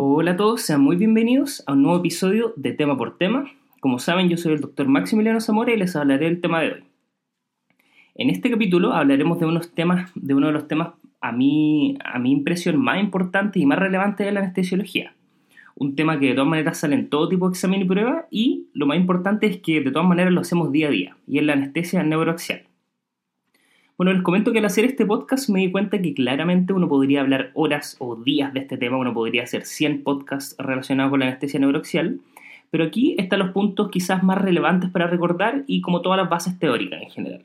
Hola 0.00 0.30
a 0.30 0.36
todos, 0.36 0.62
sean 0.62 0.80
muy 0.80 0.94
bienvenidos 0.94 1.64
a 1.66 1.72
un 1.72 1.82
nuevo 1.82 1.98
episodio 1.98 2.52
de 2.54 2.72
Tema 2.72 2.96
por 2.96 3.18
Tema. 3.18 3.50
Como 3.80 3.98
saben, 3.98 4.28
yo 4.28 4.36
soy 4.36 4.52
el 4.52 4.60
doctor 4.60 4.86
Maximiliano 4.86 5.40
Zamora 5.40 5.74
y 5.74 5.76
les 5.76 5.96
hablaré 5.96 6.26
del 6.26 6.40
tema 6.40 6.60
de 6.60 6.70
hoy. 6.70 6.84
En 8.14 8.30
este 8.30 8.48
capítulo 8.48 8.92
hablaremos 8.92 9.40
de, 9.40 9.46
unos 9.46 9.74
temas, 9.74 10.12
de 10.14 10.34
uno 10.34 10.46
de 10.46 10.52
los 10.52 10.68
temas 10.68 10.90
a 11.20 11.32
mi, 11.32 11.98
a 12.04 12.20
mi 12.20 12.30
impresión 12.30 12.76
más 12.80 13.00
importante 13.00 13.58
y 13.58 13.66
más 13.66 13.80
relevante 13.80 14.22
de 14.22 14.30
la 14.30 14.38
anestesiología. 14.38 15.14
Un 15.74 15.96
tema 15.96 16.20
que 16.20 16.26
de 16.26 16.34
todas 16.34 16.48
maneras 16.48 16.78
sale 16.78 16.94
en 16.94 17.08
todo 17.08 17.28
tipo 17.28 17.48
de 17.48 17.54
examen 17.54 17.82
y 17.82 17.84
prueba 17.84 18.28
y 18.30 18.68
lo 18.74 18.86
más 18.86 18.98
importante 18.98 19.48
es 19.48 19.56
que 19.56 19.80
de 19.80 19.90
todas 19.90 20.06
maneras 20.06 20.32
lo 20.32 20.42
hacemos 20.42 20.70
día 20.70 20.86
a 20.86 20.90
día 20.92 21.16
y 21.26 21.38
es 21.38 21.44
la 21.44 21.54
anestesia 21.54 22.04
neuroaxial. 22.04 22.67
Bueno, 23.98 24.12
les 24.12 24.22
comento 24.22 24.52
que 24.52 24.60
al 24.60 24.64
hacer 24.64 24.84
este 24.84 25.04
podcast 25.04 25.48
me 25.48 25.58
di 25.58 25.72
cuenta 25.72 26.00
que 26.00 26.14
claramente 26.14 26.72
uno 26.72 26.88
podría 26.88 27.20
hablar 27.20 27.50
horas 27.54 27.96
o 27.98 28.14
días 28.14 28.54
de 28.54 28.60
este 28.60 28.76
tema, 28.78 28.96
uno 28.96 29.12
podría 29.12 29.42
hacer 29.42 29.64
100 29.64 30.04
podcasts 30.04 30.54
relacionados 30.56 31.10
con 31.10 31.18
la 31.18 31.26
anestesia 31.26 31.58
neuroaxial, 31.58 32.20
pero 32.70 32.84
aquí 32.84 33.16
están 33.18 33.40
los 33.40 33.50
puntos 33.50 33.90
quizás 33.90 34.22
más 34.22 34.38
relevantes 34.38 34.88
para 34.90 35.08
recordar 35.08 35.64
y 35.66 35.80
como 35.80 36.00
todas 36.00 36.16
las 36.16 36.30
bases 36.30 36.56
teóricas 36.60 37.02
en 37.02 37.10
general. 37.10 37.44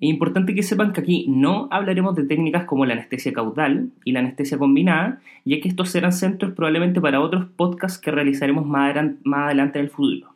Es 0.00 0.08
importante 0.08 0.54
que 0.54 0.62
sepan 0.62 0.92
que 0.92 1.00
aquí 1.00 1.26
no 1.28 1.66
hablaremos 1.72 2.14
de 2.14 2.26
técnicas 2.26 2.62
como 2.62 2.86
la 2.86 2.92
anestesia 2.92 3.32
caudal 3.32 3.90
y 4.04 4.12
la 4.12 4.20
anestesia 4.20 4.56
combinada, 4.56 5.20
ya 5.44 5.60
que 5.60 5.66
estos 5.66 5.90
serán 5.90 6.12
centros 6.12 6.52
probablemente 6.52 7.00
para 7.00 7.20
otros 7.20 7.46
podcasts 7.56 7.98
que 7.98 8.12
realizaremos 8.12 8.64
más 8.64 8.94
adelante 8.94 9.80
en 9.80 9.84
el 9.86 9.90
futuro. 9.90 10.33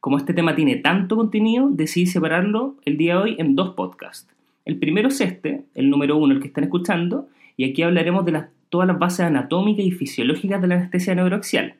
Como 0.00 0.16
este 0.16 0.32
tema 0.32 0.54
tiene 0.54 0.76
tanto 0.76 1.14
contenido, 1.14 1.68
decidí 1.70 2.06
separarlo 2.06 2.76
el 2.86 2.96
día 2.96 3.16
de 3.16 3.20
hoy 3.20 3.36
en 3.38 3.54
dos 3.54 3.74
podcasts. 3.74 4.26
El 4.64 4.78
primero 4.78 5.08
es 5.08 5.20
este, 5.20 5.64
el 5.74 5.90
número 5.90 6.16
uno, 6.16 6.32
el 6.32 6.40
que 6.40 6.48
están 6.48 6.64
escuchando, 6.64 7.28
y 7.58 7.68
aquí 7.68 7.82
hablaremos 7.82 8.24
de 8.24 8.44
todas 8.70 8.88
las 8.88 8.98
bases 8.98 9.26
anatómicas 9.26 9.84
y 9.84 9.90
fisiológicas 9.90 10.62
de 10.62 10.68
la 10.68 10.76
anestesia 10.76 11.14
neuroaxial, 11.14 11.74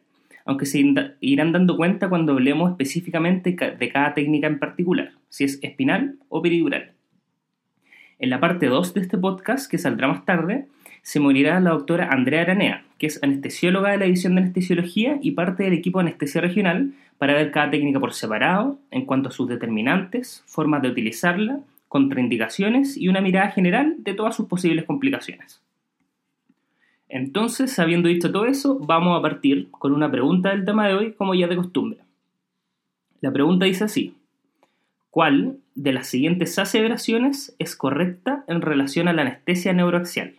aunque 0.45 0.67
se 0.67 0.85
irán 1.21 1.53
dando 1.53 1.79
cuenta 1.79 2.11
cuando 2.11 2.33
hablemos 2.33 2.71
específicamente 2.71 3.57
de 3.79 3.89
cada 3.89 4.13
técnica 4.13 4.49
en 4.49 4.59
particular, 4.59 5.13
si 5.31 5.45
es 5.45 5.59
espinal 5.63 6.17
o 6.29 6.43
peridural. 6.43 6.93
En 8.19 8.29
la 8.29 8.39
parte 8.39 8.67
2 8.67 8.93
de 8.93 9.01
este 9.01 9.17
podcast, 9.17 9.71
que 9.71 9.79
saldrá 9.79 10.09
más 10.09 10.27
tarde, 10.27 10.67
se 11.03 11.21
morirá 11.21 11.61
la 11.61 11.71
doctora 11.71 12.09
Andrea 12.11 12.43
Aranea, 12.43 12.85
que 12.99 13.07
es 13.07 13.23
anestesióloga 13.23 13.91
de 13.91 13.99
la 13.99 14.05
División 14.05 14.35
de 14.35 14.43
Anestesiología 14.43 15.19
y 15.23 15.33
parte 15.33 15.65
del 15.65 15.73
equipo 15.73 15.99
de 15.99 16.09
anestesia 16.09 16.41
regional, 16.41 16.93
para 17.19 17.35
ver 17.35 17.51
cada 17.51 17.71
técnica 17.71 18.01
por 18.01 18.15
separado 18.15 18.79
en 18.91 19.05
cuanto 19.05 19.29
a 19.29 19.33
sus 19.33 19.49
determinantes, 19.49 20.43
formas 20.47 20.81
de 20.83 20.89
utilizarla, 20.89 21.61
contraindicaciones 21.89 22.97
y 22.97 23.09
una 23.09 23.21
mirada 23.21 23.51
general 23.51 23.97
de 23.99 24.15
todas 24.15 24.37
sus 24.37 24.47
posibles 24.47 24.85
complicaciones. 24.85 25.61
Entonces, 27.09 27.77
habiendo 27.79 28.09
dicho 28.09 28.31
todo 28.31 28.47
eso, 28.47 28.79
vamos 28.79 29.19
a 29.19 29.23
partir 29.23 29.69
con 29.71 29.93
una 29.93 30.11
pregunta 30.11 30.51
del 30.51 30.65
tema 30.65 30.87
de 30.87 30.95
hoy, 30.95 31.13
como 31.13 31.35
ya 31.35 31.49
de 31.49 31.57
costumbre. 31.57 31.99
La 33.21 33.33
pregunta 33.33 33.67
dice 33.67 33.85
así: 33.85 34.15
¿Cuál 35.11 35.59
de 35.75 35.93
las 35.93 36.07
siguientes 36.07 36.59
aseveraciones 36.59 37.57
es 37.59 37.75
correcta 37.75 38.45
en 38.47 38.63
relación 38.63 39.09
a 39.09 39.13
la 39.13 39.23
anestesia 39.23 39.73
neuroaxial? 39.73 40.35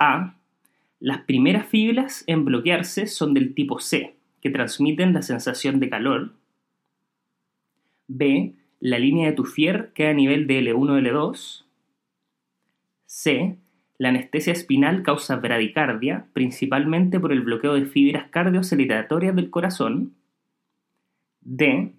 A. 0.00 0.34
Las 0.98 1.20
primeras 1.20 1.66
fibras 1.66 2.24
en 2.26 2.44
bloquearse 2.44 3.06
son 3.06 3.34
del 3.34 3.54
tipo 3.54 3.78
C, 3.78 4.16
que 4.40 4.50
transmiten 4.50 5.12
la 5.12 5.22
sensación 5.22 5.78
de 5.78 5.90
calor. 5.90 6.32
B. 8.08 8.54
La 8.80 8.98
línea 8.98 9.28
de 9.28 9.36
Tufier 9.36 9.92
queda 9.92 10.10
a 10.10 10.14
nivel 10.14 10.46
de 10.46 10.60
L1-L2. 10.62 11.64
C. 13.04 13.58
La 13.98 14.08
anestesia 14.08 14.54
espinal 14.54 15.02
causa 15.02 15.36
bradicardia, 15.36 16.26
principalmente 16.32 17.20
por 17.20 17.32
el 17.32 17.42
bloqueo 17.42 17.74
de 17.74 17.84
fibras 17.84 18.30
cardiocelitatorias 18.30 19.36
del 19.36 19.50
corazón. 19.50 20.14
D. 21.42 21.92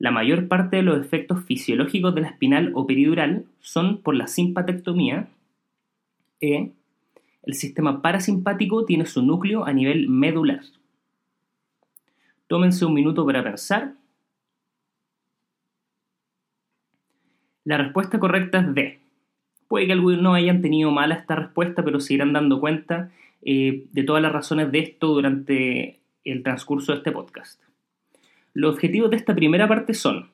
La 0.00 0.10
mayor 0.10 0.48
parte 0.48 0.78
de 0.78 0.82
los 0.82 1.00
efectos 1.00 1.44
fisiológicos 1.44 2.14
de 2.16 2.22
la 2.22 2.28
espinal 2.28 2.72
o 2.74 2.86
peridural 2.86 3.44
son 3.60 4.02
por 4.02 4.16
la 4.16 4.26
simpatectomía. 4.26 5.28
E 6.40 6.72
el 7.48 7.54
sistema 7.54 8.02
parasimpático 8.02 8.84
tiene 8.84 9.06
su 9.06 9.22
núcleo 9.22 9.64
a 9.64 9.72
nivel 9.72 10.06
medular. 10.10 10.60
Tómense 12.46 12.84
un 12.84 12.92
minuto 12.92 13.24
para 13.24 13.42
pensar. 13.42 13.94
La 17.64 17.78
respuesta 17.78 18.18
correcta 18.18 18.58
es 18.58 18.74
D. 18.74 19.00
Puede 19.66 19.86
que 19.86 19.92
algunos 19.92 20.20
no 20.20 20.34
hayan 20.34 20.60
tenido 20.60 20.90
mala 20.90 21.14
esta 21.14 21.36
respuesta, 21.36 21.82
pero 21.82 22.00
se 22.00 22.12
irán 22.12 22.34
dando 22.34 22.60
cuenta 22.60 23.12
eh, 23.40 23.86
de 23.92 24.02
todas 24.02 24.20
las 24.20 24.32
razones 24.32 24.70
de 24.70 24.80
esto 24.80 25.06
durante 25.06 26.00
el 26.24 26.42
transcurso 26.42 26.92
de 26.92 26.98
este 26.98 27.12
podcast. 27.12 27.62
Los 28.52 28.74
objetivos 28.74 29.08
de 29.08 29.16
esta 29.16 29.34
primera 29.34 29.66
parte 29.66 29.94
son 29.94 30.28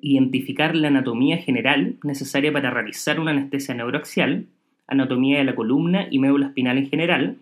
identificar 0.00 0.74
la 0.74 0.88
anatomía 0.88 1.38
general 1.38 1.96
necesaria 2.02 2.52
para 2.52 2.70
realizar 2.70 3.20
una 3.20 3.30
anestesia 3.30 3.76
neuroaxial, 3.76 4.48
anatomía 4.88 5.38
de 5.38 5.44
la 5.44 5.54
columna 5.54 6.08
y 6.10 6.18
médula 6.18 6.46
espinal 6.46 6.78
en 6.78 6.88
general, 6.88 7.36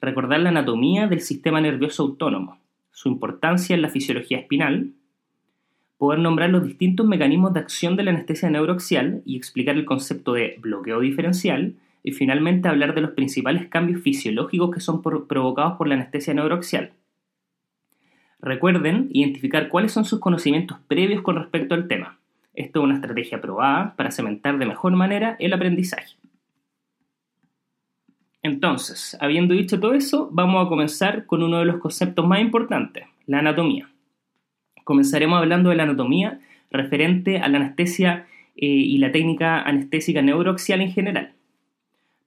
recordar 0.00 0.40
la 0.40 0.48
anatomía 0.48 1.06
del 1.06 1.20
sistema 1.20 1.60
nervioso 1.60 2.04
autónomo, 2.04 2.58
su 2.90 3.08
importancia 3.08 3.74
en 3.74 3.82
la 3.82 3.90
fisiología 3.90 4.38
espinal, 4.38 4.92
poder 5.98 6.18
nombrar 6.18 6.50
los 6.50 6.64
distintos 6.66 7.06
mecanismos 7.06 7.52
de 7.52 7.60
acción 7.60 7.96
de 7.96 8.04
la 8.04 8.10
anestesia 8.10 8.50
neuroaxial 8.50 9.22
y 9.24 9.36
explicar 9.36 9.76
el 9.76 9.84
concepto 9.84 10.32
de 10.32 10.56
bloqueo 10.60 11.00
diferencial, 11.00 11.74
y 12.02 12.12
finalmente 12.12 12.68
hablar 12.68 12.94
de 12.94 13.00
los 13.00 13.12
principales 13.12 13.68
cambios 13.68 14.02
fisiológicos 14.02 14.74
que 14.74 14.80
son 14.80 15.02
provocados 15.02 15.74
por 15.74 15.86
la 15.86 15.94
anestesia 15.94 16.34
neuroaxial. 16.34 16.92
Recuerden 18.40 19.08
identificar 19.12 19.68
cuáles 19.68 19.92
son 19.92 20.04
sus 20.04 20.18
conocimientos 20.18 20.78
previos 20.88 21.22
con 21.22 21.36
respecto 21.36 21.76
al 21.76 21.86
tema. 21.86 22.18
Esto 22.54 22.80
es 22.80 22.84
una 22.84 22.96
estrategia 22.96 23.40
probada 23.40 23.94
para 23.94 24.10
cementar 24.10 24.58
de 24.58 24.66
mejor 24.66 24.92
manera 24.96 25.36
el 25.38 25.52
aprendizaje. 25.52 26.16
Entonces, 28.42 29.16
habiendo 29.20 29.54
dicho 29.54 29.78
todo 29.78 29.94
eso, 29.94 30.28
vamos 30.32 30.64
a 30.64 30.68
comenzar 30.68 31.26
con 31.26 31.42
uno 31.42 31.60
de 31.60 31.64
los 31.64 31.76
conceptos 31.76 32.26
más 32.26 32.40
importantes, 32.40 33.04
la 33.26 33.38
anatomía. 33.38 33.88
Comenzaremos 34.84 35.38
hablando 35.38 35.70
de 35.70 35.76
la 35.76 35.84
anatomía 35.84 36.40
referente 36.70 37.38
a 37.38 37.48
la 37.48 37.58
anestesia 37.58 38.26
eh, 38.56 38.66
y 38.66 38.98
la 38.98 39.12
técnica 39.12 39.60
anestésica 39.60 40.22
neuroaxial 40.22 40.80
en 40.80 40.90
general. 40.90 41.32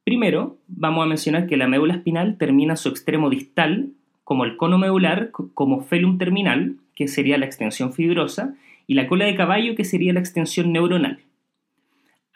Primero, 0.05 0.57
vamos 0.67 1.03
a 1.03 1.07
mencionar 1.07 1.47
que 1.47 1.57
la 1.57 1.67
médula 1.67 1.95
espinal 1.95 2.37
termina 2.37 2.75
su 2.77 2.89
extremo 2.89 3.29
distal, 3.29 3.89
como 4.23 4.45
el 4.45 4.55
cono 4.55 4.77
medular, 4.77 5.31
como 5.31 5.81
felum 5.81 6.17
terminal, 6.17 6.75
que 6.95 7.07
sería 7.07 7.37
la 7.37 7.45
extensión 7.45 7.91
fibrosa, 7.91 8.55
y 8.87 8.93
la 8.93 9.07
cola 9.07 9.25
de 9.25 9.35
caballo, 9.35 9.75
que 9.75 9.83
sería 9.83 10.13
la 10.13 10.19
extensión 10.19 10.71
neuronal. 10.71 11.19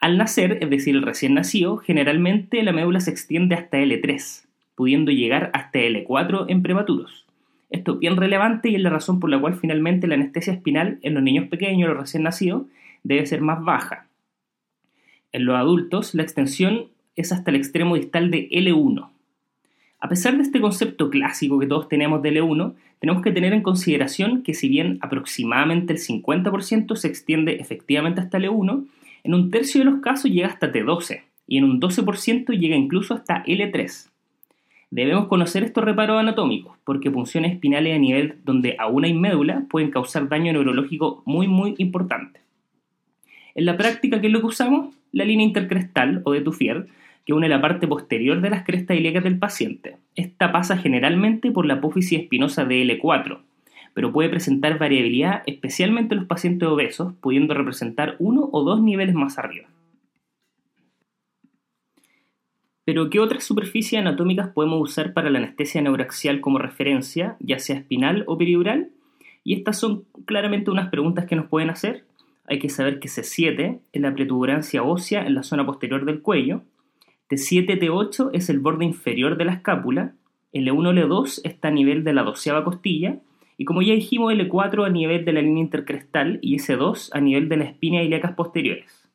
Al 0.00 0.16
nacer, 0.16 0.58
es 0.62 0.70
decir, 0.70 0.96
el 0.96 1.02
recién 1.02 1.34
nacido, 1.34 1.76
generalmente 1.76 2.62
la 2.62 2.72
médula 2.72 3.00
se 3.00 3.10
extiende 3.10 3.54
hasta 3.54 3.78
L3, 3.78 4.46
pudiendo 4.74 5.12
llegar 5.12 5.50
hasta 5.52 5.78
L4 5.78 6.46
en 6.48 6.62
prematuros. 6.62 7.26
Esto 7.68 7.92
es 7.92 7.98
bien 7.98 8.16
relevante 8.16 8.70
y 8.70 8.76
es 8.76 8.80
la 8.80 8.88
razón 8.88 9.20
por 9.20 9.28
la 9.28 9.38
cual 9.38 9.56
finalmente 9.56 10.06
la 10.06 10.14
anestesia 10.14 10.54
espinal 10.54 10.98
en 11.02 11.12
los 11.12 11.22
niños 11.22 11.48
pequeños, 11.48 11.90
los 11.90 11.98
recién 11.98 12.22
nacidos, 12.22 12.62
debe 13.02 13.26
ser 13.26 13.42
más 13.42 13.62
baja. 13.62 14.06
En 15.32 15.44
los 15.44 15.56
adultos, 15.56 16.14
la 16.14 16.22
extensión 16.22 16.86
es 17.14 17.30
hasta 17.30 17.50
el 17.50 17.56
extremo 17.56 17.94
distal 17.94 18.30
de 18.30 18.48
L1. 18.48 19.10
A 20.00 20.08
pesar 20.08 20.34
de 20.34 20.42
este 20.42 20.62
concepto 20.62 21.10
clásico 21.10 21.58
que 21.58 21.66
todos 21.66 21.90
tenemos 21.90 22.22
de 22.22 22.32
L1, 22.32 22.72
tenemos 23.00 23.22
que 23.22 23.32
tener 23.32 23.52
en 23.52 23.62
consideración 23.62 24.42
que 24.42 24.54
si 24.54 24.66
bien 24.70 24.98
aproximadamente 25.02 25.92
el 25.92 25.98
50% 25.98 26.96
se 26.96 27.06
extiende 27.06 27.56
efectivamente 27.56 28.22
hasta 28.22 28.38
L1, 28.38 28.86
en 29.24 29.34
un 29.34 29.50
tercio 29.50 29.80
de 29.80 29.90
los 29.90 30.00
casos 30.00 30.30
llega 30.30 30.48
hasta 30.48 30.72
T12 30.72 31.22
y 31.46 31.58
en 31.58 31.64
un 31.64 31.80
12% 31.80 32.58
llega 32.58 32.76
incluso 32.76 33.14
hasta 33.14 33.44
L3. 33.44 34.10
Debemos 34.90 35.28
conocer 35.28 35.62
estos 35.62 35.84
reparos 35.84 36.18
anatómicos 36.18 36.76
porque 36.84 37.10
punciones 37.10 37.52
espinales 37.52 37.94
a 37.94 37.98
nivel 37.98 38.38
donde 38.44 38.76
aún 38.78 39.04
hay 39.04 39.14
médula 39.14 39.64
pueden 39.70 39.90
causar 39.90 40.28
daño 40.28 40.52
neurológico 40.52 41.22
muy 41.26 41.46
muy 41.46 41.74
importante. 41.78 42.40
En 43.54 43.66
la 43.66 43.76
práctica, 43.76 44.20
¿qué 44.20 44.26
es 44.26 44.32
lo 44.32 44.40
que 44.40 44.46
usamos? 44.46 44.94
La 45.12 45.24
línea 45.24 45.46
intercrestal 45.46 46.22
o 46.24 46.32
de 46.32 46.40
Tufier, 46.40 46.86
que 47.26 47.32
une 47.32 47.48
la 47.48 47.60
parte 47.60 47.86
posterior 47.86 48.40
de 48.40 48.50
las 48.50 48.64
crestas 48.64 48.96
ilíacas 48.96 49.24
del 49.24 49.38
paciente. 49.38 49.96
Esta 50.16 50.52
pasa 50.52 50.76
generalmente 50.76 51.50
por 51.50 51.66
la 51.66 51.74
apófisis 51.74 52.20
espinosa 52.20 52.64
de 52.64 52.82
L4, 52.82 53.38
pero 53.94 54.12
puede 54.12 54.28
presentar 54.28 54.78
variabilidad 54.78 55.42
especialmente 55.46 56.14
en 56.14 56.20
los 56.20 56.28
pacientes 56.28 56.68
obesos, 56.68 57.14
pudiendo 57.20 57.54
representar 57.54 58.16
uno 58.18 58.48
o 58.52 58.62
dos 58.62 58.80
niveles 58.82 59.14
más 59.14 59.38
arriba. 59.38 59.68
Pero, 62.84 63.08
¿qué 63.10 63.20
otras 63.20 63.44
superficies 63.44 64.00
anatómicas 64.00 64.48
podemos 64.48 64.80
usar 64.80 65.12
para 65.12 65.30
la 65.30 65.38
anestesia 65.38 65.80
neuroaxial 65.82 66.40
como 66.40 66.58
referencia, 66.58 67.36
ya 67.38 67.58
sea 67.58 67.76
espinal 67.76 68.24
o 68.26 68.36
peridural? 68.36 68.90
Y 69.44 69.54
estas 69.54 69.78
son 69.78 70.04
claramente 70.24 70.70
unas 70.70 70.90
preguntas 70.90 71.26
que 71.26 71.36
nos 71.36 71.46
pueden 71.46 71.70
hacer. 71.70 72.04
Hay 72.46 72.58
que 72.58 72.68
saber 72.68 72.98
que 72.98 73.08
C7 73.08 73.78
es 73.92 74.02
la 74.02 74.14
protuberancia 74.14 74.82
ósea 74.82 75.24
en 75.24 75.34
la 75.34 75.42
zona 75.42 75.64
posterior 75.64 76.04
del 76.04 76.20
cuello, 76.20 76.62
T7, 77.30 77.78
T8 77.78 78.30
es 78.32 78.50
el 78.50 78.58
borde 78.58 78.84
inferior 78.84 79.36
de 79.36 79.44
la 79.44 79.52
escápula, 79.52 80.14
L1, 80.52 81.06
L2 81.06 81.42
está 81.44 81.68
a 81.68 81.70
nivel 81.70 82.02
de 82.02 82.12
la 82.12 82.24
doceava 82.24 82.64
costilla, 82.64 83.20
y 83.60 83.66
como 83.66 83.82
ya 83.82 83.92
dijimos, 83.92 84.32
L4 84.32 84.86
a 84.86 84.88
nivel 84.88 85.26
de 85.26 85.34
la 85.34 85.42
línea 85.42 85.62
intercrestal 85.62 86.38
y 86.40 86.56
S2 86.56 87.10
a 87.12 87.20
nivel 87.20 87.50
de 87.50 87.58
las 87.58 87.68
espinas 87.68 88.06
ilíacas 88.06 88.32
posteriores. 88.32 89.06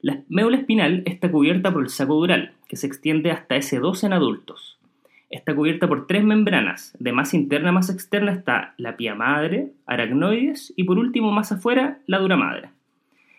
La 0.00 0.22
médula 0.28 0.58
espinal 0.58 1.02
está 1.04 1.28
cubierta 1.28 1.72
por 1.72 1.82
el 1.82 1.88
saco 1.88 2.14
dural, 2.14 2.52
que 2.68 2.76
se 2.76 2.86
extiende 2.86 3.32
hasta 3.32 3.56
S2 3.56 4.04
en 4.04 4.12
adultos. 4.12 4.78
Está 5.30 5.52
cubierta 5.52 5.88
por 5.88 6.06
tres 6.06 6.22
membranas, 6.22 6.96
de 7.00 7.10
más 7.10 7.34
interna 7.34 7.70
a 7.70 7.72
más 7.72 7.90
externa 7.90 8.30
está 8.30 8.74
la 8.76 8.96
pía 8.96 9.16
madre, 9.16 9.72
aracnoides 9.86 10.72
y 10.76 10.84
por 10.84 10.96
último 10.96 11.32
más 11.32 11.50
afuera 11.50 11.98
la 12.06 12.20
dura 12.20 12.36
madre. 12.36 12.70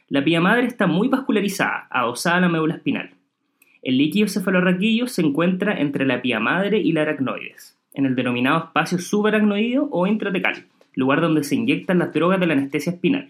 La 0.10 0.22
pía 0.26 0.42
madre 0.42 0.68
está 0.68 0.88
muy 0.88 1.08
vascularizada, 1.08 1.88
adosada 1.90 2.36
a 2.36 2.42
la 2.42 2.50
médula 2.50 2.76
espinal. 2.76 3.12
El 3.82 3.98
líquido 3.98 4.28
cefalorraquídeo 4.28 5.08
se 5.08 5.22
encuentra 5.22 5.80
entre 5.80 6.06
la 6.06 6.22
pía 6.22 6.42
madre 6.42 6.80
y 6.80 6.92
la 6.92 7.04
aracnoides, 7.04 7.79
en 7.94 8.06
el 8.06 8.16
denominado 8.16 8.66
espacio 8.66 9.00
subaracnoideo 9.00 9.90
o 9.92 10.08
intratecal, 10.08 10.66
lugar 10.94 11.22
donde 11.22 11.44
se 11.44 11.56
inyectan 11.56 12.00
las 12.00 12.14
drogas 12.14 12.40
de 12.40 12.48
la 12.48 12.54
anestesia 12.54 12.94
espinal. 12.94 13.30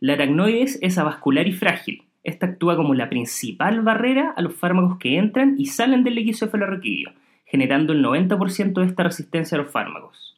La 0.00 0.14
aracnoides 0.14 0.78
es 0.82 0.98
avascular 0.98 1.46
y 1.46 1.52
frágil. 1.52 2.02
Esta 2.22 2.46
actúa 2.46 2.76
como 2.76 2.94
la 2.94 3.08
principal 3.08 3.82
barrera 3.82 4.32
a 4.36 4.42
los 4.42 4.54
fármacos 4.54 4.98
que 4.98 5.18
entran 5.18 5.56
y 5.58 5.66
salen 5.66 6.04
del 6.04 6.14
líquido 6.14 6.38
cefalorraquídeo, 6.38 7.12
generando 7.44 7.92
el 7.92 8.04
90% 8.04 8.72
de 8.80 8.86
esta 8.86 9.02
resistencia 9.02 9.56
a 9.56 9.62
los 9.62 9.70
fármacos. 9.70 10.34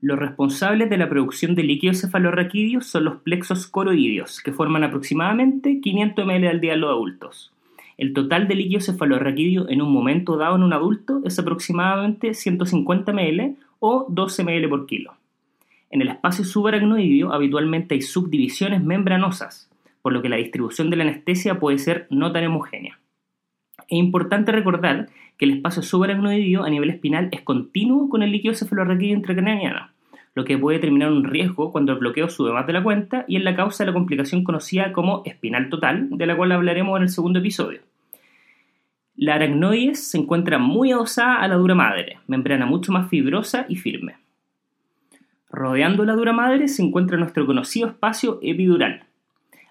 Los 0.00 0.18
responsables 0.18 0.90
de 0.90 0.98
la 0.98 1.08
producción 1.08 1.54
de 1.54 1.62
líquido 1.62 1.94
cefalorraquídeo 1.94 2.80
son 2.82 3.04
los 3.04 3.16
plexos 3.22 3.66
coroideos, 3.66 4.40
que 4.40 4.52
forman 4.52 4.84
aproximadamente 4.84 5.80
500 5.80 6.26
ml 6.26 6.48
al 6.48 6.60
día 6.60 6.74
en 6.74 6.80
los 6.80 6.90
adultos. 6.90 7.55
El 7.96 8.12
total 8.12 8.46
de 8.46 8.54
líquido 8.54 8.80
cefalorraquídeo 8.80 9.68
en 9.68 9.80
un 9.80 9.90
momento 9.90 10.36
dado 10.36 10.56
en 10.56 10.62
un 10.62 10.72
adulto 10.72 11.22
es 11.24 11.38
aproximadamente 11.38 12.34
150 12.34 13.12
ml 13.12 13.56
o 13.80 14.06
12 14.08 14.44
ml 14.44 14.68
por 14.68 14.86
kilo. 14.86 15.14
En 15.90 16.02
el 16.02 16.08
espacio 16.08 16.44
subaracnoideo 16.44 17.32
habitualmente 17.32 17.94
hay 17.94 18.02
subdivisiones 18.02 18.82
membranosas, 18.82 19.70
por 20.02 20.12
lo 20.12 20.20
que 20.20 20.28
la 20.28 20.36
distribución 20.36 20.90
de 20.90 20.96
la 20.96 21.04
anestesia 21.04 21.58
puede 21.58 21.78
ser 21.78 22.06
no 22.10 22.32
tan 22.32 22.44
homogénea. 22.44 22.98
Es 23.88 23.98
importante 23.98 24.52
recordar 24.52 25.08
que 25.38 25.44
el 25.44 25.52
espacio 25.52 25.82
subaracnoideo 25.82 26.64
a 26.64 26.70
nivel 26.70 26.90
espinal 26.90 27.28
es 27.32 27.42
continuo 27.42 28.08
con 28.08 28.22
el 28.22 28.32
líquido 28.32 28.54
cefalorraquídeo 28.54 29.16
intracraniano, 29.16 29.88
lo 30.36 30.44
que 30.44 30.56
puede 30.56 30.78
terminar 30.78 31.08
en 31.08 31.16
un 31.16 31.24
riesgo 31.24 31.72
cuando 31.72 31.92
el 31.92 31.98
bloqueo 31.98 32.28
sube 32.28 32.52
más 32.52 32.66
de 32.68 32.74
la 32.74 32.82
cuenta 32.82 33.24
y 33.26 33.36
es 33.36 33.42
la 33.42 33.56
causa 33.56 33.82
de 33.82 33.90
la 33.90 33.94
complicación 33.94 34.44
conocida 34.44 34.92
como 34.92 35.22
espinal 35.24 35.68
total, 35.68 36.08
de 36.10 36.26
la 36.26 36.36
cual 36.36 36.52
hablaremos 36.52 36.96
en 36.96 37.02
el 37.02 37.08
segundo 37.08 37.40
episodio. 37.40 37.80
La 39.16 39.34
aracnoides 39.34 40.08
se 40.10 40.18
encuentra 40.18 40.58
muy 40.58 40.92
adosada 40.92 41.36
a 41.36 41.48
la 41.48 41.56
dura 41.56 41.74
madre, 41.74 42.18
membrana 42.28 42.66
mucho 42.66 42.92
más 42.92 43.08
fibrosa 43.08 43.66
y 43.68 43.76
firme. 43.76 44.16
Rodeando 45.50 46.04
la 46.04 46.12
dura 46.12 46.34
madre 46.34 46.68
se 46.68 46.82
encuentra 46.82 47.16
nuestro 47.16 47.46
conocido 47.46 47.88
espacio 47.88 48.38
epidural, 48.42 49.06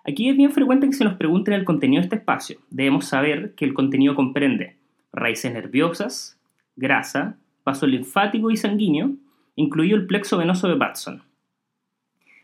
Aquí 0.07 0.29
es 0.29 0.37
bien 0.37 0.51
frecuente 0.51 0.85
que 0.85 0.93
se 0.93 1.03
nos 1.03 1.15
pregunten 1.15 1.55
el 1.55 1.65
contenido 1.65 1.99
de 1.99 2.05
este 2.05 2.17
espacio. 2.17 2.59
Debemos 2.69 3.05
saber 3.05 3.55
que 3.55 3.65
el 3.65 3.73
contenido 3.73 4.13
comprende 4.13 4.75
raíces 5.11 5.51
nerviosas, 5.51 6.39
grasa, 6.75 7.37
paso 7.63 7.87
linfático 7.87 8.51
y 8.51 8.57
sanguíneo, 8.57 9.15
incluido 9.55 9.97
el 9.97 10.07
plexo 10.07 10.37
venoso 10.37 10.67
de 10.67 10.75
Batson. 10.75 11.23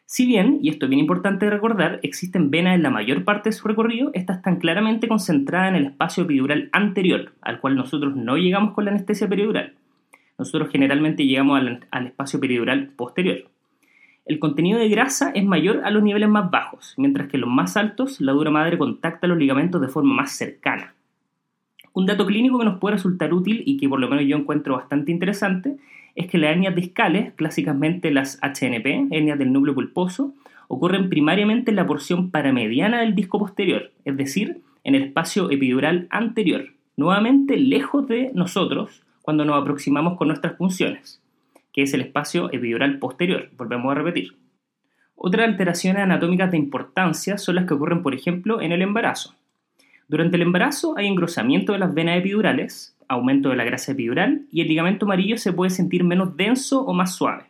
Si 0.05 0.25
bien, 0.25 0.59
y 0.61 0.69
esto 0.69 0.85
es 0.85 0.89
bien 0.89 0.99
importante 0.99 1.49
recordar, 1.49 1.99
existen 2.03 2.51
venas 2.51 2.75
en 2.75 2.83
la 2.83 2.89
mayor 2.89 3.23
parte 3.23 3.49
de 3.49 3.53
su 3.53 3.67
recorrido, 3.67 4.11
estas 4.13 4.37
están 4.37 4.57
claramente 4.57 5.07
concentradas 5.07 5.69
en 5.69 5.75
el 5.75 5.85
espacio 5.85 6.23
epidural 6.23 6.69
anterior, 6.73 7.33
al 7.41 7.61
cual 7.61 7.75
nosotros 7.75 8.15
no 8.15 8.35
llegamos 8.37 8.73
con 8.73 8.85
la 8.85 8.91
anestesia 8.91 9.29
peridural. 9.29 9.73
Nosotros 10.37 10.69
generalmente 10.69 11.25
llegamos 11.25 11.59
al, 11.59 11.87
al 11.91 12.07
espacio 12.07 12.39
peridural 12.39 12.89
posterior 12.89 13.51
el 14.25 14.39
contenido 14.39 14.79
de 14.79 14.87
grasa 14.87 15.31
es 15.31 15.43
mayor 15.43 15.81
a 15.83 15.89
los 15.89 16.03
niveles 16.03 16.29
más 16.29 16.51
bajos, 16.51 16.93
mientras 16.97 17.27
que 17.27 17.37
en 17.37 17.41
los 17.41 17.49
más 17.49 17.75
altos 17.75 18.21
la 18.21 18.31
dura 18.33 18.51
madre 18.51 18.77
contacta 18.77 19.27
los 19.27 19.37
ligamentos 19.37 19.81
de 19.81 19.87
forma 19.87 20.13
más 20.13 20.31
cercana. 20.31 20.93
Un 21.93 22.05
dato 22.05 22.25
clínico 22.25 22.59
que 22.59 22.65
nos 22.65 22.79
puede 22.79 22.95
resultar 22.95 23.33
útil 23.33 23.63
y 23.65 23.77
que 23.77 23.89
por 23.89 23.99
lo 23.99 24.07
menos 24.07 24.25
yo 24.25 24.37
encuentro 24.37 24.77
bastante 24.77 25.11
interesante 25.11 25.75
es 26.15 26.27
que 26.27 26.37
las 26.37 26.51
hernias 26.51 26.75
discales, 26.75 27.33
clásicamente 27.33 28.11
las 28.11 28.39
HNP, 28.41 29.07
hernias 29.11 29.39
del 29.39 29.53
núcleo 29.53 29.73
pulposo, 29.73 30.33
ocurren 30.67 31.09
primariamente 31.09 31.71
en 31.71 31.75
la 31.75 31.87
porción 31.87 32.31
paramediana 32.31 33.01
del 33.01 33.15
disco 33.15 33.39
posterior, 33.39 33.91
es 34.05 34.17
decir, 34.17 34.61
en 34.83 34.95
el 34.95 35.03
espacio 35.03 35.51
epidural 35.51 36.07
anterior, 36.09 36.69
nuevamente 36.97 37.57
lejos 37.57 38.07
de 38.07 38.31
nosotros 38.33 39.03
cuando 39.21 39.45
nos 39.45 39.61
aproximamos 39.61 40.17
con 40.17 40.27
nuestras 40.27 40.57
funciones 40.57 41.21
que 41.73 41.83
es 41.83 41.93
el 41.93 42.01
espacio 42.01 42.51
epidural 42.51 42.99
posterior. 42.99 43.49
Volvemos 43.57 43.91
a 43.91 43.95
repetir. 43.95 44.35
Otras 45.15 45.47
alteraciones 45.47 46.03
anatómicas 46.03 46.51
de 46.51 46.57
importancia 46.57 47.37
son 47.37 47.55
las 47.55 47.65
que 47.65 47.73
ocurren, 47.73 48.01
por 48.01 48.13
ejemplo, 48.13 48.61
en 48.61 48.71
el 48.71 48.81
embarazo. 48.81 49.35
Durante 50.07 50.35
el 50.35 50.41
embarazo 50.41 50.97
hay 50.97 51.07
engrosamiento 51.07 51.73
de 51.73 51.79
las 51.79 51.93
venas 51.93 52.17
epidurales, 52.17 52.97
aumento 53.11 53.49
de 53.49 53.55
la 53.55 53.63
grasa 53.63 53.91
epidural 53.91 54.45
y 54.51 54.61
el 54.61 54.67
ligamento 54.67 55.05
amarillo 55.05 55.37
se 55.37 55.53
puede 55.53 55.69
sentir 55.69 56.03
menos 56.03 56.35
denso 56.37 56.83
o 56.83 56.93
más 56.93 57.15
suave. 57.15 57.45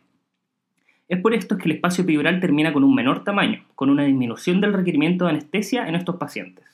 Es 1.08 1.20
por 1.20 1.34
esto 1.34 1.58
que 1.58 1.64
el 1.64 1.72
espacio 1.72 2.04
epidural 2.04 2.40
termina 2.40 2.72
con 2.72 2.84
un 2.84 2.94
menor 2.94 3.22
tamaño, 3.22 3.64
con 3.74 3.90
una 3.90 4.04
disminución 4.04 4.60
del 4.60 4.72
requerimiento 4.72 5.24
de 5.24 5.32
anestesia 5.32 5.86
en 5.86 5.94
estos 5.94 6.16
pacientes. 6.16 6.64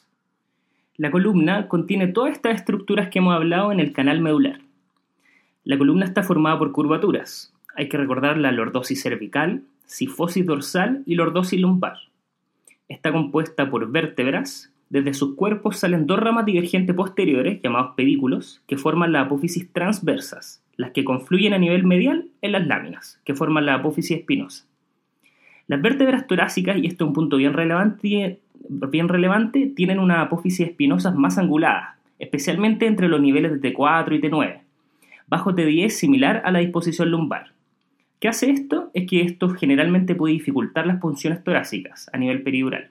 La 0.97 1.11
columna 1.11 1.69
contiene 1.69 2.09
todas 2.09 2.33
estas 2.33 2.57
estructuras 2.57 3.09
que 3.09 3.19
hemos 3.19 3.35
hablado 3.35 3.73
en 3.73 3.81
el 3.81 3.93
canal 3.93 4.21
medular. 4.21 4.61
La 5.65 5.77
columna 5.77 6.05
está 6.05 6.23
formada 6.23 6.59
por 6.59 6.73
curvaturas. 6.73 7.53
Hay 7.77 7.89
que 7.89 7.97
recordar 7.97 8.39
la 8.39 8.53
lordosis 8.53 9.03
cervical, 9.03 9.63
sifosis 9.87 10.45
dorsal 10.45 11.03
y 11.07 11.15
lordosis 11.15 11.61
lumbar. 11.61 11.99
Está 12.89 13.13
compuesta 13.13 13.71
por 13.71 13.91
vértebras. 13.91 14.73
Desde 14.91 15.15
sus 15.15 15.35
cuerpos 15.35 15.77
salen 15.77 16.07
dos 16.07 16.19
ramas 16.19 16.47
divergentes 16.47 16.97
posteriores, 16.97 17.61
llamados 17.63 17.95
pedículos, 17.97 18.63
que 18.67 18.79
forman 18.79 19.13
las 19.13 19.27
apófisis 19.27 19.71
transversas, 19.73 20.63
las 20.77 20.93
que 20.93 21.05
confluyen 21.05 21.53
a 21.53 21.59
nivel 21.59 21.85
medial 21.85 22.29
en 22.41 22.53
las 22.53 22.67
láminas, 22.67 23.21
que 23.25 23.35
forman 23.35 23.67
la 23.67 23.75
apófisis 23.75 24.19
espinosa. 24.19 24.67
Las 25.67 25.83
vértebras 25.83 26.27
torácicas, 26.27 26.79
y 26.79 26.87
esto 26.87 27.05
es 27.05 27.09
un 27.09 27.15
punto 27.15 27.37
bien 27.37 27.53
relevante, 27.53 28.41
tienen 29.77 29.99
una 29.99 30.23
apófisis 30.23 30.69
espinosa 30.69 31.11
más 31.13 31.37
angulada, 31.37 31.99
especialmente 32.19 32.87
entre 32.87 33.09
los 33.09 33.21
niveles 33.21 33.53
de 33.53 33.75
T4 33.75 34.17
y 34.17 34.21
T9 34.21 34.61
bajo 35.29 35.55
T10 35.55 35.85
es 35.85 35.99
similar 35.99 36.43
a 36.45 36.51
la 36.51 36.59
disposición 36.61 37.11
lumbar. 37.11 37.53
¿Qué 38.19 38.29
hace 38.29 38.51
esto? 38.51 38.91
Es 38.95 39.07
que 39.09 39.23
esto 39.23 39.51
generalmente 39.51 40.15
puede 40.15 40.35
dificultar 40.35 40.87
las 40.87 41.01
funciones 41.01 41.45
torácicas 41.45 42.11
a 42.13 42.19
nivel 42.19 42.43
peridural. 42.43 42.91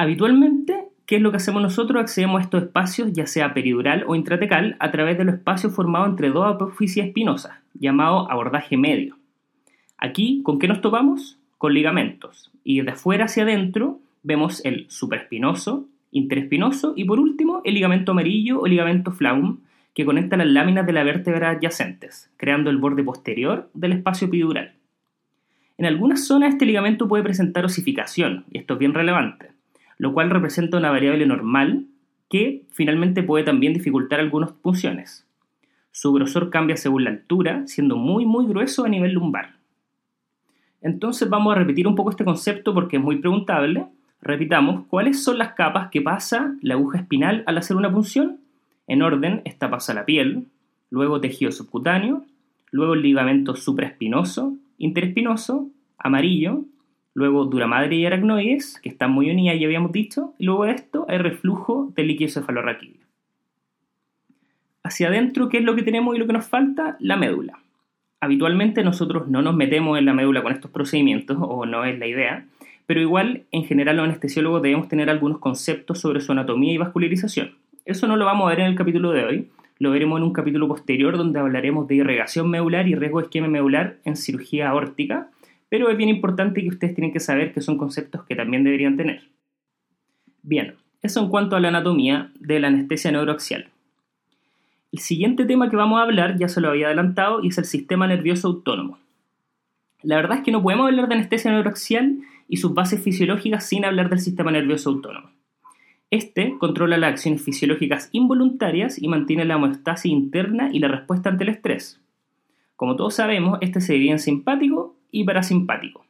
Habitualmente, 0.00 0.90
¿qué 1.06 1.16
es 1.16 1.22
lo 1.22 1.32
que 1.32 1.38
hacemos 1.38 1.60
nosotros? 1.60 2.00
Accedemos 2.00 2.38
a 2.38 2.44
estos 2.44 2.62
espacios, 2.62 3.12
ya 3.12 3.26
sea 3.26 3.52
peridural 3.52 4.04
o 4.06 4.14
intratecal, 4.14 4.76
a 4.78 4.92
través 4.92 5.18
de 5.18 5.24
los 5.24 5.34
espacios 5.34 5.74
formados 5.74 6.10
entre 6.10 6.30
dos 6.30 6.46
apófisis 6.46 7.04
espinosas, 7.04 7.58
llamado 7.74 8.30
abordaje 8.30 8.76
medio. 8.76 9.16
Aquí, 9.98 10.40
¿con 10.44 10.60
qué 10.60 10.68
nos 10.68 10.80
topamos? 10.80 11.40
Con 11.58 11.74
ligamentos. 11.74 12.52
Y 12.62 12.80
de 12.80 12.92
afuera 12.92 13.24
hacia 13.24 13.42
adentro 13.42 13.98
vemos 14.22 14.64
el 14.64 14.86
supraespinoso, 14.88 15.88
interespinoso 16.12 16.92
y 16.94 17.04
por 17.04 17.18
último 17.18 17.60
el 17.64 17.74
ligamento 17.74 18.12
amarillo 18.12 18.60
o 18.60 18.68
ligamento 18.68 19.10
flaum, 19.10 19.58
que 19.94 20.04
conecta 20.04 20.36
las 20.36 20.46
láminas 20.46 20.86
de 20.86 20.92
la 20.92 21.02
vértebra 21.02 21.50
adyacentes, 21.50 22.30
creando 22.36 22.70
el 22.70 22.78
borde 22.78 23.02
posterior 23.02 23.68
del 23.74 23.94
espacio 23.94 24.28
epidural. 24.28 24.74
En 25.76 25.86
algunas 25.86 26.24
zonas 26.24 26.50
este 26.50 26.66
ligamento 26.66 27.08
puede 27.08 27.24
presentar 27.24 27.64
osificación, 27.64 28.44
y 28.52 28.58
esto 28.58 28.74
es 28.74 28.78
bien 28.78 28.94
relevante, 28.94 29.57
lo 29.98 30.14
cual 30.14 30.30
representa 30.30 30.78
una 30.78 30.90
variable 30.90 31.26
normal 31.26 31.86
que 32.30 32.64
finalmente 32.70 33.22
puede 33.22 33.44
también 33.44 33.74
dificultar 33.74 34.20
algunas 34.20 34.52
funciones. 34.62 35.26
Su 35.90 36.12
grosor 36.12 36.50
cambia 36.50 36.76
según 36.76 37.04
la 37.04 37.10
altura, 37.10 37.66
siendo 37.66 37.96
muy 37.96 38.24
muy 38.24 38.46
grueso 38.46 38.84
a 38.84 38.88
nivel 38.88 39.12
lumbar. 39.12 39.56
Entonces 40.80 41.28
vamos 41.28 41.54
a 41.54 41.58
repetir 41.58 41.88
un 41.88 41.96
poco 41.96 42.10
este 42.10 42.24
concepto 42.24 42.72
porque 42.72 42.98
es 42.98 43.02
muy 43.02 43.16
preguntable. 43.16 43.86
Repitamos, 44.20 44.86
¿cuáles 44.86 45.22
son 45.22 45.38
las 45.38 45.54
capas 45.54 45.90
que 45.90 46.00
pasa 46.00 46.54
la 46.62 46.74
aguja 46.74 46.98
espinal 46.98 47.42
al 47.46 47.58
hacer 47.58 47.76
una 47.76 47.92
punción? 47.92 48.40
En 48.86 49.02
orden, 49.02 49.42
esta 49.44 49.70
pasa 49.70 49.94
la 49.94 50.04
piel, 50.04 50.46
luego 50.90 51.20
tejido 51.20 51.50
subcutáneo, 51.50 52.24
luego 52.70 52.94
el 52.94 53.02
ligamento 53.02 53.54
supraespinoso, 53.54 54.54
interespinoso, 54.78 55.68
amarillo, 55.98 56.64
luego 57.18 57.46
dura 57.46 57.66
madre 57.66 57.96
y 57.96 58.06
aracnoides, 58.06 58.78
que 58.80 58.88
están 58.88 59.10
muy 59.10 59.28
unidas, 59.28 59.58
ya 59.58 59.66
habíamos 59.66 59.90
dicho, 59.90 60.34
y 60.38 60.44
luego 60.44 60.66
de 60.66 60.70
esto 60.70 61.04
hay 61.08 61.18
reflujo 61.18 61.92
del 61.96 62.06
líquido 62.06 62.30
cefalorraquídeo. 62.30 63.02
Hacia 64.84 65.08
adentro, 65.08 65.48
¿qué 65.48 65.58
es 65.58 65.64
lo 65.64 65.74
que 65.74 65.82
tenemos 65.82 66.14
y 66.14 66.20
lo 66.20 66.28
que 66.28 66.32
nos 66.32 66.46
falta? 66.46 66.96
La 67.00 67.16
médula. 67.16 67.58
Habitualmente 68.20 68.84
nosotros 68.84 69.26
no 69.26 69.42
nos 69.42 69.56
metemos 69.56 69.98
en 69.98 70.04
la 70.04 70.14
médula 70.14 70.44
con 70.44 70.52
estos 70.52 70.70
procedimientos, 70.70 71.36
o 71.40 71.66
no 71.66 71.84
es 71.84 71.98
la 71.98 72.06
idea, 72.06 72.46
pero 72.86 73.00
igual 73.00 73.42
en 73.50 73.64
general 73.64 73.96
los 73.96 74.04
anestesiólogos 74.04 74.62
debemos 74.62 74.86
tener 74.86 75.10
algunos 75.10 75.38
conceptos 75.38 75.98
sobre 75.98 76.20
su 76.20 76.30
anatomía 76.30 76.72
y 76.72 76.78
vascularización. 76.78 77.56
Eso 77.84 78.06
no 78.06 78.16
lo 78.16 78.26
vamos 78.26 78.46
a 78.46 78.50
ver 78.50 78.60
en 78.60 78.66
el 78.66 78.76
capítulo 78.76 79.10
de 79.10 79.24
hoy, 79.24 79.48
lo 79.80 79.90
veremos 79.90 80.18
en 80.18 80.24
un 80.24 80.32
capítulo 80.32 80.68
posterior 80.68 81.16
donde 81.16 81.40
hablaremos 81.40 81.88
de 81.88 81.96
irrigación 81.96 82.48
medular 82.48 82.86
y 82.86 82.94
riesgo 82.94 83.18
de 83.18 83.24
esquema 83.24 83.48
medular 83.48 83.96
en 84.04 84.14
cirugía 84.14 84.70
aórtica, 84.70 85.30
pero 85.68 85.90
es 85.90 85.96
bien 85.96 86.08
importante 86.08 86.62
que 86.62 86.68
ustedes 86.68 86.94
tienen 86.94 87.12
que 87.12 87.20
saber 87.20 87.52
que 87.52 87.60
son 87.60 87.78
conceptos 87.78 88.24
que 88.24 88.36
también 88.36 88.64
deberían 88.64 88.96
tener. 88.96 89.28
Bien, 90.42 90.74
eso 91.02 91.20
en 91.20 91.28
cuanto 91.28 91.56
a 91.56 91.60
la 91.60 91.68
anatomía 91.68 92.32
de 92.40 92.60
la 92.60 92.68
anestesia 92.68 93.12
neuroaxial. 93.12 93.68
El 94.90 95.00
siguiente 95.00 95.44
tema 95.44 95.68
que 95.68 95.76
vamos 95.76 96.00
a 96.00 96.04
hablar 96.04 96.38
ya 96.38 96.48
se 96.48 96.60
lo 96.60 96.70
había 96.70 96.86
adelantado 96.86 97.42
y 97.42 97.48
es 97.48 97.58
el 97.58 97.66
sistema 97.66 98.06
nervioso 98.06 98.48
autónomo. 98.48 98.98
La 100.02 100.16
verdad 100.16 100.38
es 100.38 100.44
que 100.44 100.52
no 100.52 100.62
podemos 100.62 100.86
hablar 100.86 101.08
de 101.08 101.14
anestesia 101.16 101.50
neuroaxial 101.50 102.20
y 102.48 102.56
sus 102.56 102.72
bases 102.72 103.02
fisiológicas 103.02 103.66
sin 103.66 103.84
hablar 103.84 104.08
del 104.08 104.20
sistema 104.20 104.50
nervioso 104.50 104.90
autónomo. 104.90 105.30
Este 106.10 106.56
controla 106.58 106.96
las 106.96 107.12
acciones 107.12 107.42
fisiológicas 107.42 108.08
involuntarias 108.12 109.00
y 109.00 109.08
mantiene 109.08 109.44
la 109.44 109.56
homeostasis 109.56 110.10
interna 110.10 110.70
y 110.72 110.78
la 110.78 110.88
respuesta 110.88 111.28
ante 111.28 111.44
el 111.44 111.50
estrés. 111.50 112.00
Como 112.76 112.96
todos 112.96 113.14
sabemos, 113.14 113.58
este 113.60 113.82
se 113.82 113.92
divide 113.92 114.12
en 114.12 114.18
simpático 114.18 114.87
y 115.10 115.24
parasimpático. 115.24 116.04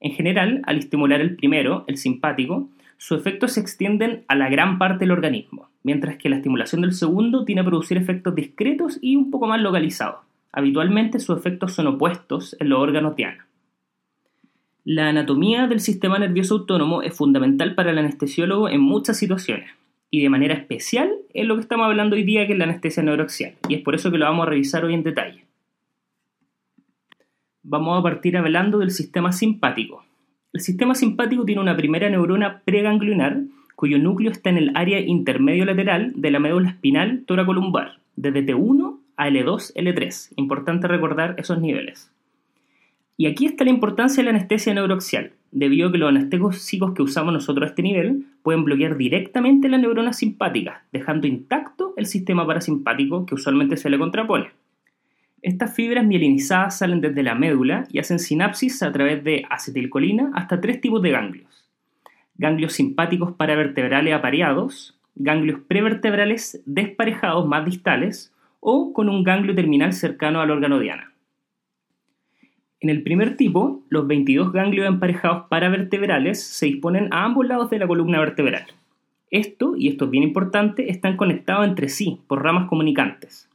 En 0.00 0.12
general, 0.12 0.62
al 0.66 0.78
estimular 0.78 1.20
el 1.20 1.36
primero, 1.36 1.84
el 1.86 1.96
simpático, 1.96 2.68
sus 2.96 3.18
efectos 3.18 3.52
se 3.52 3.60
extienden 3.60 4.24
a 4.28 4.34
la 4.34 4.48
gran 4.48 4.78
parte 4.78 5.00
del 5.00 5.12
organismo, 5.12 5.68
mientras 5.82 6.16
que 6.16 6.28
la 6.28 6.36
estimulación 6.36 6.82
del 6.82 6.92
segundo 6.92 7.44
tiene 7.44 7.62
a 7.62 7.64
producir 7.64 7.96
efectos 7.96 8.34
discretos 8.34 8.98
y 9.00 9.16
un 9.16 9.30
poco 9.30 9.46
más 9.46 9.60
localizados. 9.60 10.20
Habitualmente 10.52 11.18
sus 11.20 11.38
efectos 11.38 11.74
son 11.74 11.86
opuestos 11.86 12.56
en 12.58 12.68
los 12.68 12.80
órganos 12.80 13.16
diana. 13.16 13.46
La 14.84 15.08
anatomía 15.08 15.66
del 15.66 15.80
sistema 15.80 16.18
nervioso 16.18 16.54
autónomo 16.56 17.02
es 17.02 17.14
fundamental 17.14 17.74
para 17.74 17.90
el 17.90 17.98
anestesiólogo 17.98 18.68
en 18.68 18.80
muchas 18.80 19.18
situaciones, 19.18 19.70
y 20.10 20.22
de 20.22 20.30
manera 20.30 20.54
especial 20.54 21.10
en 21.32 21.48
lo 21.48 21.54
que 21.54 21.62
estamos 21.62 21.86
hablando 21.86 22.16
hoy 22.16 22.24
día, 22.24 22.46
que 22.46 22.54
es 22.54 22.58
la 22.58 22.64
anestesia 22.64 23.02
neuroaxial, 23.02 23.54
y 23.68 23.74
es 23.74 23.82
por 23.82 23.94
eso 23.94 24.10
que 24.10 24.18
lo 24.18 24.24
vamos 24.24 24.46
a 24.46 24.50
revisar 24.50 24.84
hoy 24.84 24.94
en 24.94 25.04
detalle. 25.04 25.44
Vamos 27.70 27.96
a 27.96 28.02
partir 28.02 28.36
hablando 28.36 28.80
del 28.80 28.90
sistema 28.90 29.30
simpático. 29.30 30.04
El 30.52 30.60
sistema 30.60 30.96
simpático 30.96 31.44
tiene 31.44 31.60
una 31.60 31.76
primera 31.76 32.10
neurona 32.10 32.62
preganglionar 32.64 33.42
cuyo 33.76 33.96
núcleo 33.96 34.32
está 34.32 34.50
en 34.50 34.56
el 34.56 34.72
área 34.74 34.98
intermedio 34.98 35.64
lateral 35.64 36.12
de 36.16 36.32
la 36.32 36.40
médula 36.40 36.70
espinal 36.70 37.22
toracolumbar, 37.26 38.00
desde 38.16 38.44
T1 38.44 38.98
a 39.16 39.28
L2, 39.28 39.72
L3. 39.76 40.32
Importante 40.34 40.88
recordar 40.88 41.36
esos 41.38 41.60
niveles. 41.60 42.10
Y 43.16 43.26
aquí 43.26 43.46
está 43.46 43.62
la 43.62 43.70
importancia 43.70 44.20
de 44.24 44.32
la 44.32 44.36
anestesia 44.36 44.74
neuroaxial, 44.74 45.30
debido 45.52 45.90
a 45.90 45.92
que 45.92 45.98
los 45.98 46.08
anestésicos 46.08 46.92
que 46.92 47.02
usamos 47.02 47.32
nosotros 47.32 47.68
a 47.68 47.70
este 47.70 47.82
nivel 47.82 48.24
pueden 48.42 48.64
bloquear 48.64 48.96
directamente 48.96 49.68
las 49.68 49.80
neuronas 49.80 50.18
simpáticas, 50.18 50.82
dejando 50.90 51.28
intacto 51.28 51.94
el 51.96 52.06
sistema 52.06 52.44
parasimpático 52.44 53.26
que 53.26 53.36
usualmente 53.36 53.76
se 53.76 53.90
le 53.90 53.98
contrapone. 54.00 54.48
Estas 55.42 55.74
fibras 55.74 56.04
mielinizadas 56.04 56.78
salen 56.78 57.00
desde 57.00 57.22
la 57.22 57.34
médula 57.34 57.86
y 57.90 57.98
hacen 57.98 58.18
sinapsis 58.18 58.82
a 58.82 58.92
través 58.92 59.24
de 59.24 59.44
acetilcolina 59.48 60.30
hasta 60.34 60.60
tres 60.60 60.80
tipos 60.80 61.00
de 61.00 61.12
ganglios. 61.12 61.70
Ganglios 62.36 62.74
simpáticos 62.74 63.32
paravertebrales 63.32 64.14
apareados, 64.14 64.98
ganglios 65.14 65.60
prevertebrales 65.66 66.62
desparejados 66.66 67.46
más 67.46 67.64
distales 67.64 68.34
o 68.60 68.92
con 68.92 69.08
un 69.08 69.24
ganglio 69.24 69.54
terminal 69.54 69.92
cercano 69.94 70.40
al 70.40 70.50
órgano 70.50 70.78
diana. 70.78 71.12
En 72.80 72.88
el 72.88 73.02
primer 73.02 73.36
tipo, 73.36 73.82
los 73.90 74.06
22 74.06 74.52
ganglios 74.52 74.86
emparejados 74.86 75.48
paravertebrales 75.48 76.42
se 76.42 76.66
disponen 76.66 77.12
a 77.12 77.24
ambos 77.24 77.46
lados 77.46 77.68
de 77.70 77.78
la 77.78 77.86
columna 77.86 78.20
vertebral. 78.20 78.66
Esto, 79.30 79.74
y 79.76 79.88
esto 79.88 80.06
es 80.06 80.10
bien 80.10 80.24
importante, 80.24 80.90
están 80.90 81.16
conectados 81.16 81.66
entre 81.66 81.88
sí 81.88 82.20
por 82.26 82.42
ramas 82.42 82.68
comunicantes. 82.68 83.49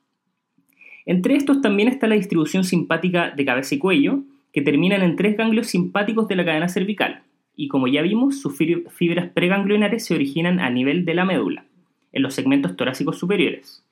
Entre 1.06 1.36
estos 1.36 1.62
también 1.62 1.88
está 1.88 2.08
la 2.08 2.16
distribución 2.16 2.64
simpática 2.64 3.32
de 3.32 3.46
cabeza 3.46 3.76
y 3.76 3.80
cuello, 3.80 4.24
que 4.52 4.62
terminan 4.62 5.04
en 5.04 5.16
tres 5.16 5.38
ganglios 5.38 5.68
simpáticos 5.68 6.28
de 6.28 6.36
la 6.36 6.46
cadena 6.46 6.70
cervical, 6.70 7.24
y 7.56 7.68
como 7.68 7.88
ya 7.88 8.02
vimos, 8.02 8.40
sus 8.40 8.58
fibras 8.58 9.30
preganglionares 9.34 10.06
se 10.06 10.16
originan 10.16 10.60
a 10.60 10.70
nivel 10.70 11.06
de 11.06 11.14
la 11.14 11.26
médula, 11.26 11.66
en 12.12 12.22
los 12.22 12.34
segmentos 12.34 12.76
torácicos 12.76 13.18
superiores. 13.18 13.84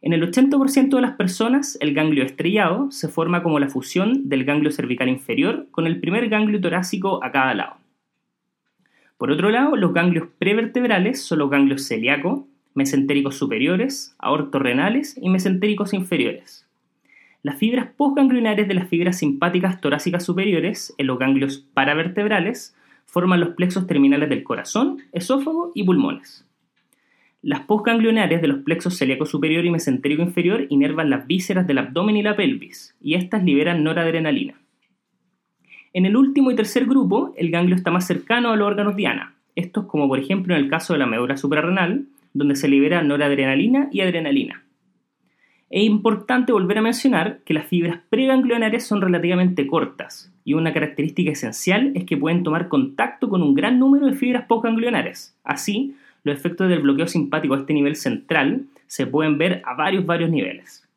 En 0.00 0.12
el 0.12 0.22
80% 0.22 0.90
de 0.90 1.02
las 1.02 1.16
personas, 1.16 1.76
el 1.80 1.92
ganglio 1.92 2.22
estrellado 2.22 2.90
se 2.90 3.08
forma 3.08 3.42
como 3.42 3.58
la 3.58 3.68
fusión 3.68 4.28
del 4.28 4.44
ganglio 4.44 4.70
cervical 4.70 5.08
inferior 5.08 5.66
con 5.72 5.86
el 5.86 5.98
primer 5.98 6.28
ganglio 6.28 6.60
torácico 6.60 7.22
a 7.24 7.32
cada 7.32 7.54
lado. 7.54 7.76
Por 9.16 9.32
otro 9.32 9.50
lado, 9.50 9.74
los 9.74 9.92
ganglios 9.92 10.28
prevertebrales 10.38 11.20
son 11.20 11.40
los 11.40 11.50
ganglios 11.50 11.86
celíaco, 11.86 12.46
mesentéricos 12.78 13.36
superiores, 13.36 14.14
aortorrenales 14.18 15.18
y 15.20 15.28
mesentéricos 15.28 15.92
inferiores. 15.92 16.64
Las 17.42 17.56
fibras 17.56 17.88
postganglionares 17.96 18.68
de 18.68 18.74
las 18.74 18.88
fibras 18.88 19.18
simpáticas 19.18 19.80
torácicas 19.80 20.24
superiores, 20.24 20.94
en 20.96 21.08
los 21.08 21.18
ganglios 21.18 21.66
paravertebrales, 21.74 22.76
forman 23.04 23.40
los 23.40 23.50
plexos 23.50 23.86
terminales 23.86 24.28
del 24.28 24.44
corazón, 24.44 24.98
esófago 25.12 25.72
y 25.74 25.82
pulmones. 25.82 26.46
Las 27.42 27.60
postganglionares 27.60 28.40
de 28.42 28.48
los 28.48 28.58
plexos 28.60 28.96
celíaco 28.96 29.26
superior 29.26 29.64
y 29.64 29.70
mesentérico 29.70 30.22
inferior 30.22 30.66
inervan 30.70 31.10
las 31.10 31.26
vísceras 31.26 31.66
del 31.66 31.78
abdomen 31.78 32.16
y 32.16 32.22
la 32.22 32.36
pelvis, 32.36 32.96
y 33.00 33.14
estas 33.14 33.42
liberan 33.44 33.82
noradrenalina. 33.82 34.54
En 35.92 36.06
el 36.06 36.16
último 36.16 36.50
y 36.50 36.54
tercer 36.54 36.86
grupo, 36.86 37.34
el 37.36 37.50
ganglio 37.50 37.74
está 37.74 37.90
más 37.90 38.06
cercano 38.06 38.50
a 38.50 38.56
los 38.56 38.68
órganos 38.68 38.94
diana, 38.94 39.34
estos 39.56 39.86
como 39.86 40.06
por 40.06 40.20
ejemplo 40.20 40.54
en 40.54 40.62
el 40.62 40.70
caso 40.70 40.92
de 40.92 41.00
la 41.00 41.06
médula 41.06 41.36
suprarrenal, 41.36 42.06
donde 42.32 42.56
se 42.56 42.68
libera 42.68 43.02
noradrenalina 43.02 43.88
y 43.92 44.00
adrenalina. 44.00 44.64
Es 45.70 45.84
importante 45.84 46.52
volver 46.52 46.78
a 46.78 46.82
mencionar 46.82 47.40
que 47.44 47.52
las 47.52 47.66
fibras 47.66 48.00
preganglionares 48.08 48.86
son 48.86 49.02
relativamente 49.02 49.66
cortas 49.66 50.32
y 50.44 50.54
una 50.54 50.72
característica 50.72 51.30
esencial 51.30 51.92
es 51.94 52.04
que 52.04 52.16
pueden 52.16 52.42
tomar 52.42 52.68
contacto 52.68 53.28
con 53.28 53.42
un 53.42 53.54
gran 53.54 53.78
número 53.78 54.06
de 54.06 54.14
fibras 54.14 54.46
postganglionares. 54.46 55.36
Así, 55.44 55.94
los 56.24 56.34
efectos 56.34 56.70
del 56.70 56.80
bloqueo 56.80 57.06
simpático 57.06 57.54
a 57.54 57.58
este 57.58 57.74
nivel 57.74 57.96
central 57.96 58.64
se 58.86 59.06
pueden 59.06 59.36
ver 59.36 59.60
a 59.66 59.74
varios, 59.74 60.06
varios 60.06 60.30
niveles. 60.30 60.88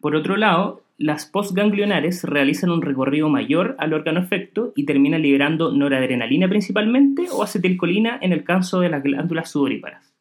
Por 0.00 0.14
otro 0.14 0.36
lado, 0.36 0.82
las 1.00 1.24
postganglionares 1.24 2.24
realizan 2.24 2.70
un 2.70 2.82
recorrido 2.82 3.30
mayor 3.30 3.74
al 3.78 3.94
órgano 3.94 4.20
efecto 4.20 4.74
y 4.76 4.84
terminan 4.84 5.22
liberando 5.22 5.72
noradrenalina 5.72 6.46
principalmente 6.46 7.24
o 7.32 7.42
acetilcolina 7.42 8.18
en 8.20 8.34
el 8.34 8.44
caso 8.44 8.80
de 8.80 8.90
las 8.90 9.02
glándulas 9.02 9.50
sudoríparas. 9.50 10.12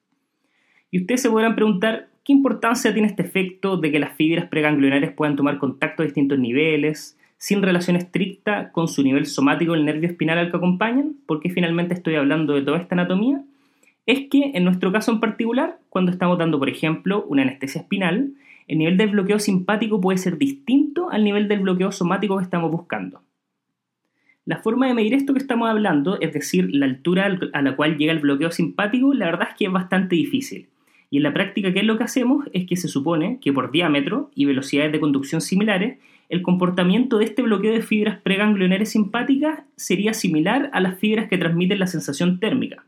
Y 0.89 1.01
ustedes 1.01 1.21
se 1.21 1.29
podrán 1.29 1.55
preguntar 1.55 2.07
qué 2.24 2.31
importancia 2.31 2.93
tiene 2.93 3.09
este 3.09 3.24
efecto 3.24 3.75
de 3.75 3.91
que 3.91 4.00
las 4.00 4.15
fibras 4.15 4.48
preganglionares 4.48 5.12
puedan 5.12 5.36
tomar 5.36 5.57
contacto 5.57 6.01
a 6.01 6.05
distintos 6.05 6.39
niveles, 6.39 7.19
sin 7.38 7.62
relación 7.62 7.98
estricta 7.98 8.71
con 8.71 8.88
su 8.88 9.03
nivel 9.03 9.25
somático 9.25 9.74
el 9.74 9.83
nervio 9.83 10.07
espinal 10.07 10.38
al 10.38 10.50
que 10.50 10.55
acompañan, 10.55 11.15
porque 11.25 11.50
finalmente 11.50 11.93
estoy 11.93 12.15
hablando 12.15 12.53
de 12.53 12.62
toda 12.62 12.77
esta 12.77 12.95
anatomía, 12.95 13.43
es 14.05 14.29
que 14.29 14.51
en 14.53 14.63
nuestro 14.63 14.93
caso 14.93 15.12
en 15.12 15.19
particular, 15.19 15.77
cuando 15.89 16.13
estamos 16.13 16.38
dando, 16.38 16.57
por 16.57 16.69
ejemplo, 16.69 17.25
una 17.27 17.41
anestesia 17.41 17.81
espinal, 17.81 18.31
el 18.69 18.77
nivel 18.77 18.97
del 18.97 19.09
bloqueo 19.09 19.39
simpático 19.39 19.99
puede 19.99 20.19
ser 20.19 20.38
distinto 20.38 21.09
al 21.09 21.23
nivel 21.23 21.47
del 21.47 21.61
bloqueo 21.61 21.91
somático 21.91 22.38
que 22.38 22.43
estamos 22.43 22.69
buscando. 22.69 23.23
La 24.45 24.57
forma 24.57 24.88
de 24.88 24.93
medir 24.93 25.15
esto 25.15 25.33
que 25.33 25.39
estamos 25.39 25.67
hablando, 25.67 26.21
es 26.21 26.33
decir, 26.33 26.69
la 26.71 26.85
altura 26.85 27.39
a 27.53 27.61
la 27.63 27.75
cual 27.75 27.97
llega 27.97 28.13
el 28.13 28.19
bloqueo 28.19 28.51
simpático, 28.51 29.15
la 29.15 29.25
verdad 29.25 29.47
es 29.49 29.55
que 29.57 29.65
es 29.65 29.71
bastante 29.71 30.15
difícil. 30.15 30.69
Y 31.09 31.17
en 31.17 31.23
la 31.23 31.33
práctica, 31.33 31.73
¿qué 31.73 31.79
es 31.79 31.85
lo 31.85 31.97
que 31.97 32.03
hacemos? 32.03 32.45
Es 32.53 32.67
que 32.67 32.75
se 32.75 32.88
supone 32.88 33.39
que 33.41 33.51
por 33.51 33.71
diámetro 33.71 34.29
y 34.35 34.45
velocidades 34.45 34.91
de 34.91 34.99
conducción 34.99 35.41
similares, 35.41 35.97
el 36.29 36.43
comportamiento 36.43 37.17
de 37.17 37.25
este 37.25 37.41
bloqueo 37.41 37.73
de 37.73 37.81
fibras 37.81 38.19
preganglionares 38.21 38.91
simpáticas 38.91 39.63
sería 39.77 40.13
similar 40.13 40.69
a 40.73 40.79
las 40.79 40.99
fibras 40.99 41.27
que 41.27 41.39
transmiten 41.39 41.79
la 41.79 41.88
sensación 41.88 42.39
térmica 42.39 42.85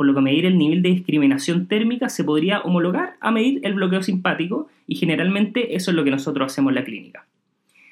por 0.00 0.06
lo 0.06 0.14
que 0.14 0.22
medir 0.22 0.46
el 0.46 0.56
nivel 0.56 0.80
de 0.80 0.88
discriminación 0.88 1.66
térmica 1.66 2.08
se 2.08 2.24
podría 2.24 2.62
homologar 2.62 3.18
a 3.20 3.30
medir 3.30 3.60
el 3.64 3.74
bloqueo 3.74 4.02
simpático 4.02 4.66
y 4.86 4.94
generalmente 4.94 5.76
eso 5.76 5.90
es 5.90 5.94
lo 5.94 6.04
que 6.04 6.10
nosotros 6.10 6.50
hacemos 6.50 6.70
en 6.70 6.76
la 6.76 6.84
clínica. 6.84 7.26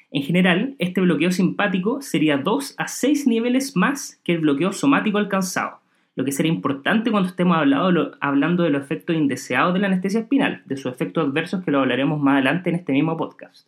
En 0.09 0.23
general, 0.23 0.73
este 0.79 1.01
bloqueo 1.01 1.31
simpático 1.31 2.01
sería 2.01 2.37
2 2.37 2.73
a 2.79 2.87
6 2.87 3.27
niveles 3.27 3.75
más 3.75 4.19
que 4.23 4.33
el 4.33 4.39
bloqueo 4.39 4.73
somático 4.73 5.19
alcanzado, 5.19 5.81
lo 6.15 6.25
que 6.25 6.31
será 6.31 6.49
importante 6.49 7.11
cuando 7.11 7.29
estemos 7.29 7.55
hablando 7.55 8.63
de 8.63 8.69
los 8.71 8.81
efectos 8.81 9.15
indeseados 9.15 9.75
de 9.75 9.79
la 9.79 9.85
anestesia 9.85 10.21
espinal, 10.21 10.63
de 10.65 10.77
sus 10.77 10.91
efectos 10.91 11.27
adversos 11.27 11.63
que 11.63 11.69
lo 11.69 11.81
hablaremos 11.81 12.19
más 12.19 12.37
adelante 12.37 12.71
en 12.71 12.77
este 12.77 12.91
mismo 12.91 13.17
podcast. 13.17 13.67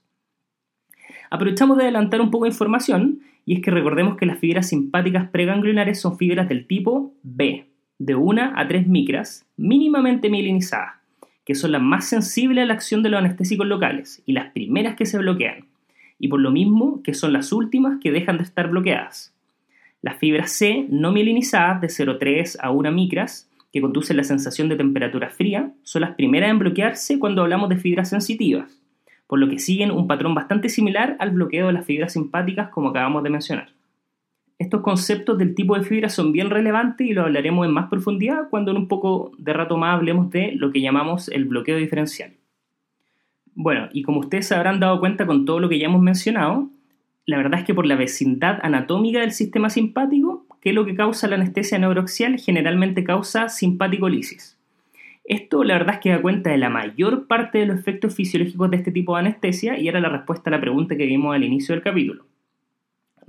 Aprovechamos 1.29 1.77
de 1.77 1.83
adelantar 1.83 2.21
un 2.21 2.31
poco 2.31 2.45
de 2.45 2.49
información 2.49 3.19
y 3.45 3.53
es 3.53 3.61
que 3.61 3.69
recordemos 3.69 4.17
que 4.17 4.25
las 4.25 4.39
fibras 4.39 4.69
simpáticas 4.69 5.29
preganglionares 5.29 6.01
son 6.01 6.17
fibras 6.17 6.49
del 6.49 6.65
tipo 6.65 7.13
B, 7.21 7.67
de 8.01 8.15
1 8.15 8.53
a 8.55 8.67
3 8.67 8.87
micras 8.87 9.45
mínimamente 9.57 10.27
mielinizadas, 10.29 10.95
que 11.45 11.53
son 11.53 11.71
las 11.71 11.83
más 11.83 12.05
sensibles 12.05 12.63
a 12.63 12.65
la 12.65 12.73
acción 12.73 13.03
de 13.03 13.09
los 13.09 13.19
anestésicos 13.19 13.67
locales 13.67 14.23
y 14.25 14.33
las 14.33 14.51
primeras 14.53 14.95
que 14.95 15.05
se 15.05 15.19
bloquean, 15.19 15.67
y 16.17 16.27
por 16.27 16.39
lo 16.39 16.49
mismo 16.49 17.03
que 17.03 17.13
son 17.13 17.31
las 17.31 17.53
últimas 17.53 17.99
que 18.01 18.11
dejan 18.11 18.37
de 18.37 18.43
estar 18.43 18.69
bloqueadas. 18.69 19.35
Las 20.01 20.17
fibras 20.17 20.51
C 20.51 20.87
no 20.89 21.11
mielinizadas 21.11 21.79
de 21.79 21.89
0,3 21.89 22.57
a 22.59 22.71
1 22.71 22.91
micras, 22.91 23.47
que 23.71 23.81
conducen 23.81 24.17
la 24.17 24.23
sensación 24.23 24.67
de 24.67 24.77
temperatura 24.77 25.29
fría, 25.29 25.71
son 25.83 26.01
las 26.01 26.15
primeras 26.15 26.49
en 26.49 26.57
bloquearse 26.57 27.19
cuando 27.19 27.43
hablamos 27.43 27.69
de 27.69 27.77
fibras 27.77 28.09
sensitivas, 28.09 28.81
por 29.27 29.37
lo 29.37 29.47
que 29.47 29.59
siguen 29.59 29.91
un 29.91 30.07
patrón 30.07 30.33
bastante 30.33 30.69
similar 30.69 31.17
al 31.19 31.29
bloqueo 31.29 31.67
de 31.67 31.73
las 31.73 31.85
fibras 31.85 32.13
simpáticas 32.13 32.69
como 32.69 32.89
acabamos 32.89 33.21
de 33.21 33.29
mencionar. 33.29 33.69
Estos 34.61 34.81
conceptos 34.81 35.39
del 35.39 35.55
tipo 35.55 35.75
de 35.75 35.83
fibra 35.83 36.07
son 36.07 36.31
bien 36.31 36.51
relevantes 36.51 37.07
y 37.07 37.13
lo 37.13 37.23
hablaremos 37.23 37.65
en 37.65 37.73
más 37.73 37.89
profundidad 37.89 38.47
cuando 38.51 38.69
en 38.69 38.77
un 38.77 38.87
poco 38.87 39.31
de 39.39 39.53
rato 39.53 39.75
más 39.75 39.95
hablemos 39.95 40.29
de 40.29 40.51
lo 40.51 40.71
que 40.71 40.81
llamamos 40.81 41.29
el 41.29 41.45
bloqueo 41.45 41.77
diferencial. 41.77 42.33
Bueno, 43.55 43.89
y 43.91 44.03
como 44.03 44.19
ustedes 44.19 44.47
se 44.47 44.53
habrán 44.53 44.79
dado 44.79 44.99
cuenta 44.99 45.25
con 45.25 45.45
todo 45.45 45.59
lo 45.59 45.67
que 45.67 45.79
ya 45.79 45.87
hemos 45.87 46.03
mencionado, 46.03 46.69
la 47.25 47.37
verdad 47.37 47.61
es 47.61 47.65
que 47.65 47.73
por 47.73 47.87
la 47.87 47.95
vecindad 47.95 48.59
anatómica 48.61 49.21
del 49.21 49.31
sistema 49.31 49.71
simpático, 49.71 50.45
que 50.61 50.69
es 50.69 50.75
lo 50.75 50.85
que 50.85 50.93
causa 50.93 51.27
la 51.27 51.37
anestesia 51.37 51.79
neuroaxial, 51.79 52.37
generalmente 52.37 53.03
causa 53.03 53.49
simpático-lisis. 53.49 54.59
Esto 55.23 55.63
la 55.63 55.73
verdad 55.73 55.95
es 55.95 56.01
que 56.01 56.11
da 56.11 56.21
cuenta 56.21 56.51
de 56.51 56.59
la 56.59 56.69
mayor 56.69 57.25
parte 57.25 57.57
de 57.57 57.65
los 57.65 57.79
efectos 57.79 58.13
fisiológicos 58.13 58.69
de 58.69 58.77
este 58.77 58.91
tipo 58.91 59.15
de 59.15 59.21
anestesia 59.21 59.79
y 59.79 59.87
era 59.87 59.99
la 59.99 60.09
respuesta 60.09 60.51
a 60.51 60.53
la 60.53 60.61
pregunta 60.61 60.95
que 60.95 61.07
vimos 61.07 61.33
al 61.33 61.43
inicio 61.43 61.73
del 61.73 61.83
capítulo. 61.83 62.25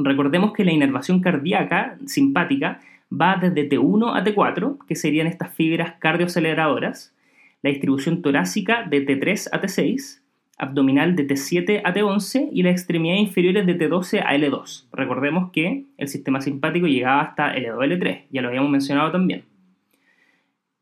Recordemos 0.04 0.52
que 0.52 0.64
la 0.64 0.72
inervación 0.72 1.20
cardíaca 1.20 1.98
simpática 2.06 2.80
va 3.12 3.36
desde 3.40 3.68
T1 3.68 4.12
a 4.14 4.24
T4, 4.24 4.78
que 4.86 4.96
serían 4.96 5.26
estas 5.26 5.54
fibras 5.54 5.94
cardioaceleradoras, 5.98 7.14
la 7.62 7.70
distribución 7.70 8.22
torácica 8.22 8.84
de 8.84 9.06
T3 9.06 9.48
a 9.52 9.60
T6, 9.60 10.20
abdominal 10.58 11.16
de 11.16 11.26
T7 11.26 11.82
a 11.84 11.92
T11 11.92 12.48
y 12.52 12.62
las 12.62 12.72
extremidades 12.72 13.22
inferiores 13.22 13.66
de 13.66 13.78
T12 13.78 14.22
a 14.24 14.34
L2. 14.34 14.86
Recordemos 14.92 15.50
que 15.50 15.86
el 15.98 16.08
sistema 16.08 16.40
simpático 16.40 16.86
llegaba 16.86 17.22
hasta 17.22 17.54
L2 17.54 17.98
L3, 17.98 18.22
ya 18.30 18.42
lo 18.42 18.48
habíamos 18.48 18.70
mencionado 18.70 19.10
también. 19.10 19.44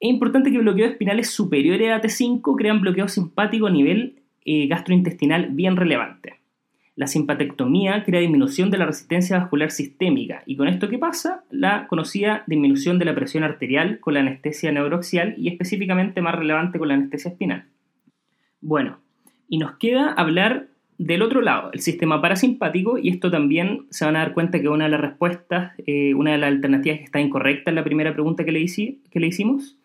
Es 0.01 0.09
importante 0.09 0.51
que 0.51 0.59
bloqueos 0.59 0.93
espinales 0.93 1.31
superiores 1.31 1.93
a 1.93 2.01
T5 2.01 2.57
crean 2.57 2.81
bloqueo 2.81 3.09
simpático 3.09 3.67
a 3.67 3.71
nivel 3.71 4.17
eh, 4.45 4.67
gastrointestinal 4.67 5.49
bien 5.51 5.77
relevante. 5.77 6.40
La 7.01 7.07
simpatectomía 7.07 8.05
crea 8.05 8.21
disminución 8.21 8.71
de 8.71 8.77
la 8.77 8.85
resistencia 8.85 9.39
vascular 9.39 9.71
sistémica 9.71 10.43
y 10.45 10.57
con 10.57 10.69
esto 10.69 10.91
¿qué 10.91 10.99
pasa? 10.99 11.45
La 11.49 11.87
conocida 11.87 12.45
disminución 12.47 12.99
de 12.99 13.07
la 13.07 13.15
presión 13.15 13.43
arterial 13.43 14.01
con 14.01 14.13
la 14.13 14.21
anestesia 14.21 14.71
neuroaxial 14.71 15.35
y 15.39 15.49
específicamente 15.49 16.21
más 16.21 16.35
relevante 16.35 16.79
con 16.79 16.89
la 16.89 16.95
anestesia 16.97 17.31
espinal. 17.31 17.65
Bueno, 18.61 18.99
y 19.49 19.57
nos 19.57 19.79
queda 19.79 20.13
hablar 20.13 20.67
del 20.99 21.23
otro 21.23 21.41
lado, 21.41 21.71
el 21.73 21.81
sistema 21.81 22.21
parasimpático, 22.21 22.99
y 22.99 23.09
esto 23.09 23.31
también 23.31 23.87
se 23.89 24.05
van 24.05 24.17
a 24.17 24.19
dar 24.19 24.35
cuenta 24.35 24.61
que 24.61 24.69
una 24.69 24.85
de 24.85 24.91
las 24.91 25.01
respuestas, 25.01 25.73
eh, 25.87 26.13
una 26.13 26.33
de 26.33 26.37
las 26.37 26.49
alternativas 26.49 26.99
que 26.99 27.05
está 27.05 27.19
incorrecta 27.19 27.71
en 27.71 27.77
la 27.77 27.85
primera 27.85 28.13
pregunta 28.13 28.45
que 28.45 28.53
le, 28.53 28.63
que 29.11 29.21
le 29.21 29.27
hicimos, 29.27 29.79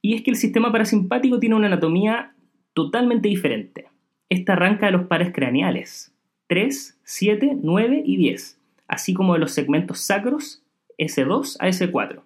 y 0.00 0.14
es 0.14 0.22
que 0.22 0.30
el 0.30 0.36
sistema 0.36 0.70
parasimpático 0.70 1.40
tiene 1.40 1.56
una 1.56 1.66
anatomía 1.66 2.32
totalmente 2.74 3.28
diferente. 3.28 3.86
Esta 4.28 4.52
arranca 4.52 4.86
de 4.86 4.92
los 4.92 5.06
pares 5.08 5.32
craneales, 5.32 6.13
3, 6.46 6.98
7, 7.04 7.58
9 7.62 8.02
y 8.04 8.16
10, 8.16 8.58
así 8.86 9.14
como 9.14 9.32
de 9.32 9.38
los 9.38 9.52
segmentos 9.52 10.00
sacros 10.00 10.62
S2 10.98 11.56
a 11.58 11.68
S4. 11.68 12.20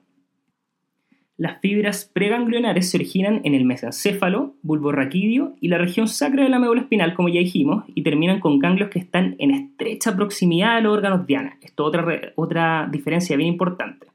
Las 1.36 1.60
fibras 1.60 2.10
preganglionares 2.12 2.90
se 2.90 2.96
originan 2.96 3.42
en 3.44 3.54
el 3.54 3.64
mesencéfalo, 3.64 4.56
bulbo 4.62 4.90
raquídeo 4.90 5.54
y 5.60 5.68
la 5.68 5.78
región 5.78 6.08
sacra 6.08 6.42
de 6.42 6.48
la 6.48 6.58
médula 6.58 6.80
espinal, 6.80 7.14
como 7.14 7.28
ya 7.28 7.38
dijimos, 7.38 7.84
y 7.94 8.02
terminan 8.02 8.40
con 8.40 8.58
ganglios 8.58 8.90
que 8.90 8.98
están 8.98 9.36
en 9.38 9.52
estrecha 9.52 10.16
proximidad 10.16 10.78
a 10.78 10.80
los 10.80 10.94
órganos 10.94 11.28
diana. 11.28 11.56
Esto 11.62 11.84
es 11.84 11.88
otra, 11.88 12.32
otra 12.34 12.88
diferencia 12.90 13.36
bien 13.36 13.50
importante, 13.50 14.08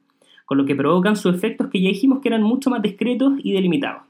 con 0.43 0.57
lo 0.57 0.65
que 0.65 0.75
provocan 0.75 1.15
sus 1.15 1.33
efectos 1.33 1.69
que 1.69 1.81
ya 1.81 1.87
dijimos 1.87 2.19
que 2.19 2.27
eran 2.27 2.43
mucho 2.43 2.69
más 2.69 2.81
discretos 2.81 3.35
y 3.41 3.53
delimitados. 3.53 4.03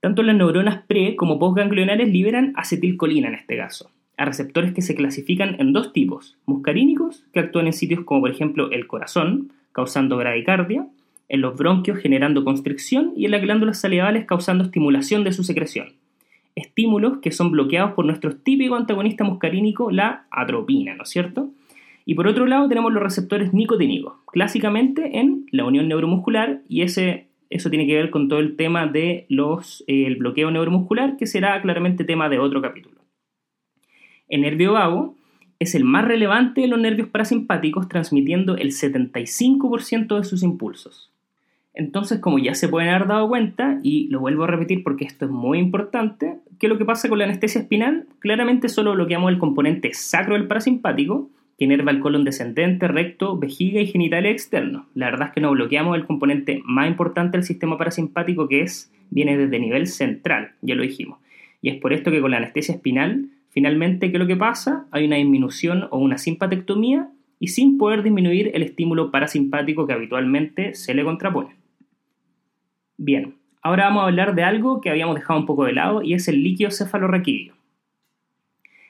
Tanto 0.00 0.22
las 0.22 0.36
neuronas 0.36 0.84
pre 0.86 1.16
como 1.16 1.38
postganglionares 1.38 2.08
liberan 2.08 2.54
acetilcolina 2.56 3.28
en 3.28 3.34
este 3.34 3.58
caso, 3.58 3.90
a 4.16 4.24
receptores 4.24 4.72
que 4.72 4.82
se 4.82 4.94
clasifican 4.94 5.56
en 5.60 5.72
dos 5.72 5.92
tipos, 5.92 6.36
muscarínicos, 6.46 7.24
que 7.32 7.40
actúan 7.40 7.66
en 7.66 7.72
sitios 7.72 8.04
como 8.04 8.22
por 8.22 8.30
ejemplo 8.30 8.70
el 8.70 8.86
corazón, 8.86 9.52
causando 9.72 10.16
bradicardia, 10.16 10.86
en 11.28 11.40
los 11.40 11.56
bronquios 11.56 11.98
generando 11.98 12.44
constricción 12.44 13.12
y 13.16 13.24
en 13.26 13.32
las 13.32 13.42
glándulas 13.42 13.80
salivales 13.80 14.26
causando 14.26 14.64
estimulación 14.64 15.24
de 15.24 15.32
su 15.32 15.44
secreción. 15.44 15.88
Estímulos 16.54 17.18
que 17.18 17.32
son 17.32 17.50
bloqueados 17.50 17.92
por 17.92 18.06
nuestro 18.06 18.36
típico 18.36 18.76
antagonista 18.76 19.24
muscarínico, 19.24 19.90
la 19.90 20.26
atropina, 20.30 20.94
¿no 20.94 21.02
es 21.02 21.10
cierto? 21.10 21.50
Y 22.06 22.14
por 22.14 22.28
otro 22.28 22.46
lado 22.46 22.68
tenemos 22.68 22.92
los 22.92 23.02
receptores 23.02 23.52
nicotínicos, 23.52 24.14
clásicamente 24.32 25.18
en 25.18 25.46
la 25.50 25.64
unión 25.64 25.88
neuromuscular 25.88 26.62
y 26.68 26.82
ese, 26.82 27.26
eso 27.50 27.68
tiene 27.68 27.86
que 27.86 27.96
ver 27.96 28.10
con 28.10 28.28
todo 28.28 28.38
el 28.38 28.56
tema 28.56 28.86
del 28.86 29.26
de 29.26 30.16
bloqueo 30.18 30.50
neuromuscular, 30.50 31.16
que 31.16 31.26
será 31.26 31.60
claramente 31.60 32.04
tema 32.04 32.28
de 32.28 32.38
otro 32.38 32.62
capítulo. 32.62 33.05
El 34.28 34.42
nervio 34.42 34.72
vago 34.72 35.14
es 35.58 35.74
el 35.74 35.84
más 35.84 36.04
relevante 36.04 36.60
de 36.60 36.68
los 36.68 36.78
nervios 36.78 37.08
parasimpáticos, 37.08 37.88
transmitiendo 37.88 38.56
el 38.56 38.72
75% 38.72 40.18
de 40.18 40.24
sus 40.24 40.42
impulsos. 40.42 41.10
Entonces, 41.72 42.20
como 42.20 42.38
ya 42.38 42.54
se 42.54 42.68
pueden 42.68 42.88
haber 42.88 43.06
dado 43.06 43.28
cuenta, 43.28 43.78
y 43.82 44.08
lo 44.08 44.20
vuelvo 44.20 44.44
a 44.44 44.48
repetir 44.48 44.82
porque 44.82 45.04
esto 45.04 45.26
es 45.26 45.30
muy 45.30 45.58
importante, 45.58 46.38
¿qué 46.58 46.66
es 46.66 46.72
lo 46.72 46.78
que 46.78 46.86
pasa 46.86 47.08
con 47.08 47.18
la 47.18 47.24
anestesia 47.24 47.60
espinal? 47.60 48.06
Claramente 48.18 48.68
solo 48.68 48.94
bloqueamos 48.94 49.30
el 49.30 49.38
componente 49.38 49.92
sacro 49.92 50.34
del 50.34 50.46
parasimpático, 50.46 51.28
que 51.58 51.64
inerva 51.64 51.90
el 51.90 52.00
colon 52.00 52.24
descendente, 52.24 52.88
recto, 52.88 53.38
vejiga 53.38 53.80
y 53.80 53.86
genitales 53.86 54.32
externos. 54.32 54.86
La 54.94 55.06
verdad 55.06 55.28
es 55.28 55.34
que 55.34 55.40
no 55.40 55.50
bloqueamos 55.50 55.96
el 55.96 56.06
componente 56.06 56.62
más 56.64 56.88
importante 56.88 57.36
del 57.36 57.46
sistema 57.46 57.78
parasimpático, 57.78 58.48
que 58.48 58.62
es, 58.62 58.90
viene 59.10 59.36
desde 59.38 59.58
nivel 59.58 59.86
central, 59.86 60.52
ya 60.62 60.74
lo 60.74 60.82
dijimos. 60.82 61.18
Y 61.62 61.70
es 61.70 61.76
por 61.76 61.92
esto 61.92 62.10
que 62.10 62.20
con 62.20 62.30
la 62.30 62.38
anestesia 62.38 62.74
espinal 62.74 63.28
Finalmente, 63.56 64.10
¿qué 64.10 64.18
es 64.18 64.20
lo 64.20 64.26
que 64.26 64.36
pasa? 64.36 64.86
Hay 64.90 65.06
una 65.06 65.16
disminución 65.16 65.88
o 65.90 65.96
una 65.96 66.18
simpatectomía 66.18 67.08
y 67.40 67.48
sin 67.48 67.78
poder 67.78 68.02
disminuir 68.02 68.50
el 68.52 68.62
estímulo 68.62 69.10
parasimpático 69.10 69.86
que 69.86 69.94
habitualmente 69.94 70.74
se 70.74 70.92
le 70.92 71.02
contrapone. 71.02 71.56
Bien, 72.98 73.36
ahora 73.62 73.84
vamos 73.84 74.02
a 74.02 74.06
hablar 74.08 74.34
de 74.34 74.42
algo 74.42 74.82
que 74.82 74.90
habíamos 74.90 75.14
dejado 75.14 75.40
un 75.40 75.46
poco 75.46 75.64
de 75.64 75.72
lado 75.72 76.02
y 76.02 76.12
es 76.12 76.28
el 76.28 76.42
líquido 76.42 76.70
cefalorraquídeo. 76.70 77.54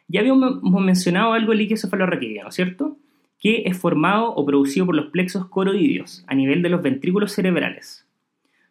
Ya 0.08 0.18
habíamos 0.18 0.60
mencionado 0.64 1.32
algo 1.32 1.50
del 1.50 1.58
líquido 1.58 1.78
cefalorraquídeo, 1.82 2.42
¿no 2.42 2.48
es 2.48 2.54
cierto? 2.56 2.96
Que 3.38 3.62
es 3.66 3.78
formado 3.78 4.34
o 4.34 4.44
producido 4.44 4.86
por 4.86 4.96
los 4.96 5.12
plexos 5.12 5.46
coroideos 5.46 6.24
a 6.26 6.34
nivel 6.34 6.62
de 6.62 6.70
los 6.70 6.82
ventrículos 6.82 7.30
cerebrales. 7.30 8.05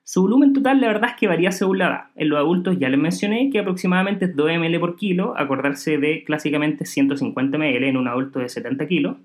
Su 0.08 0.22
volumen 0.22 0.54
total 0.54 0.82
la 0.82 0.88
verdad 0.88 1.10
es 1.10 1.16
que 1.16 1.28
varía 1.28 1.52
según 1.52 1.80
la 1.80 1.88
edad. 1.88 2.04
En 2.16 2.30
los 2.30 2.38
adultos 2.38 2.78
ya 2.78 2.90
les 2.90 3.00
mencioné 3.00 3.50
que 3.50 3.58
aproximadamente 3.58 4.26
es 4.26 4.36
2 4.36 4.52
ml 4.60 4.80
por 4.80 4.96
kilo, 4.96 5.34
acordarse 5.36 5.98
de 5.98 6.24
clásicamente 6.24 6.86
150 6.86 7.58
ml 7.58 7.84
en 7.84 7.98
un 7.98 8.08
adulto 8.08 8.38
de 8.38 8.48
70 8.48 8.88
kilos. 8.88 9.18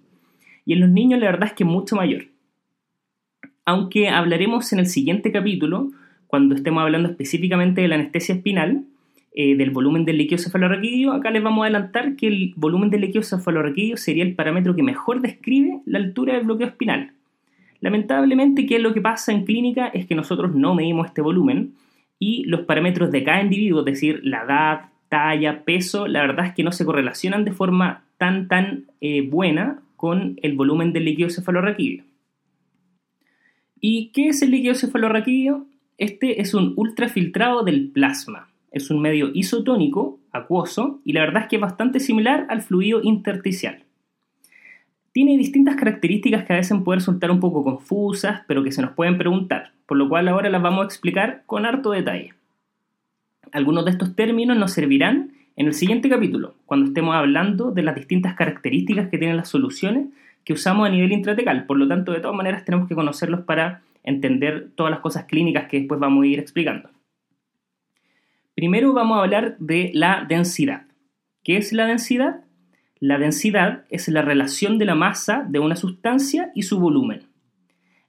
Y 0.64 0.73
en 0.73 0.81
los 0.81 0.88
niños 0.88 1.21
la 1.21 1.27
verdad 1.27 1.49
es 1.49 1.53
que 1.53 1.64
es 1.64 1.69
mucho 1.69 1.97
mayor. 1.97 2.29
Aunque 3.66 4.09
hablaremos 4.09 4.73
en 4.73 4.79
el 4.79 4.87
siguiente 4.87 5.31
capítulo, 5.31 5.90
cuando 6.27 6.55
estemos 6.55 6.83
hablando 6.83 7.11
específicamente 7.11 7.83
de 7.83 7.88
la 7.88 7.97
anestesia 7.97 8.37
espinal, 8.37 8.85
eh, 9.35 9.57
del 9.57 9.73
volumen 9.73 10.07
del 10.07 10.16
líquido 10.16 10.43
cefalorraquídeo, 10.43 11.12
acá 11.12 11.31
les 11.31 11.43
vamos 11.43 11.62
a 11.62 11.66
adelantar 11.66 12.16
que 12.16 12.27
el 12.27 12.55
volumen 12.57 12.88
del 12.88 13.03
líquido 13.03 13.23
cefalorraquídeo 13.23 13.99
sería 13.99 14.25
el 14.25 14.35
parámetro 14.35 14.75
que 14.75 14.83
mejor 14.83 15.21
describe 15.21 15.83
la 15.85 15.99
altura 15.99 16.37
del 16.37 16.47
bloqueo 16.47 16.69
espinal 16.69 17.12
Lamentablemente, 17.81 18.66
¿qué 18.66 18.77
es 18.77 18.83
lo 18.83 18.93
que 18.93 19.01
pasa 19.01 19.33
en 19.33 19.45
clínica? 19.45 19.88
Es 19.88 20.07
que 20.07 20.14
nosotros 20.14 20.55
no 20.55 20.75
medimos 20.75 21.07
este 21.07 21.23
volumen 21.23 21.75
y 22.19 22.45
los 22.45 22.62
parámetros 22.62 23.11
de 23.11 23.25
cada 23.25 23.43
individuo, 23.43 23.81
es 23.81 23.87
decir, 23.87 24.21
la 24.23 24.43
edad, 24.43 24.81
talla, 25.09 25.64
peso, 25.64 26.07
la 26.07 26.21
verdad 26.21 26.47
es 26.47 26.55
que 26.55 26.62
no 26.62 26.73
se 26.73 26.85
correlacionan 26.85 27.45
de 27.45 27.53
forma 27.53 28.05
tan, 28.19 28.49
tan 28.49 28.85
eh, 29.01 29.23
buena 29.29 29.81
con 29.97 30.38
el 30.43 30.55
volumen 30.55 30.93
del 30.93 31.07
líquido 31.07 31.31
cefalorraquídeo. 31.31 32.05
¿Y 33.81 34.11
qué 34.12 34.29
es 34.29 34.43
el 34.43 34.51
líquido 34.51 34.75
cefalorraquídeo? 34.75 35.66
Este 35.97 36.43
es 36.43 36.53
un 36.53 36.75
ultrafiltrado 36.77 37.62
del 37.64 37.90
plasma. 37.90 38.51
Es 38.71 38.90
un 38.90 39.01
medio 39.01 39.31
isotónico, 39.35 40.21
acuoso, 40.33 41.01
y 41.05 41.14
la 41.14 41.21
verdad 41.21 41.43
es 41.43 41.49
que 41.49 41.57
es 41.57 41.62
bastante 41.62 41.99
similar 41.99 42.47
al 42.51 42.62
fluido 42.62 43.01
intersticial 43.03 43.85
tiene 45.12 45.37
distintas 45.37 45.77
características 45.77 46.44
que 46.44 46.53
a 46.53 46.57
veces 46.57 46.79
pueden 46.85 47.01
resultar 47.01 47.31
un 47.31 47.40
poco 47.40 47.64
confusas, 47.64 48.42
pero 48.46 48.62
que 48.62 48.73
se 48.73 48.83
nos 48.83 48.92
pueden 48.92 49.18
preguntar, 49.18 49.73
por 49.87 49.96
lo 49.96 50.09
cual 50.09 50.29
ahora 50.29 50.51
las 50.51 50.62
vamos 50.62 50.83
a 50.83 50.87
explicar 50.87 51.42
con 51.46 51.66
harto 51.66 51.90
detalle. 51.90 52.35
Algunos 53.53 53.85
de 53.85 53.90
estos 53.90 54.14
términos 54.14 54.57
nos 54.57 54.73
servirán 54.73 55.33
en 55.57 55.66
el 55.66 55.75
siguiente 55.75 56.09
capítulo, 56.09 56.55
cuando 56.64 56.87
estemos 56.87 57.14
hablando 57.14 57.73
de 57.73 57.83
las 57.83 57.96
distintas 57.96 58.35
características 58.35 59.09
que 59.09 59.18
tienen 59.18 59.37
las 59.37 59.49
soluciones 59.49 60.09
que 60.44 60.53
usamos 60.53 60.87
a 60.87 60.90
nivel 60.90 61.12
intratecal. 61.12 61.66
Por 61.66 61.77
lo 61.77 61.88
tanto, 61.88 62.12
de 62.12 62.20
todas 62.20 62.37
maneras, 62.37 62.64
tenemos 62.64 62.88
que 62.88 62.94
conocerlos 62.94 63.40
para 63.42 63.83
entender 64.05 64.70
todas 64.75 64.90
las 64.90 65.01
cosas 65.01 65.25
clínicas 65.25 65.68
que 65.68 65.81
después 65.81 66.01
vamos 66.01 66.25
a 66.25 66.27
ir 66.29 66.38
explicando. 66.38 66.88
Primero 68.55 68.92
vamos 68.92 69.18
a 69.18 69.23
hablar 69.23 69.57
de 69.59 69.90
la 69.92 70.25
densidad. 70.29 70.87
¿Qué 71.42 71.57
es 71.57 71.73
la 71.73 71.87
densidad? 71.87 72.44
La 73.00 73.18
densidad 73.18 73.84
es 73.88 74.08
la 74.08 74.20
relación 74.20 74.76
de 74.76 74.84
la 74.84 74.94
masa 74.94 75.46
de 75.48 75.58
una 75.58 75.74
sustancia 75.74 76.52
y 76.54 76.64
su 76.64 76.78
volumen. 76.78 77.22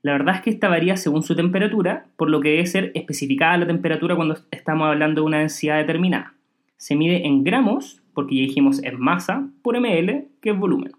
La 0.01 0.11
verdad 0.11 0.35
es 0.35 0.41
que 0.41 0.49
esta 0.49 0.67
varía 0.67 0.97
según 0.97 1.23
su 1.23 1.33
temperatura, 1.33 2.07
por 2.17 2.29
lo 2.29 2.41
que 2.41 2.49
debe 2.49 2.65
ser 2.65 2.91
especificada 2.93 3.57
la 3.57 3.67
temperatura 3.67 4.17
cuando 4.17 4.37
estamos 4.51 4.87
hablando 4.87 5.21
de 5.21 5.27
una 5.27 5.39
densidad 5.39 5.77
determinada. 5.77 6.33
Se 6.75 6.97
mide 6.97 7.25
en 7.25 7.45
gramos, 7.45 8.01
porque 8.13 8.35
ya 8.35 8.41
dijimos 8.41 8.83
es 8.83 8.99
masa, 8.99 9.47
por 9.61 9.79
ml, 9.79 10.27
que 10.41 10.49
es 10.49 10.57
volumen. 10.57 10.91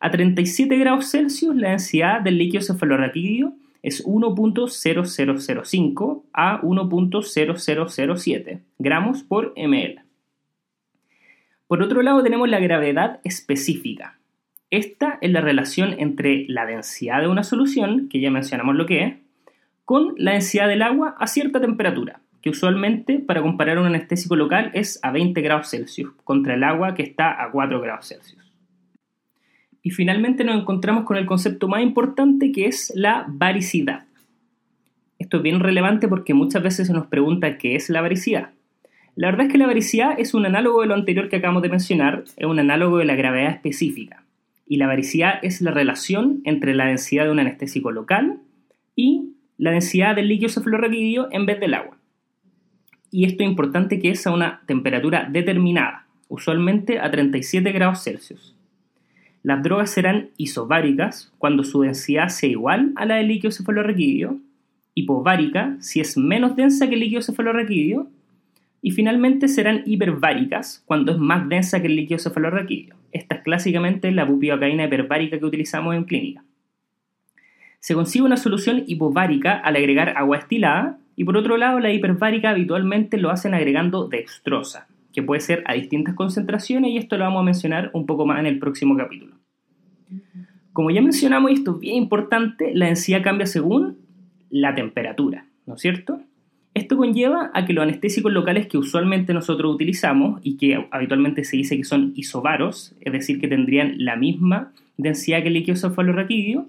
A 0.00 0.10
37 0.10 0.74
grados 0.78 1.10
Celsius 1.10 1.54
la 1.54 1.68
densidad 1.70 2.22
del 2.22 2.38
líquido 2.38 2.62
cefalorraquídeo 2.62 3.52
es 3.82 4.06
1.0005 4.06 6.22
a 6.32 6.62
1.0007 6.62 8.60
gramos 8.78 9.22
por 9.22 9.52
ml. 9.56 10.01
Por 11.72 11.82
otro 11.82 12.02
lado 12.02 12.22
tenemos 12.22 12.50
la 12.50 12.60
gravedad 12.60 13.20
específica. 13.24 14.18
Esta 14.68 15.16
es 15.22 15.32
la 15.32 15.40
relación 15.40 15.94
entre 15.98 16.44
la 16.46 16.66
densidad 16.66 17.22
de 17.22 17.28
una 17.28 17.44
solución, 17.44 18.10
que 18.10 18.20
ya 18.20 18.30
mencionamos 18.30 18.76
lo 18.76 18.84
que 18.84 19.04
es, 19.04 19.14
con 19.86 20.12
la 20.18 20.32
densidad 20.32 20.68
del 20.68 20.82
agua 20.82 21.16
a 21.18 21.26
cierta 21.26 21.62
temperatura, 21.62 22.20
que 22.42 22.50
usualmente 22.50 23.20
para 23.20 23.40
comparar 23.40 23.78
un 23.78 23.86
anestésico 23.86 24.36
local 24.36 24.70
es 24.74 25.00
a 25.02 25.12
20 25.12 25.40
grados 25.40 25.70
Celsius, 25.70 26.12
contra 26.24 26.56
el 26.56 26.62
agua 26.62 26.92
que 26.92 27.04
está 27.04 27.42
a 27.42 27.50
4 27.50 27.80
grados 27.80 28.06
Celsius. 28.06 28.52
Y 29.80 29.92
finalmente 29.92 30.44
nos 30.44 30.60
encontramos 30.60 31.04
con 31.04 31.16
el 31.16 31.24
concepto 31.24 31.68
más 31.68 31.82
importante 31.82 32.52
que 32.52 32.66
es 32.66 32.92
la 32.94 33.24
varicidad. 33.28 34.04
Esto 35.18 35.38
es 35.38 35.42
bien 35.42 35.58
relevante 35.58 36.06
porque 36.06 36.34
muchas 36.34 36.62
veces 36.62 36.88
se 36.88 36.92
nos 36.92 37.06
pregunta 37.06 37.56
qué 37.56 37.76
es 37.76 37.88
la 37.88 38.02
varicidad. 38.02 38.50
La 39.14 39.30
verdad 39.30 39.46
es 39.46 39.52
que 39.52 39.58
la 39.58 39.66
varicidad 39.66 40.18
es 40.18 40.32
un 40.32 40.46
análogo 40.46 40.80
de 40.80 40.86
lo 40.86 40.94
anterior 40.94 41.28
que 41.28 41.36
acabamos 41.36 41.62
de 41.62 41.68
mencionar, 41.68 42.24
es 42.36 42.46
un 42.46 42.58
análogo 42.58 42.98
de 42.98 43.04
la 43.04 43.14
gravedad 43.14 43.50
específica. 43.50 44.24
Y 44.66 44.76
la 44.78 44.86
varicidad 44.86 45.34
es 45.42 45.60
la 45.60 45.70
relación 45.70 46.40
entre 46.44 46.74
la 46.74 46.86
densidad 46.86 47.24
de 47.24 47.30
un 47.30 47.38
anestésico 47.38 47.90
local 47.90 48.40
y 48.96 49.34
la 49.58 49.72
densidad 49.72 50.16
del 50.16 50.28
líquido 50.28 50.48
cefalorraquídeo 50.48 51.28
en 51.30 51.44
vez 51.44 51.60
del 51.60 51.74
agua. 51.74 51.98
Y 53.10 53.26
esto 53.26 53.42
es 53.42 53.50
importante 53.50 53.98
que 53.98 54.10
es 54.10 54.26
a 54.26 54.32
una 54.32 54.62
temperatura 54.66 55.28
determinada, 55.30 56.06
usualmente 56.28 56.98
a 56.98 57.10
37 57.10 57.70
grados 57.70 58.02
Celsius. 58.02 58.56
Las 59.42 59.62
drogas 59.62 59.90
serán 59.90 60.30
isobáricas 60.38 61.34
cuando 61.36 61.64
su 61.64 61.82
densidad 61.82 62.28
sea 62.28 62.48
igual 62.48 62.92
a 62.96 63.04
la 63.04 63.16
del 63.16 63.28
líquido 63.28 63.52
cefalorraquídeo, 63.52 64.38
hipovárica 64.94 65.76
si 65.80 66.00
es 66.00 66.16
menos 66.16 66.56
densa 66.56 66.88
que 66.88 66.94
el 66.94 67.00
líquido 67.00 67.20
cefalorraquídeo, 67.20 68.08
y 68.82 68.90
finalmente 68.90 69.46
serán 69.46 69.82
hiperbáricas 69.86 70.82
cuando 70.84 71.12
es 71.12 71.18
más 71.18 71.48
densa 71.48 71.80
que 71.80 71.86
el 71.86 71.96
líquido 71.96 72.18
cefalorraquídeo. 72.18 72.96
Esta 73.12 73.36
es 73.36 73.42
clásicamente 73.42 74.10
la 74.10 74.24
bupivacaína 74.24 74.84
hiperbárica 74.84 75.38
que 75.38 75.44
utilizamos 75.44 75.94
en 75.94 76.04
clínica. 76.04 76.44
Se 77.78 77.94
consigue 77.94 78.24
una 78.24 78.36
solución 78.36 78.82
hipovarica 78.86 79.58
al 79.58 79.76
agregar 79.76 80.14
agua 80.16 80.38
estilada 80.38 80.98
y 81.14 81.24
por 81.24 81.36
otro 81.36 81.56
lado 81.56 81.78
la 81.78 81.92
hiperbárica 81.92 82.50
habitualmente 82.50 83.18
lo 83.18 83.30
hacen 83.30 83.54
agregando 83.54 84.08
dextrosa, 84.08 84.88
que 85.12 85.22
puede 85.22 85.40
ser 85.40 85.62
a 85.66 85.74
distintas 85.74 86.14
concentraciones 86.14 86.90
y 86.90 86.96
esto 86.96 87.16
lo 87.16 87.24
vamos 87.24 87.40
a 87.40 87.44
mencionar 87.44 87.90
un 87.94 88.04
poco 88.04 88.26
más 88.26 88.40
en 88.40 88.46
el 88.46 88.58
próximo 88.58 88.96
capítulo. 88.96 89.36
Como 90.72 90.90
ya 90.90 91.02
mencionamos, 91.02 91.50
y 91.50 91.54
esto 91.54 91.74
es 91.74 91.80
bien 91.80 91.96
importante, 91.96 92.72
la 92.74 92.86
densidad 92.86 93.22
cambia 93.22 93.46
según 93.46 93.98
la 94.50 94.74
temperatura, 94.74 95.46
¿no 95.66 95.74
es 95.74 95.80
cierto? 95.80 96.20
Esto 96.74 96.96
conlleva 96.96 97.50
a 97.52 97.66
que 97.66 97.74
los 97.74 97.82
anestésicos 97.82 98.32
locales 98.32 98.66
que 98.66 98.78
usualmente 98.78 99.34
nosotros 99.34 99.74
utilizamos 99.74 100.40
y 100.42 100.56
que 100.56 100.86
habitualmente 100.90 101.44
se 101.44 101.58
dice 101.58 101.76
que 101.76 101.84
son 101.84 102.12
isobaros, 102.16 102.94
es 103.00 103.12
decir, 103.12 103.40
que 103.40 103.48
tendrían 103.48 103.96
la 103.98 104.16
misma 104.16 104.72
densidad 104.96 105.42
que 105.42 105.48
el 105.48 105.54
líquido 105.54 105.76
cefalorraquídeo, 105.76 106.66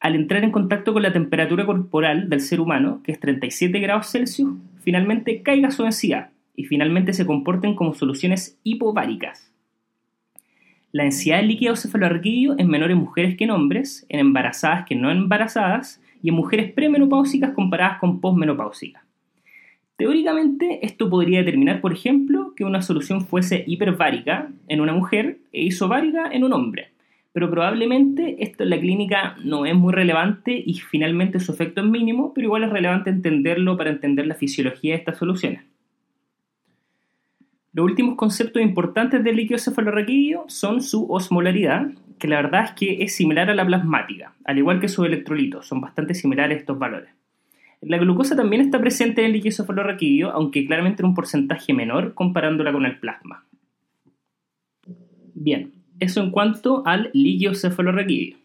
al 0.00 0.14
entrar 0.14 0.44
en 0.44 0.50
contacto 0.50 0.92
con 0.92 1.02
la 1.02 1.14
temperatura 1.14 1.64
corporal 1.64 2.28
del 2.28 2.40
ser 2.40 2.60
humano, 2.60 3.00
que 3.02 3.12
es 3.12 3.20
37 3.20 3.78
grados 3.80 4.10
Celsius, 4.10 4.54
finalmente 4.82 5.40
caiga 5.42 5.70
su 5.70 5.84
densidad 5.84 6.30
y 6.54 6.64
finalmente 6.64 7.14
se 7.14 7.24
comporten 7.24 7.74
como 7.74 7.94
soluciones 7.94 8.58
hipováricas. 8.64 9.50
La 10.92 11.04
densidad 11.04 11.38
del 11.38 11.48
líquido 11.48 11.74
cefalorraquídeo 11.74 12.56
es 12.58 12.66
menor 12.66 12.90
en 12.90 12.98
mujeres 12.98 13.36
que 13.36 13.44
en 13.44 13.50
hombres, 13.50 14.04
en 14.10 14.20
embarazadas 14.20 14.84
que 14.86 14.94
no 14.94 15.10
embarazadas 15.10 16.02
y 16.22 16.28
en 16.28 16.34
mujeres 16.34 16.72
premenopáusicas 16.72 17.52
comparadas 17.52 17.98
con 17.98 18.20
posmenopáusicas. 18.20 19.05
Teóricamente, 19.96 20.80
esto 20.84 21.08
podría 21.08 21.38
determinar, 21.38 21.80
por 21.80 21.92
ejemplo, 21.92 22.52
que 22.54 22.64
una 22.64 22.82
solución 22.82 23.22
fuese 23.22 23.64
hipervárica 23.66 24.50
en 24.68 24.80
una 24.80 24.92
mujer 24.92 25.38
e 25.52 25.64
isovárica 25.64 26.28
en 26.30 26.44
un 26.44 26.52
hombre, 26.52 26.92
pero 27.32 27.50
probablemente 27.50 28.36
esto 28.44 28.64
en 28.64 28.70
la 28.70 28.80
clínica 28.80 29.36
no 29.42 29.64
es 29.64 29.74
muy 29.74 29.94
relevante 29.94 30.62
y 30.64 30.74
finalmente 30.74 31.40
su 31.40 31.52
efecto 31.52 31.80
es 31.80 31.86
mínimo, 31.86 32.34
pero 32.34 32.46
igual 32.46 32.64
es 32.64 32.70
relevante 32.70 33.08
entenderlo 33.08 33.76
para 33.78 33.90
entender 33.90 34.26
la 34.26 34.34
fisiología 34.34 34.92
de 34.92 34.98
estas 34.98 35.18
soluciones. 35.18 35.62
Los 37.72 37.84
últimos 37.84 38.16
conceptos 38.16 38.62
importantes 38.62 39.22
del 39.22 39.36
líquido 39.36 39.58
cefalorraquídeo 39.58 40.44
son 40.48 40.82
su 40.82 41.10
osmolaridad, 41.10 41.90
que 42.18 42.28
la 42.28 42.36
verdad 42.36 42.64
es 42.64 42.70
que 42.72 43.02
es 43.02 43.14
similar 43.14 43.50
a 43.50 43.54
la 43.54 43.66
plasmática, 43.66 44.34
al 44.44 44.58
igual 44.58 44.80
que 44.80 44.88
sus 44.88 45.06
electrolitos, 45.06 45.66
son 45.66 45.80
bastante 45.82 46.14
similares 46.14 46.58
estos 46.58 46.78
valores. 46.78 47.10
La 47.80 47.98
glucosa 47.98 48.34
también 48.34 48.62
está 48.62 48.80
presente 48.80 49.20
en 49.20 49.26
el 49.28 49.32
líquido 49.34 49.56
cefalorraquídeo, 49.56 50.30
aunque 50.30 50.66
claramente 50.66 51.02
en 51.02 51.08
un 51.08 51.14
porcentaje 51.14 51.72
menor 51.72 52.14
comparándola 52.14 52.72
con 52.72 52.86
el 52.86 52.98
plasma. 52.98 53.44
Bien, 55.34 55.72
eso 56.00 56.22
en 56.22 56.30
cuanto 56.30 56.82
al 56.86 57.10
líquido 57.12 57.54
cefalorraquídeo. 57.54 58.38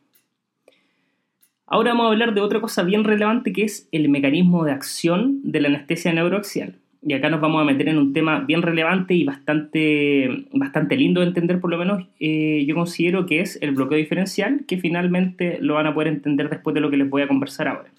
Ahora 1.65 1.91
vamos 1.91 2.07
a 2.07 2.09
hablar 2.09 2.33
de 2.33 2.41
otra 2.41 2.59
cosa 2.59 2.83
bien 2.83 3.03
relevante 3.03 3.53
que 3.53 3.63
es 3.63 3.87
el 3.91 4.09
mecanismo 4.09 4.65
de 4.65 4.73
acción 4.73 5.39
de 5.43 5.61
la 5.61 5.69
anestesia 5.69 6.11
neuroaxial 6.11 6.75
y 7.03 7.13
acá 7.13 7.29
nos 7.29 7.41
vamos 7.41 7.61
a 7.61 7.65
meter 7.65 7.89
en 7.89 7.97
un 7.97 8.13
tema 8.13 8.41
bien 8.41 8.61
relevante 8.61 9.15
y 9.15 9.23
bastante, 9.23 10.45
bastante 10.53 10.95
lindo 10.95 11.21
de 11.21 11.27
entender, 11.27 11.59
por 11.59 11.71
lo 11.71 11.77
menos 11.77 12.07
eh, 12.19 12.63
yo 12.67 12.75
considero 12.75 13.25
que 13.25 13.41
es 13.41 13.57
el 13.61 13.71
bloqueo 13.71 13.97
diferencial, 13.97 14.65
que 14.67 14.77
finalmente 14.77 15.57
lo 15.61 15.75
van 15.75 15.87
a 15.87 15.93
poder 15.93 16.09
entender 16.09 16.49
después 16.49 16.75
de 16.75 16.81
lo 16.81 16.91
que 16.91 16.97
les 16.97 17.09
voy 17.09 17.23
a 17.23 17.27
conversar 17.27 17.67
ahora. 17.67 17.89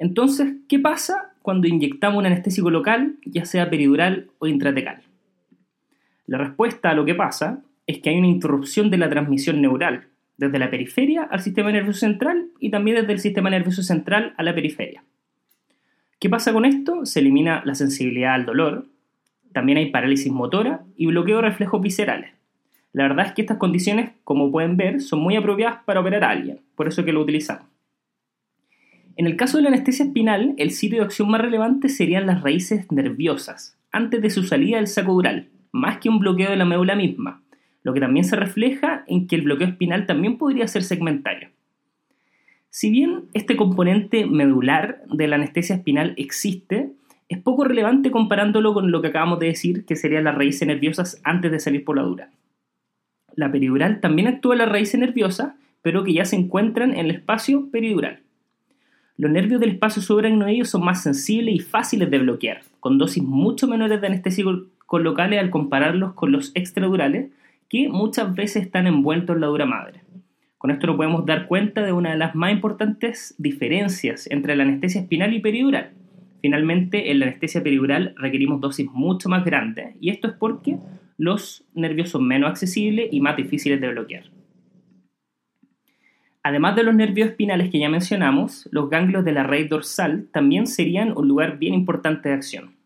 Entonces, 0.00 0.54
¿qué 0.66 0.78
pasa 0.78 1.34
cuando 1.42 1.68
inyectamos 1.68 2.18
un 2.18 2.26
anestésico 2.26 2.70
local, 2.70 3.18
ya 3.26 3.44
sea 3.44 3.68
peridural 3.68 4.30
o 4.38 4.46
intratecal? 4.46 5.02
La 6.26 6.38
respuesta 6.38 6.88
a 6.88 6.94
lo 6.94 7.04
que 7.04 7.14
pasa 7.14 7.62
es 7.86 7.98
que 7.98 8.08
hay 8.08 8.16
una 8.16 8.28
interrupción 8.28 8.90
de 8.90 8.96
la 8.96 9.10
transmisión 9.10 9.60
neural, 9.60 10.08
desde 10.38 10.58
la 10.58 10.70
periferia 10.70 11.24
al 11.24 11.40
sistema 11.40 11.70
nervioso 11.70 12.00
central 12.00 12.48
y 12.58 12.70
también 12.70 12.96
desde 12.96 13.12
el 13.12 13.18
sistema 13.20 13.50
nervioso 13.50 13.82
central 13.82 14.32
a 14.38 14.42
la 14.42 14.54
periferia. 14.54 15.04
¿Qué 16.18 16.30
pasa 16.30 16.54
con 16.54 16.64
esto? 16.64 17.04
Se 17.04 17.20
elimina 17.20 17.62
la 17.66 17.74
sensibilidad 17.74 18.32
al 18.32 18.46
dolor, 18.46 18.86
también 19.52 19.76
hay 19.76 19.90
parálisis 19.90 20.32
motora 20.32 20.82
y 20.96 21.06
bloqueo 21.06 21.36
de 21.36 21.42
reflejos 21.42 21.82
viscerales. 21.82 22.30
La 22.94 23.02
verdad 23.02 23.26
es 23.26 23.32
que 23.32 23.42
estas 23.42 23.58
condiciones, 23.58 24.12
como 24.24 24.50
pueden 24.50 24.78
ver, 24.78 25.02
son 25.02 25.20
muy 25.20 25.36
apropiadas 25.36 25.84
para 25.84 26.00
operar 26.00 26.24
a 26.24 26.30
alguien, 26.30 26.60
por 26.74 26.88
eso 26.88 27.04
que 27.04 27.12
lo 27.12 27.20
utilizamos. 27.20 27.69
En 29.16 29.26
el 29.26 29.36
caso 29.36 29.56
de 29.56 29.64
la 29.64 29.68
anestesia 29.68 30.06
espinal, 30.06 30.54
el 30.56 30.70
sitio 30.70 30.98
de 30.98 31.04
acción 31.04 31.30
más 31.30 31.40
relevante 31.40 31.88
serían 31.88 32.26
las 32.26 32.42
raíces 32.42 32.90
nerviosas, 32.90 33.76
antes 33.92 34.22
de 34.22 34.30
su 34.30 34.44
salida 34.44 34.76
del 34.76 34.86
saco 34.86 35.12
dural, 35.12 35.48
más 35.72 35.98
que 35.98 36.08
un 36.08 36.18
bloqueo 36.18 36.50
de 36.50 36.56
la 36.56 36.64
médula 36.64 36.94
misma, 36.94 37.42
lo 37.82 37.92
que 37.92 38.00
también 38.00 38.24
se 38.24 38.36
refleja 38.36 39.04
en 39.06 39.26
que 39.26 39.36
el 39.36 39.42
bloqueo 39.42 39.68
espinal 39.68 40.06
también 40.06 40.38
podría 40.38 40.68
ser 40.68 40.82
segmentario. 40.82 41.48
Si 42.70 42.90
bien 42.90 43.24
este 43.34 43.56
componente 43.56 44.26
medular 44.26 45.02
de 45.12 45.26
la 45.26 45.36
anestesia 45.36 45.76
espinal 45.76 46.14
existe, 46.16 46.92
es 47.28 47.38
poco 47.38 47.64
relevante 47.64 48.10
comparándolo 48.10 48.74
con 48.74 48.90
lo 48.90 49.02
que 49.02 49.08
acabamos 49.08 49.40
de 49.40 49.46
decir, 49.46 49.84
que 49.84 49.96
serían 49.96 50.24
las 50.24 50.36
raíces 50.36 50.66
nerviosas 50.66 51.20
antes 51.24 51.50
de 51.50 51.60
salir 51.60 51.84
por 51.84 51.96
la 51.96 52.02
dura. 52.02 52.30
La 53.34 53.50
peridural 53.50 54.00
también 54.00 54.28
actúa 54.28 54.54
en 54.54 54.58
las 54.58 54.68
raíces 54.68 55.00
nerviosas, 55.00 55.54
pero 55.82 56.04
que 56.04 56.12
ya 56.12 56.24
se 56.24 56.36
encuentran 56.36 56.92
en 56.92 57.06
el 57.06 57.10
espacio 57.10 57.70
peridural. 57.70 58.20
Los 59.20 59.30
nervios 59.30 59.60
del 59.60 59.72
espacio 59.72 60.00
subaracnoideo 60.00 60.64
son 60.64 60.82
más 60.82 61.02
sensibles 61.02 61.54
y 61.54 61.58
fáciles 61.58 62.10
de 62.10 62.20
bloquear, 62.20 62.62
con 62.80 62.96
dosis 62.96 63.22
mucho 63.22 63.68
menores 63.68 64.00
de 64.00 64.06
anestésicos 64.06 64.62
locales 64.90 65.38
al 65.38 65.50
compararlos 65.50 66.14
con 66.14 66.32
los 66.32 66.52
extradurales, 66.54 67.30
que 67.68 67.90
muchas 67.90 68.34
veces 68.34 68.62
están 68.62 68.86
envueltos 68.86 69.36
en 69.36 69.42
la 69.42 69.48
dura 69.48 69.66
madre. 69.66 70.00
Con 70.56 70.70
esto 70.70 70.86
nos 70.86 70.96
podemos 70.96 71.26
dar 71.26 71.48
cuenta 71.48 71.82
de 71.82 71.92
una 71.92 72.12
de 72.12 72.16
las 72.16 72.34
más 72.34 72.50
importantes 72.50 73.34
diferencias 73.36 74.26
entre 74.30 74.56
la 74.56 74.62
anestesia 74.62 75.02
espinal 75.02 75.34
y 75.34 75.40
peridural. 75.40 75.90
Finalmente, 76.40 77.10
en 77.10 77.18
la 77.18 77.26
anestesia 77.26 77.62
peridural 77.62 78.14
requerimos 78.16 78.62
dosis 78.62 78.90
mucho 78.90 79.28
más 79.28 79.44
grandes 79.44 79.96
y 80.00 80.08
esto 80.08 80.28
es 80.28 80.34
porque 80.38 80.78
los 81.18 81.62
nervios 81.74 82.08
son 82.08 82.26
menos 82.26 82.48
accesibles 82.48 83.10
y 83.12 83.20
más 83.20 83.36
difíciles 83.36 83.82
de 83.82 83.88
bloquear. 83.90 84.39
Además 86.42 86.74
de 86.74 86.84
los 86.84 86.94
nervios 86.94 87.28
espinales 87.28 87.70
que 87.70 87.78
ya 87.78 87.90
mencionamos, 87.90 88.68
los 88.72 88.88
ganglios 88.88 89.24
de 89.24 89.32
la 89.32 89.42
raíz 89.42 89.68
dorsal 89.68 90.28
también 90.32 90.66
serían 90.66 91.16
un 91.16 91.28
lugar 91.28 91.58
bien 91.58 91.74
importante 91.74 92.30
de 92.30 92.34
acción. 92.34 92.76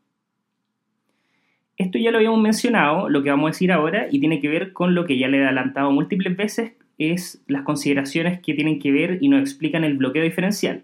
Esto 1.77 1.99
ya 1.99 2.11
lo 2.11 2.19
habíamos 2.19 2.41
mencionado, 2.41 3.09
lo 3.09 3.23
que 3.23 3.31
vamos 3.31 3.49
a 3.49 3.51
decir 3.53 3.73
ahora, 3.73 4.09
y 4.11 4.21
tiene 4.21 4.41
que 4.41 4.49
ver 4.49 4.73
con 4.73 4.95
lo 4.95 5.07
que 5.07 5.19
ya 5.19 5.29
le 5.29 5.39
he 5.39 5.45
adelantado 5.45 5.91
múltiples 5.91 6.37
veces, 6.37 6.73
es 6.99 7.43
las 7.49 7.63
consideraciones 7.63 8.41
que 8.41 8.55
tienen 8.55 8.79
que 8.79 8.93
ver 8.93 9.19
y 9.21 9.29
nos 9.29 9.41
explican 9.41 9.85
el 9.85 9.97
bloqueo 9.97 10.23
diferencial. 10.23 10.83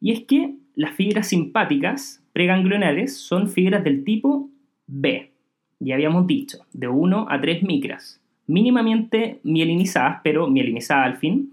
Y 0.00 0.12
es 0.12 0.20
que 0.24 0.54
las 0.74 0.94
fibras 0.94 1.28
simpáticas 1.28 2.22
preganglionales 2.32 3.16
son 3.16 3.48
fibras 3.48 3.84
del 3.84 4.04
tipo 4.04 4.50
B, 4.86 5.30
ya 5.78 5.94
habíamos 5.94 6.26
dicho, 6.26 6.58
de 6.72 6.88
1 6.88 7.26
a 7.28 7.40
3 7.40 7.62
micras, 7.62 8.20
mínimamente 8.46 9.40
mielinizadas, 9.42 10.20
pero 10.22 10.46
mielinizadas 10.48 11.06
al 11.06 11.16
fin, 11.16 11.52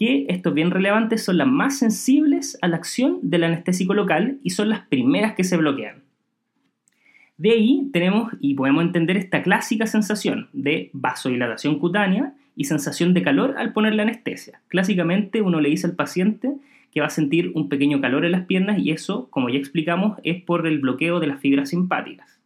que 0.00 0.24
estos 0.30 0.54
bien 0.54 0.70
relevantes 0.70 1.22
son 1.22 1.36
las 1.36 1.46
más 1.46 1.78
sensibles 1.78 2.56
a 2.62 2.68
la 2.68 2.76
acción 2.76 3.18
del 3.20 3.44
anestésico 3.44 3.92
local 3.92 4.38
y 4.42 4.48
son 4.48 4.70
las 4.70 4.80
primeras 4.86 5.34
que 5.34 5.44
se 5.44 5.58
bloquean. 5.58 6.04
De 7.36 7.50
ahí 7.50 7.90
tenemos 7.92 8.32
y 8.40 8.54
podemos 8.54 8.82
entender 8.82 9.18
esta 9.18 9.42
clásica 9.42 9.86
sensación 9.86 10.48
de 10.54 10.88
vasodilatación 10.94 11.78
cutánea 11.78 12.32
y 12.56 12.64
sensación 12.64 13.12
de 13.12 13.22
calor 13.22 13.56
al 13.58 13.74
poner 13.74 13.94
la 13.94 14.04
anestesia. 14.04 14.62
Clásicamente 14.68 15.42
uno 15.42 15.60
le 15.60 15.68
dice 15.68 15.86
al 15.86 15.96
paciente 15.96 16.50
que 16.92 17.00
va 17.00 17.08
a 17.08 17.10
sentir 17.10 17.52
un 17.54 17.68
pequeño 17.68 18.00
calor 18.00 18.24
en 18.24 18.32
las 18.32 18.46
piernas 18.46 18.78
y 18.78 18.92
eso, 18.92 19.28
como 19.28 19.50
ya 19.50 19.58
explicamos, 19.58 20.18
es 20.24 20.42
por 20.42 20.66
el 20.66 20.78
bloqueo 20.78 21.20
de 21.20 21.26
las 21.26 21.40
fibras 21.40 21.68
simpáticas. 21.68 22.39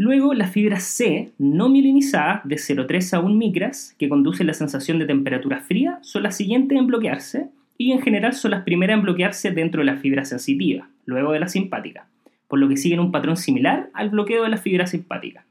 Luego, 0.00 0.32
las 0.32 0.52
fibras 0.52 0.84
C 0.84 1.32
no 1.38 1.68
mielinizadas 1.68 2.42
de 2.44 2.54
0,3 2.54 3.14
a 3.14 3.20
1 3.20 3.34
micras, 3.34 3.96
que 3.98 4.08
conducen 4.08 4.46
la 4.46 4.54
sensación 4.54 5.00
de 5.00 5.06
temperatura 5.06 5.58
fría, 5.58 5.98
son 6.02 6.22
las 6.22 6.36
siguientes 6.36 6.78
en 6.78 6.86
bloquearse 6.86 7.48
y 7.76 7.90
en 7.90 8.00
general 8.00 8.32
son 8.32 8.52
las 8.52 8.62
primeras 8.62 8.96
en 8.96 9.02
bloquearse 9.02 9.50
dentro 9.50 9.80
de 9.80 9.86
las 9.86 10.00
fibras 10.00 10.28
sensitivas, 10.28 10.88
luego 11.04 11.32
de 11.32 11.40
la 11.40 11.48
simpática, 11.48 12.06
por 12.46 12.60
lo 12.60 12.68
que 12.68 12.76
siguen 12.76 13.00
un 13.00 13.10
patrón 13.10 13.36
similar 13.36 13.90
al 13.92 14.10
bloqueo 14.10 14.44
de 14.44 14.50
las 14.50 14.62
fibras 14.62 14.92
simpáticas. 14.92 15.44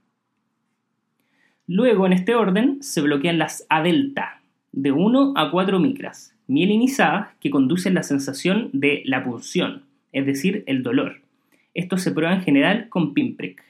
Luego, 1.67 2.05
en 2.05 2.13
este 2.13 2.33
orden, 2.33 2.81
se 2.81 3.01
bloquean 3.01 3.37
las 3.37 3.65
A 3.67 3.83
delta, 3.83 4.39
de 4.71 4.93
1 4.93 5.33
a 5.35 5.51
4 5.51 5.77
micras, 5.77 6.33
mielinizadas, 6.47 7.35
que 7.41 7.49
conducen 7.49 7.95
la 7.95 8.03
sensación 8.03 8.69
de 8.71 9.03
la 9.03 9.25
punción, 9.25 9.83
es 10.13 10.25
decir, 10.25 10.63
el 10.67 10.83
dolor. 10.83 11.17
Esto 11.73 11.97
se 11.97 12.13
prueba 12.13 12.33
en 12.33 12.43
general 12.43 12.87
con 12.87 13.13
pinprick. 13.13 13.66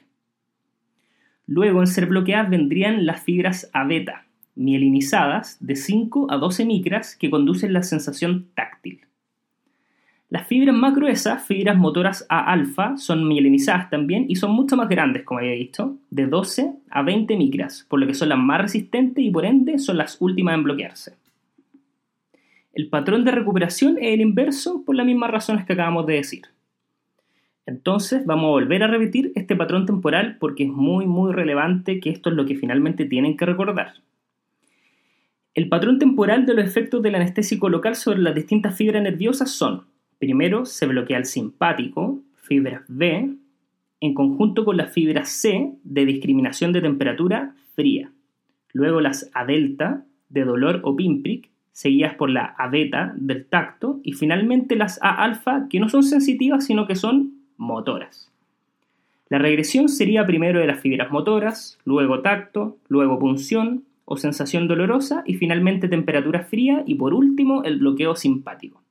Luego, 1.48 1.80
en 1.80 1.88
ser 1.88 2.06
bloqueadas 2.08 2.50
vendrían 2.50 3.06
las 3.06 3.24
fibras 3.24 3.70
A 3.74 3.86
beta, 3.86 4.26
mielinizadas 4.56 5.58
de 5.60 5.78
5 5.78 6.28
a 6.30 6.38
12 6.38 6.66
micras 6.66 7.16
que 7.16 7.30
conducen 7.30 7.72
la 7.72 7.84
sensación 7.84 8.48
táctil. 8.54 9.02
Las 10.30 10.46
fibras 10.46 10.76
más 10.76 10.94
gruesas, 10.94 11.46
fibras 11.48 11.78
motoras 11.78 12.26
A 12.28 12.52
alfa, 12.52 12.98
son 12.98 13.26
mielinizadas 13.30 13.90
también 13.90 14.26
y 14.28 14.36
son 14.36 14.52
mucho 14.52 14.76
más 14.76 14.90
grandes, 14.90 15.24
como 15.24 15.40
había 15.40 15.54
visto, 15.54 15.96
de 16.10 16.28
12 16.28 16.74
a 16.90 17.02
20 17.02 17.38
micras, 17.38 17.86
por 17.90 18.02
lo 18.02 18.08
que 18.08 18.14
son 18.14 18.28
las 18.28 18.38
más 18.38 18.62
resistentes 18.62 19.24
y 19.24 19.32
por 19.32 19.46
ende 19.46 19.80
son 19.80 19.98
las 19.98 20.18
últimas 20.20 20.56
en 20.56 20.64
bloquearse. 20.64 21.14
El 22.74 22.90
patrón 22.90 23.24
de 23.24 23.32
recuperación 23.32 23.98
es 23.98 24.14
el 24.14 24.20
inverso 24.20 24.84
por 24.86 24.96
las 24.96 25.06
mismas 25.06 25.32
razones 25.32 25.66
que 25.66 25.74
acabamos 25.74 26.06
de 26.06 26.16
decir. 26.16 26.57
Entonces 27.68 28.26
vamos 28.26 28.46
a 28.46 28.52
volver 28.52 28.82
a 28.82 28.88
repetir 28.88 29.34
este 29.36 29.56
patrón 29.56 29.86
temporal 29.86 30.38
porque 30.40 30.64
es 30.64 30.70
muy 30.70 31.06
muy 31.06 31.34
relevante 31.34 32.00
que 32.00 32.10
esto 32.10 32.30
es 32.30 32.36
lo 32.36 32.46
que 32.46 32.56
finalmente 32.56 33.06
tienen 33.06 33.36
que 33.36 33.46
recordar. 33.46 33.96
El 35.54 35.68
patrón 35.68 36.00
temporal 36.00 36.46
de 36.46 36.54
los 36.54 36.66
efectos 36.66 37.02
del 37.02 37.16
anestésico 37.16 37.68
local 37.68 37.96
sobre 37.96 38.20
las 38.20 38.36
distintas 38.36 38.76
fibras 38.78 39.04
nerviosas 39.04 39.52
son, 39.52 39.84
primero 40.18 40.66
se 40.66 40.88
bloquea 40.88 41.18
el 41.18 41.26
simpático, 41.26 42.22
fibra 42.36 42.86
B, 42.88 43.36
en 44.00 44.14
conjunto 44.14 44.64
con 44.64 44.78
las 44.78 44.94
fibras 44.94 45.30
C 45.30 45.74
de 45.84 46.06
discriminación 46.06 46.72
de 46.72 46.82
temperatura 46.82 47.54
fría, 47.76 48.12
luego 48.72 49.02
las 49.02 49.30
A 49.34 49.46
delta 49.46 50.06
de 50.30 50.46
dolor 50.46 50.80
o 50.84 50.96
pinprick, 50.96 51.50
seguidas 51.74 52.14
por 52.16 52.30
la 52.30 52.46
A 52.58 52.70
beta 52.70 53.14
del 53.18 53.46
tacto 53.46 54.00
y 54.04 54.14
finalmente 54.14 54.78
las 54.78 55.02
A 55.02 55.24
alfa 55.24 55.68
que 55.70 55.82
no 55.82 55.90
son 55.90 56.04
sensitivas 56.04 56.66
sino 56.66 56.88
que 56.88 56.96
son 56.96 57.37
motoras. 57.58 58.32
La 59.30 59.40
regresión 59.40 59.90
sería 59.90 60.26
primero 60.26 60.60
de 60.60 60.68
las 60.68 60.80
fibras 60.80 61.12
motoras, 61.12 61.80
luego 61.84 62.22
tacto, 62.22 62.78
luego 62.88 63.20
punción 63.20 63.84
o 64.06 64.16
sensación 64.16 64.68
dolorosa 64.70 65.24
y 65.26 65.36
finalmente 65.36 65.90
temperatura 65.90 66.44
fría 66.44 66.84
y 66.86 66.96
por 66.96 67.14
último 67.14 67.64
el 67.64 67.80
bloqueo 67.80 68.16
simpático. 68.16 68.82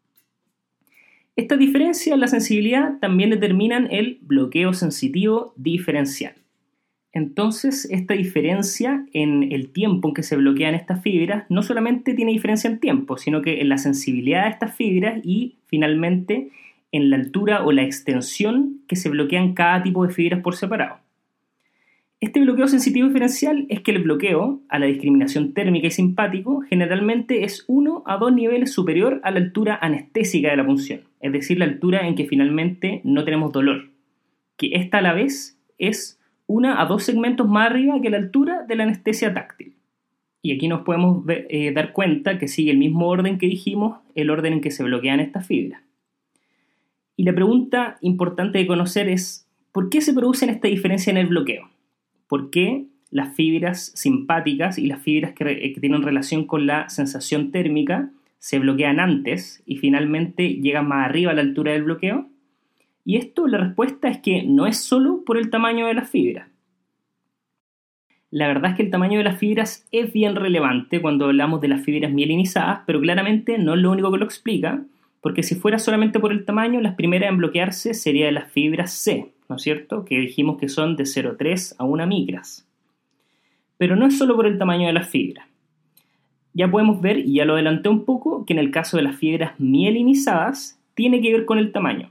Esta 1.37 1.57
diferencia 1.57 2.15
en 2.15 2.21
la 2.21 2.29
sensibilidad 2.29 2.99
también 2.99 3.31
determinan 3.31 3.89
el 3.91 4.19
bloqueo 4.23 4.73
sensitivo 4.73 5.55
diferencial. 5.57 6.35
Entonces, 7.13 7.89
esta 7.91 8.13
diferencia 8.13 9.07
en 9.15 9.51
el 9.51 9.71
tiempo 9.71 10.09
en 10.09 10.15
que 10.15 10.23
se 10.23 10.37
bloquean 10.37 10.75
estas 10.75 11.03
fibras 11.03 11.45
no 11.49 11.63
solamente 11.63 12.13
tiene 12.13 12.33
diferencia 12.33 12.69
en 12.69 12.79
tiempo, 12.79 13.17
sino 13.17 13.41
que 13.41 13.63
en 13.63 13.71
la 13.71 13.79
sensibilidad 13.79 14.45
de 14.45 14.51
estas 14.51 14.75
fibras 14.75 15.21
y 15.25 15.57
finalmente 15.65 16.51
en 16.97 17.11
la 17.11 17.17
altura 17.17 17.65
o 17.65 17.73
la 17.73 17.83
extensión 17.83 18.81
que 18.89 18.97
se 18.97 19.09
bloquean 19.09 19.55
cada 19.55 19.83
tipo 19.83 20.07
de 20.07 20.13
fibras 20.13 20.43
por 20.43 20.57
separado. 20.57 20.99
Este 22.19 22.41
bloqueo 22.41 22.67
sensitivo 22.67 23.09
diferencial 23.09 23.67
es 23.69 23.81
que 23.81 23.91
el 23.91 24.03
bloqueo 24.03 24.63
a 24.71 24.79
la 24.79 24.87
discriminación 24.87 25.53
térmica 25.53 25.89
y 25.89 25.91
simpático 25.91 26.63
generalmente 26.63 27.45
es 27.45 27.65
1 27.69 28.05
a 28.07 28.17
2 28.17 28.33
niveles 28.33 28.73
superior 28.73 29.21
a 29.23 29.31
la 29.31 29.39
altura 29.39 29.79
anestésica 29.81 30.49
de 30.49 30.57
la 30.57 30.65
punción, 30.65 31.03
es 31.21 31.33
decir, 31.33 31.59
la 31.59 31.67
altura 31.67 32.09
en 32.09 32.15
que 32.15 32.25
finalmente 32.25 33.03
no 33.05 33.25
tenemos 33.25 33.53
dolor, 33.53 33.91
que 34.57 34.71
esta 34.73 34.99
a 34.99 35.03
la 35.03 35.13
vez 35.13 35.61
es 35.77 36.19
1 36.47 36.81
a 36.81 36.87
2 36.87 37.03
segmentos 37.03 37.47
más 37.47 37.71
arriba 37.71 38.01
que 38.01 38.09
la 38.09 38.17
altura 38.17 38.65
de 38.67 38.77
la 38.77 38.85
anestesia 38.85 39.35
táctil. 39.35 39.75
Y 40.41 40.53
aquí 40.53 40.69
nos 40.69 40.83
podemos 40.83 41.25
eh, 41.29 41.73
dar 41.73 41.93
cuenta 41.93 42.39
que 42.39 42.49
sigue 42.49 42.71
el 42.71 42.79
mismo 42.79 43.09
orden 43.09 43.37
que 43.37 43.47
dijimos, 43.47 43.99
el 44.15 44.31
orden 44.31 44.55
en 44.55 44.61
que 44.63 44.71
se 44.71 44.85
bloquean 44.85 45.21
estas 45.21 45.47
fibras. 45.47 45.83
Y 47.17 47.25
la 47.25 47.35
pregunta 47.35 47.97
importante 48.03 48.59
de 48.59 48.67
conocer 48.67 49.09
es, 49.09 49.49
¿por 49.73 49.89
qué 49.89 50.03
se 50.03 50.13
producen 50.13 50.51
esta 50.51 50.69
diferencia 50.69 51.11
en 51.11 51.17
el 51.17 51.27
bloqueo? 51.27 51.71
¿Por 52.29 52.51
qué 52.51 52.87
las 53.11 53.35
fibras 53.35 53.93
simpáticas 53.95 54.79
y 54.79 54.87
las 54.87 55.01
fibras 55.01 55.33
que, 55.33 55.75
tienen 55.81 56.03
relación 56.03 56.47
con 56.47 56.67
la 56.67 56.89
sensación 56.91 57.51
térmica 57.51 58.11
se 58.39 58.59
bloquean 58.59 59.01
antes 59.01 59.63
y 59.65 59.77
finalmente 59.77 60.55
llegan 60.61 60.89
más 60.89 61.07
arriba 61.07 61.33
a 61.33 61.35
la 61.35 61.41
altura 61.41 61.73
del 61.73 61.85
bloqueo? 61.85 62.29
Y 63.05 63.17
esto, 63.17 63.47
la 63.47 63.59
respuesta 63.59 64.09
es 64.09 64.19
que 64.19 64.43
no 64.43 64.67
es 64.67 64.79
solo 64.79 65.23
por 65.25 65.39
el 65.39 65.49
tamaño 65.49 65.87
de 65.87 65.95
las 65.95 66.11
fibras. 66.11 66.49
La 68.31 68.49
verdad 68.49 68.73
es 68.73 68.77
que 68.77 68.83
el 68.83 68.91
tamaño 68.91 69.19
de 69.19 69.25
las 69.25 69.39
fibras 69.39 69.87
es 69.93 70.13
bien 70.13 70.35
relevante 70.35 71.01
cuando 71.01 71.27
hablamos 71.27 71.61
de 71.61 71.69
las 71.69 71.83
fibras 71.83 72.13
mielinizadas, 72.13 72.81
pero 72.85 73.01
claramente 73.01 73.57
no 73.57 73.75
es 73.75 73.81
lo 73.81 73.93
único 73.93 74.11
que 74.11 74.19
lo 74.19 74.25
explica, 74.25 74.85
porque 75.27 75.43
si 75.43 75.57
fuera 75.57 75.81
solamente 75.81 76.21
por 76.21 76.31
el 76.31 76.45
tamaño, 76.45 76.81
las 76.81 76.95
primeras 76.95 77.31
en 77.31 77.39
bloquearse 77.39 77.95
serían 77.95 78.35
las 78.35 78.49
fibras 78.53 78.93
C, 78.93 79.33
¿no 79.49 79.57
es 79.57 79.63
cierto? 79.63 80.05
Que 80.05 80.21
dijimos 80.21 80.57
que 80.57 80.69
son 80.69 80.95
de 80.95 81.03
0,3 81.03 81.75
a 81.79 81.85
1 81.85 82.07
micras. 82.07 82.65
Pero 83.77 83.97
no 83.97 84.07
es 84.07 84.17
solo 84.17 84.37
por 84.37 84.47
el 84.47 84.57
tamaño 84.57 84.87
de 84.87 84.93
las 84.93 85.09
fibras. 85.09 85.49
Ya 86.55 86.71
podemos 86.71 87.01
ver, 87.01 87.19
y 87.19 87.35
ya 87.35 87.45
lo 87.45 87.55
adelanté 87.55 87.89
un 87.89 88.05
poco, 88.05 88.47
que 88.47 88.53
en 88.53 88.61
el 88.61 88.71
caso 88.71 88.99
de 88.99 89.03
las 89.03 89.17
fibras 89.17 89.59
mielinizadas 89.59 90.81
tiene 90.95 91.21
que 91.21 91.33
ver 91.33 91.45
con 91.45 91.59
el 91.59 91.73
tamaño. 91.73 92.09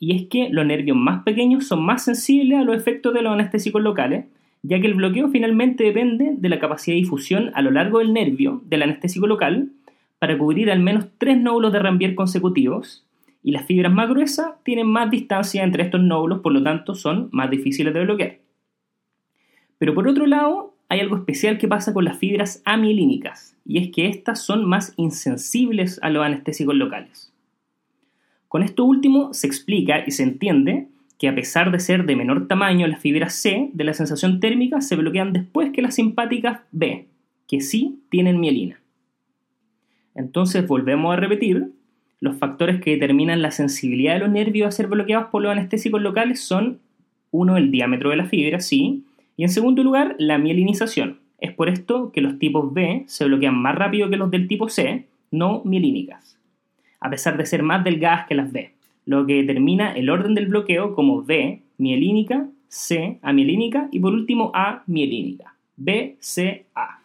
Y 0.00 0.16
es 0.16 0.26
que 0.28 0.48
los 0.48 0.64
nervios 0.64 0.96
más 0.96 1.24
pequeños 1.24 1.66
son 1.66 1.84
más 1.84 2.04
sensibles 2.04 2.58
a 2.58 2.64
los 2.64 2.74
efectos 2.74 3.12
de 3.12 3.20
los 3.20 3.34
anestésicos 3.34 3.82
locales, 3.82 4.24
ya 4.62 4.80
que 4.80 4.86
el 4.86 4.94
bloqueo 4.94 5.28
finalmente 5.28 5.84
depende 5.84 6.32
de 6.38 6.48
la 6.48 6.58
capacidad 6.58 6.94
de 6.94 7.02
difusión 7.02 7.50
a 7.52 7.60
lo 7.60 7.70
largo 7.70 7.98
del 7.98 8.14
nervio 8.14 8.62
del 8.64 8.80
anestésico 8.80 9.26
local 9.26 9.72
para 10.18 10.38
cubrir 10.38 10.70
al 10.70 10.80
menos 10.80 11.06
tres 11.18 11.38
nódulos 11.38 11.72
de 11.72 11.78
Rambier 11.78 12.14
consecutivos 12.14 13.06
y 13.42 13.52
las 13.52 13.64
fibras 13.64 13.92
más 13.92 14.08
gruesas 14.08 14.54
tienen 14.64 14.88
más 14.88 15.10
distancia 15.10 15.62
entre 15.62 15.84
estos 15.84 16.02
nódulos, 16.02 16.40
por 16.40 16.52
lo 16.52 16.62
tanto 16.62 16.94
son 16.94 17.28
más 17.32 17.50
difíciles 17.50 17.94
de 17.94 18.04
bloquear. 18.04 18.38
Pero 19.78 19.94
por 19.94 20.08
otro 20.08 20.26
lado, 20.26 20.74
hay 20.88 21.00
algo 21.00 21.16
especial 21.16 21.58
que 21.58 21.68
pasa 21.68 21.92
con 21.92 22.04
las 22.04 22.18
fibras 22.18 22.62
amielínicas, 22.64 23.56
y 23.64 23.78
es 23.78 23.90
que 23.90 24.08
estas 24.08 24.42
son 24.42 24.64
más 24.64 24.94
insensibles 24.96 26.00
a 26.02 26.10
los 26.10 26.24
anestésicos 26.24 26.74
locales. 26.74 27.32
Con 28.48 28.62
esto 28.62 28.84
último 28.84 29.34
se 29.34 29.46
explica 29.46 30.02
y 30.06 30.12
se 30.12 30.22
entiende 30.22 30.88
que 31.18 31.28
a 31.28 31.34
pesar 31.34 31.70
de 31.70 31.80
ser 31.80 32.04
de 32.04 32.16
menor 32.16 32.46
tamaño, 32.48 32.86
las 32.86 33.00
fibras 33.00 33.34
C 33.34 33.70
de 33.72 33.84
la 33.84 33.94
sensación 33.94 34.40
térmica 34.40 34.80
se 34.80 34.96
bloquean 34.96 35.32
después 35.32 35.70
que 35.72 35.82
las 35.82 35.94
simpáticas 35.94 36.60
B, 36.72 37.06
que 37.46 37.60
sí 37.60 38.00
tienen 38.10 38.40
mielina. 38.40 38.80
Entonces 40.16 40.66
volvemos 40.66 41.12
a 41.12 41.16
repetir, 41.16 41.70
los 42.20 42.36
factores 42.38 42.80
que 42.80 42.92
determinan 42.92 43.42
la 43.42 43.50
sensibilidad 43.50 44.14
de 44.14 44.20
los 44.20 44.30
nervios 44.30 44.66
a 44.66 44.72
ser 44.72 44.86
bloqueados 44.86 45.28
por 45.28 45.42
los 45.42 45.52
anestésicos 45.52 46.00
locales 46.00 46.40
son, 46.40 46.80
uno, 47.30 47.56
el 47.56 47.70
diámetro 47.70 48.10
de 48.10 48.16
la 48.16 48.24
fibra, 48.24 48.60
sí, 48.60 49.04
y 49.36 49.44
en 49.44 49.50
segundo 49.50 49.84
lugar, 49.84 50.16
la 50.18 50.38
mielinización. 50.38 51.18
Es 51.38 51.52
por 51.52 51.68
esto 51.68 52.12
que 52.12 52.22
los 52.22 52.38
tipos 52.38 52.72
B 52.72 53.04
se 53.06 53.26
bloquean 53.26 53.54
más 53.54 53.74
rápido 53.74 54.08
que 54.08 54.16
los 54.16 54.30
del 54.30 54.48
tipo 54.48 54.70
C, 54.70 55.04
no 55.30 55.60
mielínicas, 55.64 56.38
a 56.98 57.10
pesar 57.10 57.36
de 57.36 57.44
ser 57.44 57.62
más 57.62 57.84
delgadas 57.84 58.26
que 58.26 58.34
las 58.34 58.50
B, 58.50 58.72
lo 59.04 59.26
que 59.26 59.34
determina 59.34 59.92
el 59.92 60.08
orden 60.08 60.34
del 60.34 60.46
bloqueo 60.46 60.94
como 60.94 61.22
B, 61.22 61.60
mielínica, 61.76 62.48
C, 62.68 63.18
amielínica 63.20 63.88
y 63.92 64.00
por 64.00 64.14
último 64.14 64.50
A, 64.54 64.82
mielínica. 64.86 65.54
B, 65.76 66.16
C, 66.20 66.64
A. 66.74 67.00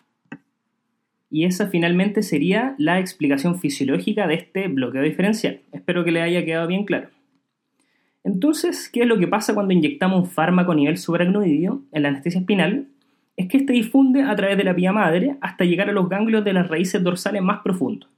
Y 1.32 1.46
esa 1.46 1.68
finalmente 1.68 2.24
sería 2.24 2.76
la 2.78 3.00
explicación 3.00 3.58
fisiológica 3.58 4.28
de 4.28 4.36
este 4.36 4.68
bloqueo 4.68 5.02
diferencial. 5.02 5.62
Espero 5.72 6.04
que 6.04 6.12
le 6.12 6.22
haya 6.22 6.44
quedado 6.44 6.68
bien 6.68 6.84
claro. 6.84 7.08
Entonces, 8.26 8.90
¿qué 8.90 9.02
es 9.02 9.08
lo 9.08 9.18
que 9.18 9.30
pasa 9.30 9.54
cuando 9.54 9.74
inyectamos 9.74 10.20
un 10.20 10.30
fármaco 10.30 10.74
a 10.74 10.76
nivel 10.76 10.98
subaracnoideo 10.98 11.82
en 11.94 12.04
la 12.04 12.10
anestesia 12.10 12.42
espinal? 12.42 12.90
Es 13.38 13.48
que 13.48 13.58
este 13.58 13.72
difunde 13.72 14.24
a 14.24 14.36
través 14.36 14.58
de 14.58 14.66
la 14.66 14.74
vía 14.74 14.92
madre 14.92 15.38
hasta 15.40 15.64
llegar 15.64 15.90
a 15.90 15.94
los 15.94 16.10
ganglios 16.10 16.44
de 16.44 16.52
las 16.52 16.68
raíces 16.68 17.02
dorsales 17.02 17.42
más 17.42 17.62
profundos. 17.64 18.10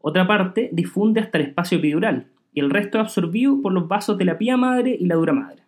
Otra 0.00 0.26
parte 0.26 0.70
difunde 0.72 1.20
hasta 1.20 1.36
el 1.36 1.48
espacio 1.48 1.78
epidural 1.78 2.28
y 2.54 2.60
el 2.60 2.70
resto 2.70 2.98
es 2.98 3.04
absorbido 3.04 3.60
por 3.60 3.72
los 3.72 3.86
vasos 3.86 4.16
de 4.16 4.24
la 4.24 4.38
pía 4.38 4.56
madre 4.56 4.96
y 4.98 5.04
la 5.04 5.16
dura 5.16 5.34
madre. 5.34 5.67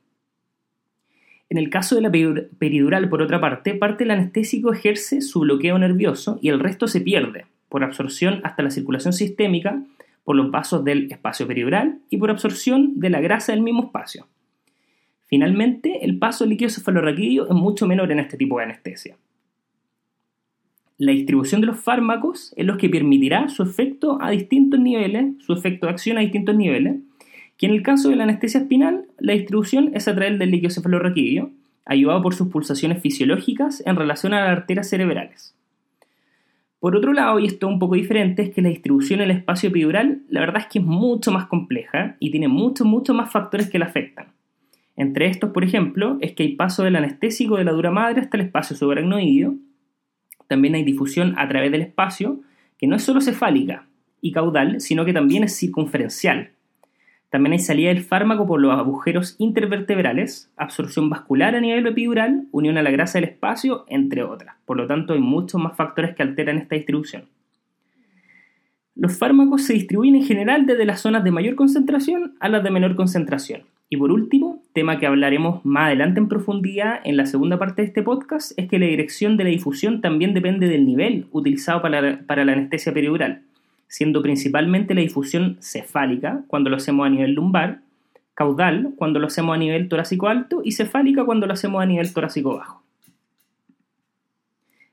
En 1.50 1.58
el 1.58 1.68
caso 1.68 1.96
de 1.96 2.00
la 2.00 2.12
peridural, 2.58 3.08
por 3.08 3.22
otra 3.22 3.40
parte, 3.40 3.74
parte 3.74 4.04
del 4.04 4.12
anestésico 4.12 4.72
ejerce 4.72 5.20
su 5.20 5.40
bloqueo 5.40 5.76
nervioso 5.80 6.38
y 6.40 6.48
el 6.48 6.60
resto 6.60 6.86
se 6.86 7.00
pierde 7.00 7.46
por 7.68 7.82
absorción 7.82 8.40
hasta 8.44 8.62
la 8.62 8.70
circulación 8.70 9.12
sistémica 9.12 9.82
por 10.22 10.36
los 10.36 10.52
vasos 10.52 10.84
del 10.84 11.10
espacio 11.10 11.48
peridural 11.48 11.98
y 12.08 12.18
por 12.18 12.30
absorción 12.30 13.00
de 13.00 13.10
la 13.10 13.20
grasa 13.20 13.50
del 13.50 13.62
mismo 13.62 13.84
espacio. 13.84 14.28
Finalmente, 15.26 16.04
el 16.04 16.18
paso 16.18 16.46
líquido 16.46 16.70
cefalorraquídeo 16.70 17.48
es 17.48 17.54
mucho 17.54 17.88
menor 17.88 18.12
en 18.12 18.20
este 18.20 18.36
tipo 18.36 18.58
de 18.58 18.64
anestesia. 18.64 19.16
La 20.98 21.12
distribución 21.12 21.60
de 21.60 21.68
los 21.68 21.80
fármacos 21.80 22.52
es 22.56 22.64
lo 22.64 22.76
que 22.76 22.88
permitirá 22.88 23.48
su 23.48 23.64
efecto 23.64 24.18
a 24.20 24.30
distintos 24.30 24.78
niveles, 24.78 25.34
su 25.40 25.52
efecto 25.52 25.86
de 25.86 25.92
acción 25.92 26.16
a 26.16 26.20
distintos 26.20 26.54
niveles, 26.54 26.96
que 27.60 27.66
en 27.66 27.72
el 27.72 27.82
caso 27.82 28.08
de 28.08 28.16
la 28.16 28.24
anestesia 28.24 28.60
espinal, 28.60 29.04
la 29.18 29.34
distribución 29.34 29.90
es 29.92 30.08
a 30.08 30.14
través 30.14 30.38
del 30.38 30.50
líquido 30.50 30.70
cefalorraquídeo, 30.70 31.50
ayudado 31.84 32.22
por 32.22 32.34
sus 32.34 32.48
pulsaciones 32.48 33.02
fisiológicas 33.02 33.82
en 33.84 33.96
relación 33.96 34.32
a 34.32 34.40
las 34.40 34.56
arterias 34.56 34.88
cerebrales. 34.88 35.54
Por 36.78 36.96
otro 36.96 37.12
lado, 37.12 37.38
y 37.38 37.44
esto 37.44 37.66
es 37.66 37.72
un 37.74 37.78
poco 37.78 37.96
diferente, 37.96 38.44
es 38.44 38.50
que 38.54 38.62
la 38.62 38.70
distribución 38.70 39.20
en 39.20 39.30
el 39.30 39.36
espacio 39.36 39.68
epidural, 39.68 40.22
la 40.30 40.40
verdad 40.40 40.62
es 40.62 40.68
que 40.68 40.78
es 40.78 40.84
mucho 40.86 41.32
más 41.32 41.48
compleja 41.48 42.16
y 42.18 42.30
tiene 42.30 42.48
muchos, 42.48 42.86
muchos 42.86 43.14
más 43.14 43.30
factores 43.30 43.68
que 43.68 43.78
la 43.78 43.84
afectan. 43.84 44.28
Entre 44.96 45.26
estos, 45.26 45.50
por 45.50 45.62
ejemplo, 45.62 46.16
es 46.22 46.32
que 46.32 46.44
hay 46.44 46.56
paso 46.56 46.82
del 46.82 46.96
anestésico 46.96 47.58
de 47.58 47.64
la 47.64 47.72
dura 47.72 47.90
madre 47.90 48.22
hasta 48.22 48.38
el 48.38 48.44
espacio 48.44 48.74
subaracnoideo. 48.74 49.54
También 50.48 50.76
hay 50.76 50.82
difusión 50.82 51.34
a 51.36 51.46
través 51.46 51.70
del 51.72 51.82
espacio, 51.82 52.40
que 52.78 52.86
no 52.86 52.96
es 52.96 53.02
solo 53.02 53.20
cefálica 53.20 53.86
y 54.22 54.32
caudal, 54.32 54.80
sino 54.80 55.04
que 55.04 55.12
también 55.12 55.44
es 55.44 55.54
circunferencial, 55.54 56.52
también 57.30 57.52
hay 57.52 57.60
salida 57.60 57.90
del 57.90 58.02
fármaco 58.02 58.44
por 58.44 58.60
los 58.60 58.76
agujeros 58.76 59.36
intervertebrales, 59.38 60.52
absorción 60.56 61.08
vascular 61.08 61.54
a 61.54 61.60
nivel 61.60 61.86
epidural, 61.86 62.48
unión 62.50 62.76
a 62.76 62.82
la 62.82 62.90
grasa 62.90 63.20
del 63.20 63.30
espacio, 63.30 63.84
entre 63.88 64.24
otras. 64.24 64.56
Por 64.66 64.76
lo 64.76 64.88
tanto, 64.88 65.12
hay 65.12 65.20
muchos 65.20 65.60
más 65.60 65.76
factores 65.76 66.16
que 66.16 66.24
alteran 66.24 66.58
esta 66.58 66.74
distribución. 66.74 67.26
Los 68.96 69.16
fármacos 69.16 69.62
se 69.62 69.74
distribuyen 69.74 70.16
en 70.16 70.24
general 70.24 70.66
desde 70.66 70.84
las 70.84 71.00
zonas 71.00 71.22
de 71.22 71.30
mayor 71.30 71.54
concentración 71.54 72.34
a 72.40 72.48
las 72.48 72.64
de 72.64 72.72
menor 72.72 72.96
concentración. 72.96 73.62
Y 73.88 73.96
por 73.96 74.10
último, 74.10 74.62
tema 74.72 74.98
que 74.98 75.06
hablaremos 75.06 75.64
más 75.64 75.86
adelante 75.86 76.18
en 76.18 76.28
profundidad 76.28 77.00
en 77.04 77.16
la 77.16 77.26
segunda 77.26 77.60
parte 77.60 77.82
de 77.82 77.88
este 77.88 78.02
podcast, 78.02 78.52
es 78.56 78.68
que 78.68 78.80
la 78.80 78.86
dirección 78.86 79.36
de 79.36 79.44
la 79.44 79.50
difusión 79.50 80.00
también 80.00 80.34
depende 80.34 80.66
del 80.66 80.84
nivel 80.84 81.28
utilizado 81.30 81.80
para 81.80 82.44
la 82.44 82.52
anestesia 82.52 82.92
peridural 82.92 83.42
siendo 83.90 84.22
principalmente 84.22 84.94
la 84.94 85.00
difusión 85.00 85.58
cefálica 85.60 86.44
cuando 86.46 86.70
lo 86.70 86.76
hacemos 86.76 87.04
a 87.04 87.10
nivel 87.10 87.32
lumbar, 87.32 87.80
caudal 88.34 88.92
cuando 88.96 89.18
lo 89.18 89.26
hacemos 89.26 89.52
a 89.52 89.58
nivel 89.58 89.88
torácico 89.88 90.28
alto 90.28 90.62
y 90.64 90.72
cefálica 90.72 91.24
cuando 91.24 91.48
lo 91.48 91.54
hacemos 91.54 91.82
a 91.82 91.86
nivel 91.86 92.14
torácico 92.14 92.56
bajo. 92.56 92.84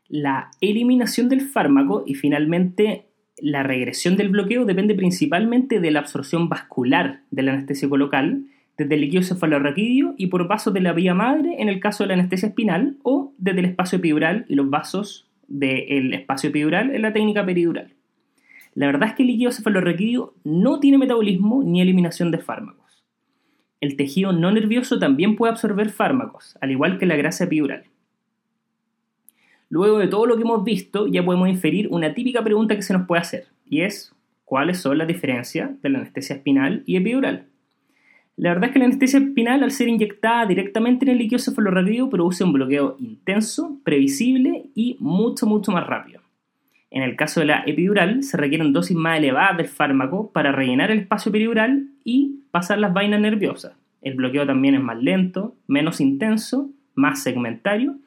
La 0.10 0.50
eliminación 0.62 1.30
del 1.30 1.42
fármaco 1.42 2.04
y 2.08 2.16
finalmente 2.16 3.06
la 3.40 3.62
regresión 3.62 4.18
del 4.18 4.30
bloqueo 4.30 4.66
depende 4.66 4.96
principalmente 4.96 5.80
de 5.80 5.92
la 5.92 6.00
absorción 6.00 6.50
vascular 6.50 7.22
del 7.30 7.50
anestésico 7.50 7.98
local, 7.98 8.46
desde 8.80 8.96
el 8.96 9.02
líquido 9.02 9.22
cefalorraquídeo 9.22 10.16
y 10.18 10.28
por 10.28 10.48
vasos 10.48 10.74
de 10.74 10.82
la 10.82 10.94
vía 10.94 11.14
madre 11.14 11.58
en 11.60 11.70
el 11.70 11.80
caso 11.80 12.04
de 12.04 12.08
la 12.08 12.14
anestesia 12.16 12.50
espinal 12.50 12.98
o 13.04 13.32
desde 13.38 13.60
el 13.60 13.66
espacio 13.66 14.00
epidural 14.00 14.46
y 14.50 14.56
los 14.56 14.72
vasos 14.72 15.30
del 15.48 16.16
espacio 16.16 16.50
epidural 16.50 16.96
en 16.96 17.04
la 17.04 17.14
técnica 17.14 17.46
peridural. 17.46 17.97
La 18.78 18.86
verdad 18.86 19.10
es 19.10 19.16
que 19.16 19.24
el 19.24 19.30
líquido 19.30 19.52
cefalorraquídeo 19.52 20.36
no 20.44 20.80
tiene 20.80 21.00
metabolismo 21.00 21.64
ni 21.64 21.82
eliminación 21.82 22.30
de 22.30 22.38
fármacos. 22.38 23.04
El 23.82 23.98
tejido 23.98 24.34
no 24.34 24.52
nervioso 24.52 25.00
también 25.00 25.36
puede 25.36 25.52
absorber 25.52 25.90
fármacos, 25.90 26.56
al 26.62 26.70
igual 26.70 27.00
que 27.00 27.08
la 27.08 27.16
grasa 27.16 27.46
epidural. 27.46 27.86
Luego 29.70 29.98
de 29.98 30.06
todo 30.06 30.28
lo 30.28 30.36
que 30.36 30.44
hemos 30.44 30.64
visto, 30.64 31.08
ya 31.08 31.26
podemos 31.26 31.50
inferir 31.50 31.88
una 31.90 32.14
típica 32.14 32.44
pregunta 32.44 32.76
que 32.76 32.84
se 32.84 32.94
nos 32.94 33.08
puede 33.08 33.24
hacer, 33.24 33.48
y 33.66 33.82
es, 33.82 34.14
¿cuáles 34.46 34.78
son 34.78 35.00
las 35.00 35.08
diferencias 35.08 35.72
de 35.82 35.90
la 35.90 35.98
anestesia 35.98 36.36
espinal 36.36 36.84
y 36.86 36.98
epidural? 36.98 37.48
La 38.36 38.50
verdad 38.50 38.66
es 38.66 38.74
que 38.74 38.80
la 38.80 38.86
anestesia 38.86 39.18
espinal, 39.18 39.64
al 39.64 39.72
ser 39.72 39.88
inyectada 39.88 40.46
directamente 40.46 41.04
en 41.04 41.14
el 41.14 41.18
líquido 41.18 41.40
cefalorraquídeo, 41.40 42.12
produce 42.12 42.44
un 42.44 42.54
bloqueo 42.54 42.96
intenso, 43.00 43.80
previsible 43.84 44.70
y 44.76 44.98
mucho, 45.00 45.48
mucho 45.48 45.72
más 45.72 45.88
rápido. 45.88 46.27
En 46.98 47.04
el 47.04 47.16
caso 47.16 47.42
de 47.42 47.46
la 47.46 47.62
epidural, 47.68 48.24
se 48.24 48.38
requieren 48.38 48.74
dosis 48.74 48.98
más 48.98 49.20
elevadas 49.20 49.56
del 49.56 49.68
fármaco 49.68 50.32
para 50.32 50.52
rellenar 50.52 50.90
el 50.90 50.98
espacio 50.98 51.30
epidural 51.30 51.90
y 52.04 52.40
pasar 52.50 52.80
las 52.80 52.92
vainas 52.92 53.22
nerviosas. 53.22 53.74
El 54.02 54.16
bloqueo 54.16 54.48
también 54.48 54.74
es 54.74 54.82
más 54.82 54.98
lento, 54.98 55.54
menos 55.68 56.02
intenso, 56.02 56.72
más 56.96 57.22
segmentario 57.22 57.98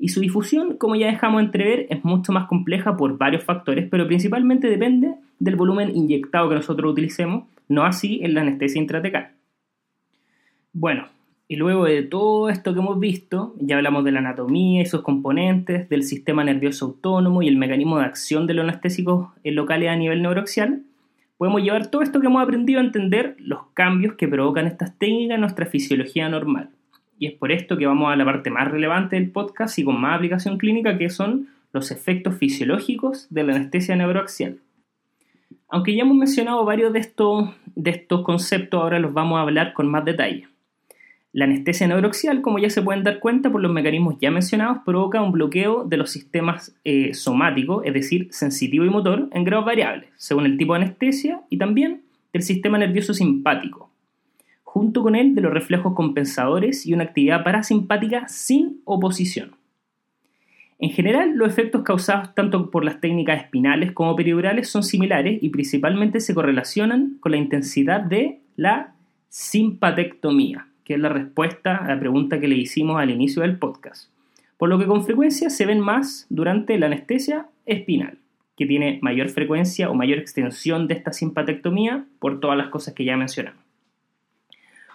y 0.00 0.08
su 0.08 0.18
difusión, 0.18 0.78
como 0.78 0.96
ya 0.96 1.06
dejamos 1.06 1.44
entrever, 1.44 1.86
es 1.90 2.04
mucho 2.04 2.32
más 2.32 2.48
compleja 2.48 2.96
por 2.96 3.16
varios 3.18 3.44
factores, 3.44 3.86
pero 3.88 4.08
principalmente 4.08 4.68
depende 4.68 5.14
del 5.38 5.54
volumen 5.54 5.94
inyectado 5.94 6.48
que 6.48 6.56
nosotros 6.56 6.90
utilicemos, 6.90 7.44
no 7.68 7.84
así 7.84 8.18
en 8.24 8.34
la 8.34 8.40
anestesia 8.40 8.82
intratecal. 8.82 9.30
Bueno, 10.72 11.06
y 11.50 11.56
luego 11.56 11.86
de 11.86 12.04
todo 12.04 12.48
esto 12.48 12.72
que 12.72 12.78
hemos 12.78 13.00
visto, 13.00 13.56
ya 13.58 13.74
hablamos 13.74 14.04
de 14.04 14.12
la 14.12 14.20
anatomía 14.20 14.82
y 14.82 14.86
sus 14.86 15.02
componentes, 15.02 15.88
del 15.88 16.04
sistema 16.04 16.44
nervioso 16.44 16.84
autónomo 16.84 17.42
y 17.42 17.48
el 17.48 17.56
mecanismo 17.56 17.98
de 17.98 18.04
acción 18.04 18.46
de 18.46 18.54
los 18.54 18.62
anestésicos 18.62 19.30
locales 19.42 19.88
a 19.88 19.96
nivel 19.96 20.22
neuroaxial, 20.22 20.82
podemos 21.38 21.60
llevar 21.60 21.88
todo 21.88 22.02
esto 22.02 22.20
que 22.20 22.28
hemos 22.28 22.40
aprendido 22.40 22.78
a 22.78 22.84
entender 22.84 23.34
los 23.40 23.64
cambios 23.74 24.14
que 24.14 24.28
provocan 24.28 24.68
estas 24.68 24.96
técnicas 24.96 25.34
en 25.34 25.40
nuestra 25.40 25.66
fisiología 25.66 26.28
normal. 26.28 26.70
Y 27.18 27.26
es 27.26 27.32
por 27.32 27.50
esto 27.50 27.76
que 27.76 27.86
vamos 27.86 28.12
a 28.12 28.16
la 28.16 28.24
parte 28.24 28.48
más 28.50 28.70
relevante 28.70 29.16
del 29.16 29.32
podcast 29.32 29.76
y 29.76 29.82
con 29.82 30.00
más 30.00 30.18
aplicación 30.18 30.56
clínica, 30.56 30.96
que 30.98 31.10
son 31.10 31.48
los 31.72 31.90
efectos 31.90 32.36
fisiológicos 32.36 33.26
de 33.28 33.42
la 33.42 33.56
anestesia 33.56 33.96
neuroaxial. 33.96 34.60
Aunque 35.68 35.96
ya 35.96 36.02
hemos 36.02 36.16
mencionado 36.16 36.64
varios 36.64 36.92
de 36.92 37.00
estos, 37.00 37.50
de 37.74 37.90
estos 37.90 38.22
conceptos, 38.22 38.80
ahora 38.80 39.00
los 39.00 39.12
vamos 39.12 39.38
a 39.38 39.42
hablar 39.42 39.72
con 39.72 39.88
más 39.88 40.04
detalle. 40.04 40.49
La 41.32 41.44
anestesia 41.44 41.86
neuroxial, 41.86 42.42
como 42.42 42.58
ya 42.58 42.70
se 42.70 42.82
pueden 42.82 43.04
dar 43.04 43.20
cuenta 43.20 43.52
por 43.52 43.62
los 43.62 43.72
mecanismos 43.72 44.16
ya 44.20 44.32
mencionados, 44.32 44.78
provoca 44.84 45.22
un 45.22 45.30
bloqueo 45.30 45.84
de 45.84 45.96
los 45.96 46.10
sistemas 46.10 46.74
eh, 46.82 47.14
somáticos, 47.14 47.86
es 47.86 47.94
decir, 47.94 48.26
sensitivo 48.32 48.84
y 48.84 48.90
motor, 48.90 49.28
en 49.30 49.44
grados 49.44 49.64
variables, 49.64 50.10
según 50.16 50.46
el 50.46 50.58
tipo 50.58 50.74
de 50.74 50.82
anestesia 50.82 51.42
y 51.48 51.56
también 51.56 52.02
del 52.32 52.42
sistema 52.42 52.78
nervioso 52.78 53.14
simpático, 53.14 53.92
junto 54.64 55.04
con 55.04 55.14
él 55.14 55.36
de 55.36 55.42
los 55.42 55.52
reflejos 55.52 55.94
compensadores 55.94 56.84
y 56.84 56.94
una 56.94 57.04
actividad 57.04 57.44
parasimpática 57.44 58.26
sin 58.26 58.80
oposición. 58.84 59.52
En 60.80 60.90
general, 60.90 61.36
los 61.36 61.48
efectos 61.48 61.82
causados 61.82 62.34
tanto 62.34 62.72
por 62.72 62.84
las 62.84 63.00
técnicas 63.00 63.44
espinales 63.44 63.92
como 63.92 64.16
periurales 64.16 64.68
son 64.68 64.82
similares 64.82 65.40
y 65.40 65.50
principalmente 65.50 66.18
se 66.18 66.34
correlacionan 66.34 67.18
con 67.20 67.30
la 67.30 67.38
intensidad 67.38 68.00
de 68.00 68.40
la 68.56 68.94
simpatectomía 69.28 70.69
que 70.84 70.94
es 70.94 71.00
la 71.00 71.08
respuesta 71.08 71.76
a 71.76 71.88
la 71.88 72.00
pregunta 72.00 72.40
que 72.40 72.48
le 72.48 72.56
hicimos 72.56 73.00
al 73.00 73.10
inicio 73.10 73.42
del 73.42 73.58
podcast. 73.58 74.10
Por 74.58 74.68
lo 74.68 74.78
que 74.78 74.86
con 74.86 75.04
frecuencia 75.04 75.50
se 75.50 75.66
ven 75.66 75.80
más 75.80 76.26
durante 76.28 76.78
la 76.78 76.86
anestesia 76.86 77.46
espinal, 77.66 78.18
que 78.56 78.66
tiene 78.66 78.98
mayor 79.02 79.28
frecuencia 79.30 79.90
o 79.90 79.94
mayor 79.94 80.18
extensión 80.18 80.86
de 80.86 80.94
esta 80.94 81.12
simpatectomía 81.12 82.04
por 82.18 82.40
todas 82.40 82.58
las 82.58 82.68
cosas 82.68 82.94
que 82.94 83.04
ya 83.04 83.16
mencionamos. 83.16 83.60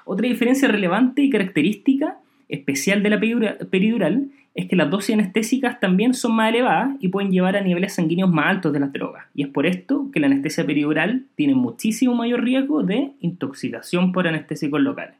Otra 0.05 0.27
diferencia 0.27 0.67
relevante 0.67 1.23
y 1.23 1.31
característica 1.31 2.19
especial 2.47 3.01
de 3.01 3.09
la 3.09 3.19
peridural 3.19 4.29
es 4.53 4.67
que 4.67 4.75
las 4.75 4.89
dosis 4.89 5.15
anestésicas 5.15 5.79
también 5.79 6.13
son 6.13 6.33
más 6.35 6.49
elevadas 6.49 6.95
y 6.99 7.09
pueden 7.09 7.31
llevar 7.31 7.57
a 7.57 7.61
niveles 7.61 7.93
sanguíneos 7.93 8.31
más 8.31 8.47
altos 8.47 8.71
de 8.71 8.79
las 8.79 8.93
drogas. 8.93 9.25
Y 9.33 9.43
es 9.43 9.49
por 9.49 9.65
esto 9.65 10.09
que 10.13 10.19
la 10.19 10.27
anestesia 10.27 10.65
peridural 10.65 11.25
tiene 11.35 11.55
muchísimo 11.55 12.15
mayor 12.15 12.43
riesgo 12.43 12.81
de 12.81 13.11
intoxicación 13.19 14.11
por 14.13 14.27
anestésicos 14.27 14.79
locales. 14.79 15.15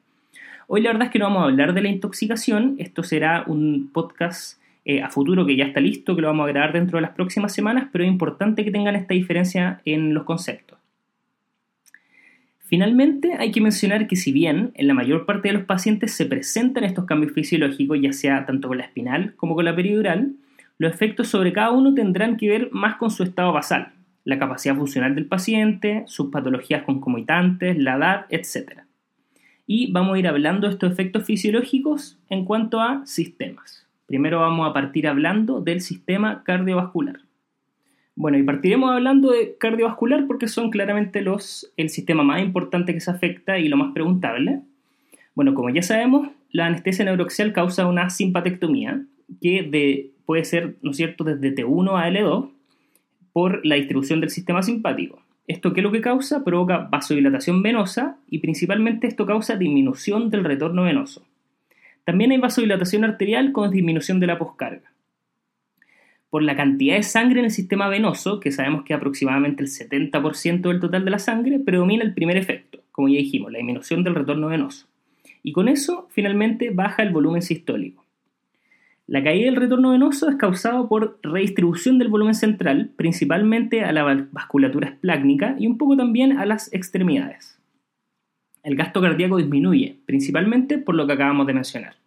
Hoy 0.68 0.82
la 0.82 0.92
verdad 0.92 1.08
es 1.08 1.12
que 1.12 1.20
no 1.20 1.26
vamos 1.26 1.44
a 1.44 1.46
hablar 1.46 1.74
de 1.74 1.82
la 1.82 1.90
intoxicación, 1.90 2.76
esto 2.80 3.04
será 3.04 3.44
un 3.46 3.92
podcast 3.94 4.60
eh, 4.84 5.04
a 5.04 5.10
futuro 5.10 5.46
que 5.46 5.56
ya 5.56 5.66
está 5.66 5.80
listo, 5.80 6.16
que 6.16 6.24
lo 6.24 6.28
vamos 6.28 6.46
a 6.46 6.52
grabar 6.52 6.74
dentro 6.74 6.98
de 6.98 7.04
las 7.04 7.12
próximas 7.12 7.54
semanas, 7.54 7.90
pero 7.92 8.04
es 8.04 8.10
importante 8.10 8.66
que 8.66 8.72
tengan 8.72 8.96
esta 8.96 9.14
diferencia 9.14 9.82
en 9.86 10.14
los 10.16 10.24
conceptos. 10.24 10.80
Finalmente, 12.60 13.34
hay 13.38 13.52
que 13.52 13.62
mencionar 13.62 14.08
que 14.08 14.16
si 14.16 14.32
bien 14.32 14.72
en 14.74 14.88
la 14.88 14.96
mayor 14.96 15.28
parte 15.28 15.50
de 15.50 15.54
los 15.54 15.66
pacientes 15.66 16.14
se 16.14 16.26
presentan 16.26 16.84
estos 16.84 17.06
cambios 17.06 17.34
fisiológicos, 17.34 18.00
ya 18.02 18.12
sea 18.12 18.48
tanto 18.48 18.68
con 18.68 18.80
la 18.80 18.86
espinal 18.86 19.36
como 19.36 19.54
con 19.54 19.66
la 19.66 19.76
peridural, 19.76 20.34
los 20.80 20.92
efectos 20.92 21.28
sobre 21.28 21.54
cada 21.54 21.72
uno 21.72 21.94
tendrán 21.94 22.38
que 22.38 22.50
ver 22.50 22.70
más 22.72 22.96
con 22.96 23.12
su 23.12 23.22
estado 23.22 23.54
basal, 23.54 23.94
la 24.24 24.40
capacidad 24.40 24.76
funcional 24.76 25.14
del 25.14 25.28
paciente, 25.28 26.04
sus 26.08 26.32
patologías 26.32 26.82
concomitantes, 26.84 27.78
la 27.78 27.98
edad, 27.98 28.26
etc. 28.30 28.85
Y 29.68 29.92
vamos 29.92 30.16
a 30.16 30.20
ir 30.20 30.28
hablando 30.28 30.68
de 30.68 30.74
estos 30.74 30.92
efectos 30.92 31.26
fisiológicos 31.26 32.20
en 32.30 32.46
cuanto 32.46 32.82
a 32.82 33.06
sistemas. 33.06 33.88
Primero 34.06 34.40
vamos 34.40 34.70
a 34.70 34.74
partir 34.74 35.08
hablando 35.08 35.62
del 35.62 35.82
sistema 35.82 36.44
cardiovascular. 36.44 37.22
Bueno, 38.16 38.38
y 38.38 38.44
partiremos 38.44 38.92
hablando 38.92 39.32
de 39.32 39.58
cardiovascular 39.58 40.28
porque 40.28 40.48
son 40.48 40.70
claramente 40.70 41.22
los, 41.22 41.72
el 41.76 41.90
sistema 41.90 42.24
más 42.24 42.42
importante 42.42 42.94
que 42.94 43.02
se 43.02 43.12
afecta 43.12 43.60
y 43.60 43.68
lo 43.68 43.76
más 43.76 43.94
preguntable. 43.94 44.62
Bueno, 45.34 45.54
como 45.54 45.70
ya 45.70 45.82
sabemos, 45.82 46.30
la 46.52 46.68
anestesia 46.68 47.04
neuroaxial 47.04 47.52
causa 47.52 47.88
una 47.88 48.10
simpatectomía 48.10 49.04
que 49.42 49.64
de, 49.64 50.12
puede 50.26 50.46
ser, 50.46 50.76
¿no 50.82 50.92
es 50.92 50.98
cierto?, 50.98 51.26
desde 51.26 51.54
T1 51.54 52.00
a 52.00 52.10
L2 52.10 52.50
por 53.34 53.66
la 53.66 53.76
distribución 53.76 54.22
del 54.22 54.30
sistema 54.30 54.64
simpático. 54.64 55.25
¿Esto 55.48 55.74
qué 55.74 55.82
es 55.82 55.84
lo 55.84 55.92
que 55.92 56.02
causa? 56.02 56.44
Provoca 56.44 56.88
vasodilatación 56.90 57.62
venosa 57.62 58.18
y 58.28 58.40
principalmente 58.40 59.08
esto 59.08 59.26
causa 59.26 59.56
disminución 59.56 60.30
del 60.30 60.44
retorno 60.44 60.84
venoso. 60.84 61.26
También 62.04 62.32
hay 62.32 62.38
vasodilatación 62.38 63.04
arterial 63.04 63.52
con 63.52 63.72
disminución 63.72 64.20
de 64.20 64.28
la 64.28 64.38
poscarga 64.38 64.96
por 66.36 66.44
la 66.44 66.58
cantidad 66.58 66.98
de 66.98 67.04
sangre 67.04 67.40
en 67.40 67.46
el 67.46 67.52
sistema 67.52 67.88
venoso, 67.88 68.42
que 68.42 68.52
sabemos 68.52 68.84
que 68.84 68.94
aproximadamente 68.94 69.64
el 69.64 69.70
70% 69.70 70.68
del 70.68 70.82
total 70.82 71.06
de 71.06 71.12
la 71.12 71.18
sangre, 71.18 71.60
predomina 71.60 72.04
el 72.04 72.14
primer 72.14 72.36
efecto, 72.36 72.82
como 72.92 73.08
ya 73.08 73.20
dijimos, 73.20 73.54
la 73.54 73.60
disminución 73.60 74.04
del 74.04 74.16
retorno 74.16 74.48
venoso. 74.48 74.86
Y 75.44 75.54
con 75.54 75.70
eso, 75.70 76.10
finalmente, 76.12 76.72
baja 76.72 77.04
el 77.04 77.12
volumen 77.12 77.42
sistólico. 77.42 78.05
La 79.08 79.24
caída 79.24 79.46
del 79.46 79.56
retorno 79.56 79.92
venoso 79.92 80.30
es 80.30 80.36
causado 80.36 80.90
por 80.90 81.20
redistribución 81.22 82.00
del 82.00 82.08
volumen 82.08 82.34
central, 82.34 82.92
principalmente 82.96 83.84
a 83.84 83.92
la 83.92 84.28
vasculatura 84.32 84.90
esplácnica 84.90 85.56
y 85.60 85.68
un 85.68 85.78
poco 85.78 85.96
también 85.96 86.40
a 86.40 86.46
las 86.48 86.74
extremidades. 86.74 87.60
El 88.64 88.76
gasto 88.76 89.02
cardíaco 89.02 89.38
disminuye, 89.38 90.00
principalmente 90.08 90.80
por 90.80 90.96
lo 90.96 91.06
que 91.06 91.14
acabamos 91.14 91.46
de 91.46 91.54
mencionar. 91.54 91.98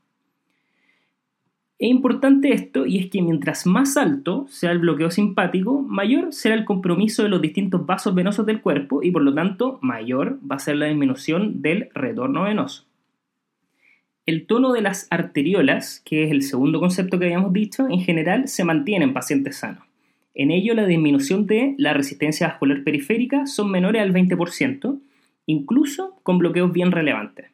Es 1.79 1.89
importante 1.89 2.53
esto 2.53 2.85
y 2.85 2.99
es 2.99 3.09
que 3.09 3.23
mientras 3.23 3.65
más 3.65 3.97
alto 3.97 4.47
sea 4.49 4.73
el 4.73 4.81
bloqueo 4.81 5.13
simpático, 5.13 5.81
mayor 5.81 6.33
será 6.33 6.57
el 6.57 6.65
compromiso 6.65 7.23
de 7.23 7.29
los 7.29 7.41
distintos 7.41 7.87
vasos 7.87 8.13
venosos 8.13 8.45
del 8.45 8.61
cuerpo 8.61 9.05
y 9.05 9.13
por 9.13 9.23
lo 9.23 9.33
tanto 9.33 9.79
mayor 9.83 10.41
va 10.51 10.57
a 10.57 10.59
ser 10.59 10.75
la 10.75 10.87
disminución 10.87 11.63
del 11.63 11.91
retorno 11.95 12.43
venoso. 12.43 12.88
El 14.29 14.45
tono 14.45 14.75
de 14.75 14.83
las 14.83 15.07
arteriolas, 15.11 16.03
que 16.05 16.25
es 16.25 16.31
el 16.31 16.43
segundo 16.43 16.81
concepto 16.81 17.19
que 17.19 17.25
habíamos 17.25 17.51
dicho, 17.55 17.89
en 17.89 18.01
general 18.01 18.47
se 18.47 18.63
mantiene 18.63 19.07
en 19.07 19.15
pacientes 19.15 19.57
sanos. 19.57 19.85
En 20.35 20.51
ello 20.51 20.75
la 20.75 20.85
disminución 20.85 21.47
de 21.47 21.75
la 21.79 21.95
resistencia 21.95 22.49
vascular 22.49 22.85
periférica 22.85 23.47
son 23.47 23.71
menores 23.71 24.03
al 24.03 24.13
20%, 24.13 25.01
incluso 25.47 26.21
con 26.25 26.37
bloqueos 26.37 26.71
bien 26.71 26.93
relevantes. 26.93 27.47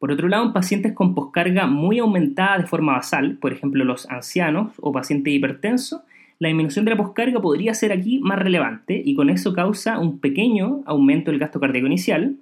Por 0.00 0.10
otro 0.10 0.26
lado, 0.26 0.46
en 0.46 0.52
pacientes 0.52 0.94
con 0.94 1.14
poscarga 1.14 1.68
muy 1.68 2.00
aumentada 2.00 2.58
de 2.58 2.66
forma 2.66 2.94
basal, 2.94 3.38
por 3.38 3.52
ejemplo 3.52 3.84
los 3.84 4.10
ancianos 4.10 4.72
o 4.80 4.90
pacientes 4.90 5.32
hipertensos, 5.32 6.00
la 6.40 6.48
disminución 6.48 6.84
de 6.84 6.90
la 6.90 6.96
poscarga 6.96 7.40
podría 7.40 7.72
ser 7.72 7.92
aquí 7.92 8.18
más 8.18 8.40
relevante 8.40 9.00
y 9.04 9.14
con 9.14 9.30
eso 9.30 9.52
causa 9.52 10.00
un 10.00 10.18
pequeño 10.18 10.82
aumento 10.86 11.30
del 11.30 11.38
gasto 11.38 11.60
cardíaco 11.60 11.86
inicial, 11.86 12.34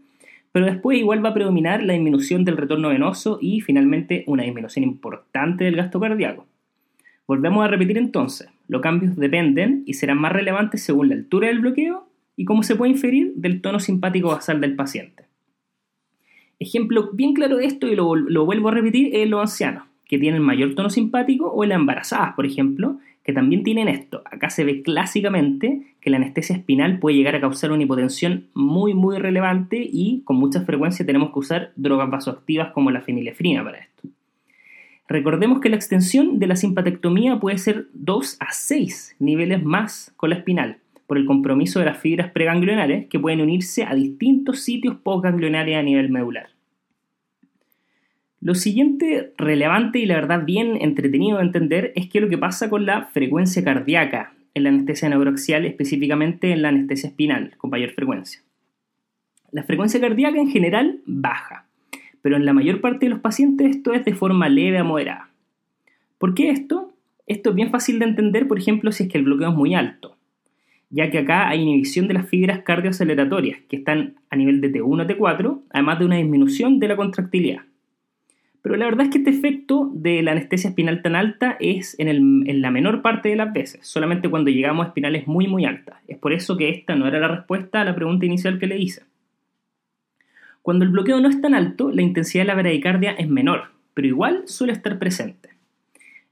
pero 0.54 0.66
después 0.66 0.96
igual 0.96 1.24
va 1.24 1.30
a 1.30 1.34
predominar 1.34 1.82
la 1.82 1.94
disminución 1.94 2.44
del 2.44 2.56
retorno 2.56 2.90
venoso 2.90 3.38
y 3.40 3.60
finalmente 3.60 4.22
una 4.28 4.44
disminución 4.44 4.84
importante 4.84 5.64
del 5.64 5.74
gasto 5.74 5.98
cardíaco. 5.98 6.46
Volvemos 7.26 7.64
a 7.64 7.66
repetir 7.66 7.98
entonces, 7.98 8.48
los 8.68 8.80
cambios 8.80 9.16
dependen 9.16 9.82
y 9.84 9.94
serán 9.94 10.18
más 10.18 10.32
relevantes 10.32 10.84
según 10.84 11.08
la 11.08 11.16
altura 11.16 11.48
del 11.48 11.58
bloqueo 11.58 12.08
y 12.36 12.44
cómo 12.44 12.62
se 12.62 12.76
puede 12.76 12.92
inferir 12.92 13.32
del 13.34 13.62
tono 13.62 13.80
simpático 13.80 14.28
basal 14.28 14.60
del 14.60 14.76
paciente. 14.76 15.24
Ejemplo 16.60 17.10
bien 17.12 17.34
claro 17.34 17.56
de 17.56 17.66
esto, 17.66 17.88
y 17.88 17.96
lo, 17.96 18.44
vuelvo 18.44 18.68
a 18.68 18.74
repetir, 18.74 19.10
es 19.12 19.28
los 19.28 19.40
ancianos, 19.40 19.82
que 20.04 20.20
tienen 20.20 20.40
mayor 20.40 20.76
tono 20.76 20.88
simpático, 20.88 21.52
o 21.52 21.64
las 21.64 21.80
embarazadas, 21.80 22.34
por 22.36 22.46
ejemplo, 22.46 23.00
que 23.24 23.32
también 23.32 23.62
tienen 23.62 23.88
esto. 23.88 24.22
Acá 24.26 24.50
se 24.50 24.64
ve 24.64 24.82
clásicamente 24.82 25.94
que 26.00 26.10
la 26.10 26.18
anestesia 26.18 26.56
espinal 26.56 26.98
puede 26.98 27.16
llegar 27.16 27.34
a 27.34 27.40
causar 27.40 27.72
una 27.72 27.82
hipotensión 27.82 28.48
muy, 28.52 28.92
muy 28.92 29.18
relevante 29.18 29.78
y 29.82 30.22
con 30.24 30.36
mucha 30.36 30.60
frecuencia 30.60 31.06
tenemos 31.06 31.32
que 31.32 31.38
usar 31.38 31.72
drogas 31.74 32.10
vasoactivas 32.10 32.72
como 32.72 32.90
la 32.90 33.00
fenilefrina 33.00 33.64
para 33.64 33.78
esto. 33.78 34.08
Recordemos 35.08 35.60
que 35.60 35.70
la 35.70 35.76
extensión 35.76 36.38
de 36.38 36.46
la 36.46 36.56
simpatectomía 36.56 37.40
puede 37.40 37.58
ser 37.58 37.88
2 37.94 38.36
a 38.40 38.52
6 38.52 39.16
niveles 39.18 39.62
más 39.62 40.12
con 40.16 40.30
la 40.30 40.36
espinal, 40.36 40.78
por 41.06 41.18
el 41.18 41.26
compromiso 41.26 41.78
de 41.78 41.86
las 41.86 41.98
fibras 41.98 42.30
preganglionares 42.30 43.06
que 43.08 43.18
pueden 43.18 43.40
unirse 43.40 43.84
a 43.84 43.94
distintos 43.94 44.60
sitios 44.60 44.96
postganglionares 44.96 45.76
a 45.76 45.82
nivel 45.82 46.10
medular. 46.10 46.53
Lo 48.44 48.54
siguiente 48.54 49.32
relevante 49.38 49.98
y 49.98 50.04
la 50.04 50.16
verdad 50.16 50.44
bien 50.44 50.76
entretenido 50.82 51.38
de 51.38 51.44
entender 51.44 51.92
es 51.96 52.10
qué 52.10 52.18
es 52.18 52.24
lo 52.24 52.28
que 52.28 52.36
pasa 52.36 52.68
con 52.68 52.84
la 52.84 53.06
frecuencia 53.06 53.64
cardíaca 53.64 54.34
en 54.52 54.64
la 54.64 54.68
anestesia 54.68 55.08
neuroaxial, 55.08 55.64
específicamente 55.64 56.52
en 56.52 56.60
la 56.60 56.68
anestesia 56.68 57.08
espinal, 57.08 57.56
con 57.56 57.70
mayor 57.70 57.92
frecuencia. 57.92 58.42
La 59.50 59.62
frecuencia 59.62 59.98
cardíaca 59.98 60.38
en 60.38 60.50
general 60.50 61.00
baja, 61.06 61.68
pero 62.20 62.36
en 62.36 62.44
la 62.44 62.52
mayor 62.52 62.82
parte 62.82 63.06
de 63.06 63.10
los 63.12 63.20
pacientes 63.20 63.76
esto 63.76 63.94
es 63.94 64.04
de 64.04 64.12
forma 64.12 64.50
leve 64.50 64.76
a 64.76 64.84
moderada. 64.84 65.30
¿Por 66.18 66.34
qué 66.34 66.50
esto? 66.50 66.92
Esto 67.26 67.48
es 67.48 67.56
bien 67.56 67.70
fácil 67.70 67.98
de 67.98 68.04
entender, 68.04 68.46
por 68.46 68.58
ejemplo, 68.58 68.92
si 68.92 69.04
es 69.04 69.08
que 69.08 69.16
el 69.16 69.24
bloqueo 69.24 69.48
es 69.48 69.56
muy 69.56 69.74
alto 69.74 70.18
ya 70.90 71.10
que 71.10 71.18
acá 71.18 71.48
hay 71.48 71.62
inhibición 71.62 72.06
de 72.06 72.14
las 72.14 72.28
fibras 72.28 72.60
cardioaceleratorias, 72.62 73.58
que 73.68 73.78
están 73.78 74.14
a 74.30 74.36
nivel 74.36 74.60
de 74.60 74.70
T1 74.70 75.02
a 75.02 75.06
T4, 75.08 75.62
además 75.70 75.98
de 75.98 76.04
una 76.04 76.16
disminución 76.18 76.78
de 76.78 76.86
la 76.86 76.94
contractilidad. 76.94 77.62
Pero 78.64 78.76
la 78.78 78.86
verdad 78.86 79.04
es 79.04 79.12
que 79.12 79.18
este 79.18 79.28
efecto 79.28 79.90
de 79.92 80.22
la 80.22 80.32
anestesia 80.32 80.70
espinal 80.70 81.02
tan 81.02 81.16
alta 81.16 81.58
es 81.60 81.94
en, 81.98 82.62
la 82.62 82.70
menor 82.70 83.02
parte 83.02 83.28
de 83.28 83.36
las 83.36 83.52
veces, 83.52 83.86
solamente 83.86 84.30
cuando 84.30 84.50
llegamos 84.50 84.86
a 84.86 84.88
espinales 84.88 85.26
muy 85.26 85.46
muy 85.46 85.66
altas. 85.66 85.98
Es 86.08 86.16
por 86.16 86.32
eso 86.32 86.56
que 86.56 86.70
esta 86.70 86.94
no 86.94 87.06
era 87.06 87.20
la 87.20 87.28
respuesta 87.28 87.82
a 87.82 87.84
la 87.84 87.94
pregunta 87.94 88.24
inicial 88.24 88.58
que 88.58 88.66
le 88.66 88.78
hice. 88.78 89.02
Cuando 90.62 90.86
el 90.86 90.92
bloqueo 90.92 91.20
no 91.20 91.28
es 91.28 91.42
tan 91.42 91.54
alto, 91.54 91.90
la 91.90 92.00
intensidad 92.00 92.44
de 92.44 92.48
la 92.48 92.54
bradicardia 92.54 93.12
es 93.12 93.28
menor, 93.28 93.72
pero 93.92 94.08
igual 94.08 94.44
suele 94.46 94.72
estar 94.72 94.98
presente. 94.98 95.50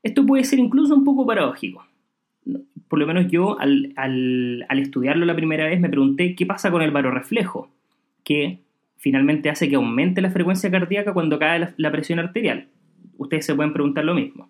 Esto 0.03 0.25
puede 0.25 0.45
ser 0.45 0.59
incluso 0.59 0.95
un 0.95 1.05
poco 1.05 1.27
paradójico 1.27 1.85
por 2.93 2.99
lo 2.99 3.07
menos 3.07 3.29
yo 3.31 3.59
al, 3.59 4.67
estudiarlo 4.69 5.25
la 5.25 5.35
primera 5.35 5.65
vez 5.65 5.81
me 5.81 5.89
pregunté 5.89 6.35
qué 6.35 6.45
pasa 6.45 6.71
con 6.71 6.83
el 6.83 6.91
baroreflejo, 6.91 7.71
que 8.23 8.59
finalmente 9.03 9.51
hace 9.51 9.69
que 9.69 9.75
aumente 9.75 10.23
la 10.23 10.31
frecuencia 10.31 10.71
cardíaca 10.71 11.13
cuando 11.13 11.37
cae 11.37 11.69
la, 11.77 11.91
presión 11.91 12.21
arterial. 12.21 12.69
Ustedes 13.19 13.45
se 13.45 13.55
pueden 13.55 13.73
preguntar 13.73 14.05
lo 14.05 14.15
mismo. 14.15 14.49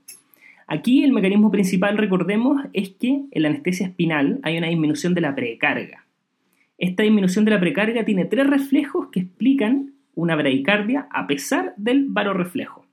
Aquí 0.67 1.03
el 1.03 1.13
mecanismo 1.13 1.51
principal, 1.51 1.97
recordemos, 1.97 2.63
es 2.75 2.91
que 2.91 3.23
en 3.31 3.43
la 3.43 3.49
anestesia 3.49 3.87
espinal 3.87 4.41
hay 4.43 4.59
una 4.59 4.69
disminución 4.69 5.15
de 5.15 5.23
la 5.23 5.35
precarga. 5.35 6.07
Esta 6.77 7.03
disminución 7.03 7.47
de 7.47 7.53
la 7.53 7.61
precarga 7.61 8.05
tiene 8.05 8.27
tres 8.27 8.47
reflejos 8.47 9.09
que 9.11 9.21
explican 9.21 9.95
una 10.15 10.37
bradicardia 10.37 11.09
a 11.11 11.27
pesar 11.27 11.73
del 11.79 12.05
baroreflejo. 12.09 12.85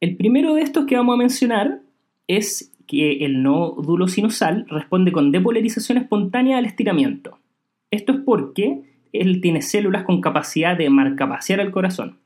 El 0.00 0.16
primero 0.16 0.54
de 0.54 0.62
estos 0.62 0.86
que 0.86 0.96
vamos 0.96 1.16
a 1.16 1.18
mencionar 1.18 1.82
es 2.28 2.72
que 2.86 3.26
el 3.26 3.42
nódulo 3.42 4.08
sinusal 4.08 4.64
responde 4.70 5.12
con 5.12 5.32
depolarización 5.32 5.98
espontánea 5.98 6.56
al 6.56 6.64
estiramiento. 6.64 7.38
Esto 7.90 8.12
es 8.12 8.20
porque 8.24 8.91
él 9.12 9.40
tiene 9.40 9.62
células 9.62 10.04
con 10.04 10.20
capacidad 10.20 10.76
de 10.76 10.90
marcapasear 10.90 11.60
al 11.60 11.70
corazón. 11.70 12.18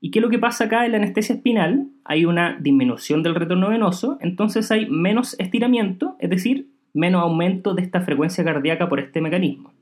¿Y 0.00 0.10
qué 0.10 0.18
es 0.18 0.22
lo 0.22 0.30
que 0.30 0.38
pasa 0.38 0.64
acá 0.64 0.84
en 0.84 0.92
la 0.92 0.98
anestesia 0.98 1.36
espinal? 1.36 1.86
Hay 2.04 2.24
una 2.24 2.58
disminución 2.58 3.22
del 3.22 3.36
retorno 3.36 3.68
venoso, 3.68 4.18
entonces 4.20 4.70
hay 4.72 4.90
menos 4.90 5.38
estiramiento, 5.38 6.16
es 6.18 6.28
decir, 6.28 6.68
menos 6.92 7.22
aumento 7.22 7.74
de 7.74 7.82
esta 7.82 8.00
frecuencia 8.00 8.44
cardíaca 8.44 8.88
por 8.88 8.98
este 8.98 9.20
mecanismo. 9.20 9.72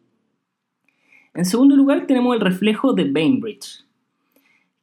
En 1.32 1.44
segundo 1.44 1.76
lugar 1.76 2.06
tenemos 2.06 2.34
el 2.34 2.40
reflejo 2.40 2.92
de 2.92 3.10
Bainbridge. 3.10 3.84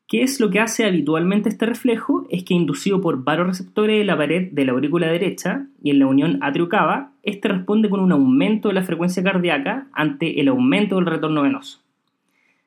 ¿Qué 0.07 0.23
es 0.23 0.39
lo 0.39 0.49
que 0.49 0.61
hace 0.61 0.85
habitualmente 0.85 1.49
este 1.49 1.65
reflejo? 1.65 2.25
Es 2.29 2.43
que 2.45 2.53
inducido 2.53 3.01
por 3.01 3.25
receptores 3.25 3.99
de 3.99 4.05
la 4.05 4.15
pared 4.15 4.49
de 4.53 4.65
la 4.65 4.71
aurícula 4.71 5.07
derecha 5.07 5.67
y 5.83 5.91
en 5.91 5.99
la 5.99 6.07
unión 6.07 6.39
atrio-cava, 6.41 7.11
este 7.27 7.49
responde 7.49 7.89
con 7.89 7.99
un 7.99 8.13
aumento 8.13 8.69
de 8.69 8.73
la 8.73 8.83
frecuencia 8.83 9.21
cardíaca 9.21 9.87
ante 9.91 10.39
el 10.39 10.47
aumento 10.47 10.95
del 10.95 11.05
retorno 11.05 11.41
venoso. 11.41 11.81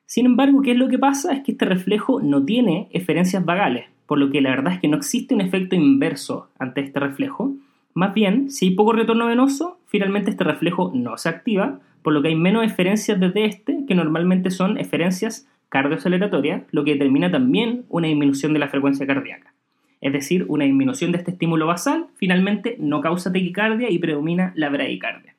Sin 0.05 0.27
embargo, 0.27 0.61
¿qué 0.61 0.71
es 0.71 0.77
lo 0.77 0.87
que 0.87 0.99
pasa? 0.99 1.33
Es 1.33 1.41
que 1.41 1.53
este 1.53 1.65
reflejo 1.65 2.21
no 2.21 2.45
tiene 2.45 2.87
eferencias 2.91 3.43
vagales, 3.43 3.85
por 4.05 4.19
lo 4.19 4.29
que 4.29 4.39
la 4.39 4.51
verdad 4.51 4.73
es 4.73 4.79
que 4.79 4.87
no 4.87 4.97
existe 4.97 5.33
un 5.33 5.41
efecto 5.41 5.75
inverso 5.75 6.49
ante 6.59 6.81
este 6.81 6.99
reflejo. 6.99 7.55
Más 7.95 8.13
bien, 8.13 8.51
si 8.51 8.67
hay 8.67 8.75
poco 8.75 8.93
retorno 8.93 9.25
venoso, 9.25 9.79
finalmente 9.87 10.29
este 10.29 10.43
reflejo 10.43 10.91
no 10.93 11.17
se 11.17 11.29
activa, 11.29 11.79
por 12.03 12.13
lo 12.13 12.21
que 12.21 12.27
hay 12.27 12.35
menos 12.35 12.63
eferencias 12.63 13.19
desde 13.19 13.45
este, 13.45 13.83
que 13.87 13.95
normalmente 13.95 14.51
son 14.51 14.77
eferencias 14.77 15.47
cardioaceleratorias, 15.69 16.63
lo 16.69 16.83
que 16.83 16.93
determina 16.93 17.31
también 17.31 17.85
una 17.89 18.07
disminución 18.07 18.53
de 18.53 18.59
la 18.59 18.67
frecuencia 18.67 19.07
cardíaca. 19.07 19.53
Es 20.01 20.11
decir, 20.13 20.45
una 20.47 20.65
disminución 20.65 21.11
de 21.11 21.19
este 21.19 21.31
estímulo 21.31 21.67
basal 21.67 22.07
finalmente 22.15 22.75
no 22.79 23.01
causa 23.01 23.31
taquicardia 23.31 23.89
y 23.89 23.99
predomina 23.99 24.51
la 24.55 24.69
bradicardia. 24.69 25.35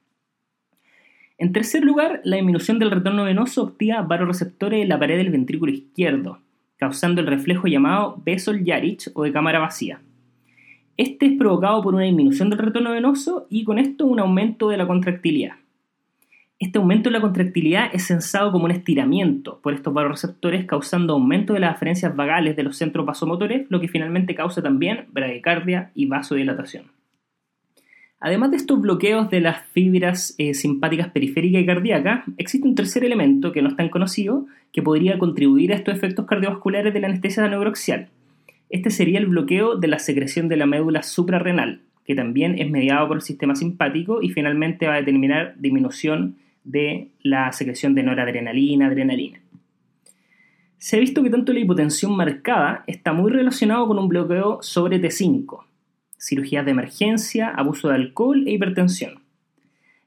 En 1.37 1.53
tercer 1.53 1.83
lugar, 1.83 2.21
la 2.23 2.37
disminución 2.37 2.79
del 2.79 2.93
retorno 2.93 3.25
venoso 3.25 3.65
activa 3.67 4.03
varoreceptores 4.03 4.83
en 4.83 4.89
la 4.89 5.01
pared 5.01 5.17
del 5.17 5.31
ventrículo 5.31 5.73
izquierdo, 5.73 6.39
causando 6.77 7.21
el 7.21 7.27
reflejo 7.27 7.67
llamado 7.67 8.23
Bessel-Yarich 8.25 9.11
o 9.15 9.25
de 9.25 9.33
cámara 9.33 9.59
vacía. 9.59 10.01
Este 10.97 11.27
es 11.27 11.33
provocado 11.33 11.83
por 11.83 11.97
una 11.97 12.05
disminución 12.05 12.49
del 12.49 12.61
retorno 12.61 12.93
venoso 12.93 13.49
y 13.51 13.65
con 13.65 13.81
esto 13.81 14.07
un 14.07 14.21
aumento 14.21 14.69
de 14.69 14.77
la 14.77 14.87
contractilidad. 14.87 15.57
Este 16.63 16.79
aumento 16.79 17.11
de 17.11 17.15
la 17.15 17.21
contractilidad 17.21 17.91
es 17.93 18.05
sensado 18.05 18.53
como 18.53 18.67
un 18.67 18.71
estiramiento 18.71 19.59
por 19.65 19.75
estos 19.75 19.93
varoreceptores, 19.93 20.65
causando 20.65 21.15
aumento 21.15 21.55
de 21.55 21.59
las 21.59 21.75
aferencias 21.75 22.15
vagales 22.15 22.55
de 22.55 22.63
los 22.63 22.77
centros 22.77 23.05
vasomotores, 23.05 23.67
lo 23.69 23.81
que 23.81 23.89
finalmente 23.89 24.37
causa 24.37 24.63
también 24.63 25.07
bradicardia 25.11 25.91
y 25.97 26.07
vasodilatación. 26.07 26.85
Además 28.21 28.53
de 28.53 28.59
estos 28.59 28.81
bloqueos 28.81 29.29
de 29.29 29.41
las 29.41 29.67
fibras 29.71 30.37
eh, 30.39 30.55
simpáticas 30.55 31.09
periféricas 31.09 31.63
y 31.63 31.67
cardíacas, 31.67 32.23
existe 32.37 32.69
un 32.69 32.77
tercer 32.77 33.05
elemento 33.05 33.51
que 33.51 33.61
no 33.61 33.69
es 33.69 33.75
tan 33.75 33.89
conocido 33.89 34.47
que 34.73 34.83
podría 34.83 35.19
contribuir 35.19 35.73
a 35.73 35.77
estos 35.77 35.97
efectos 35.97 36.27
cardiovasculares 36.27 36.95
de 36.95 37.01
la 37.01 37.09
anestesia 37.09 37.49
neuroaxial. 37.49 38.09
Este 38.71 38.91
sería 38.91 39.19
el 39.19 39.27
bloqueo 39.27 39.75
de 39.75 39.89
la 39.89 39.99
secreción 39.99 40.47
de 40.47 40.59
la 40.59 40.67
médula 40.67 41.03
suprarrenal, 41.03 41.81
que 42.07 42.15
también 42.15 42.57
es 42.61 42.71
mediado 42.71 43.09
por 43.09 43.17
el 43.17 43.23
sistema 43.23 43.57
simpático 43.57 44.23
y 44.23 44.29
finalmente 44.29 44.87
va 44.87 44.95
a 44.95 44.99
determinar 44.99 45.57
disminución 45.59 46.37
de 46.65 47.09
la 47.23 47.53
secreción 47.53 47.95
de 47.95 48.03
noradrenalina, 48.03 48.87
adrenalina. 48.87 49.41
Se 50.79 50.97
ha 50.97 51.01
visto 51.01 51.23
que 51.23 51.31
tanto 51.31 51.53
la 51.53 51.61
hipotensión 51.61 52.17
marcada 52.17 52.85
está 52.87 53.13
muy 53.13 53.31
relacionado 53.31 53.87
con 53.87 53.99
un 53.99 54.09
bloqueo 54.09 54.63
sobre 54.63 55.01
T5, 55.01 55.65
cirugías 56.19 56.65
de 56.65 56.73
emergencia, 56.73 57.51
abuso 57.51 57.89
de 57.89 57.95
alcohol 57.95 58.47
e 58.47 58.53
hipertensión. 58.53 59.23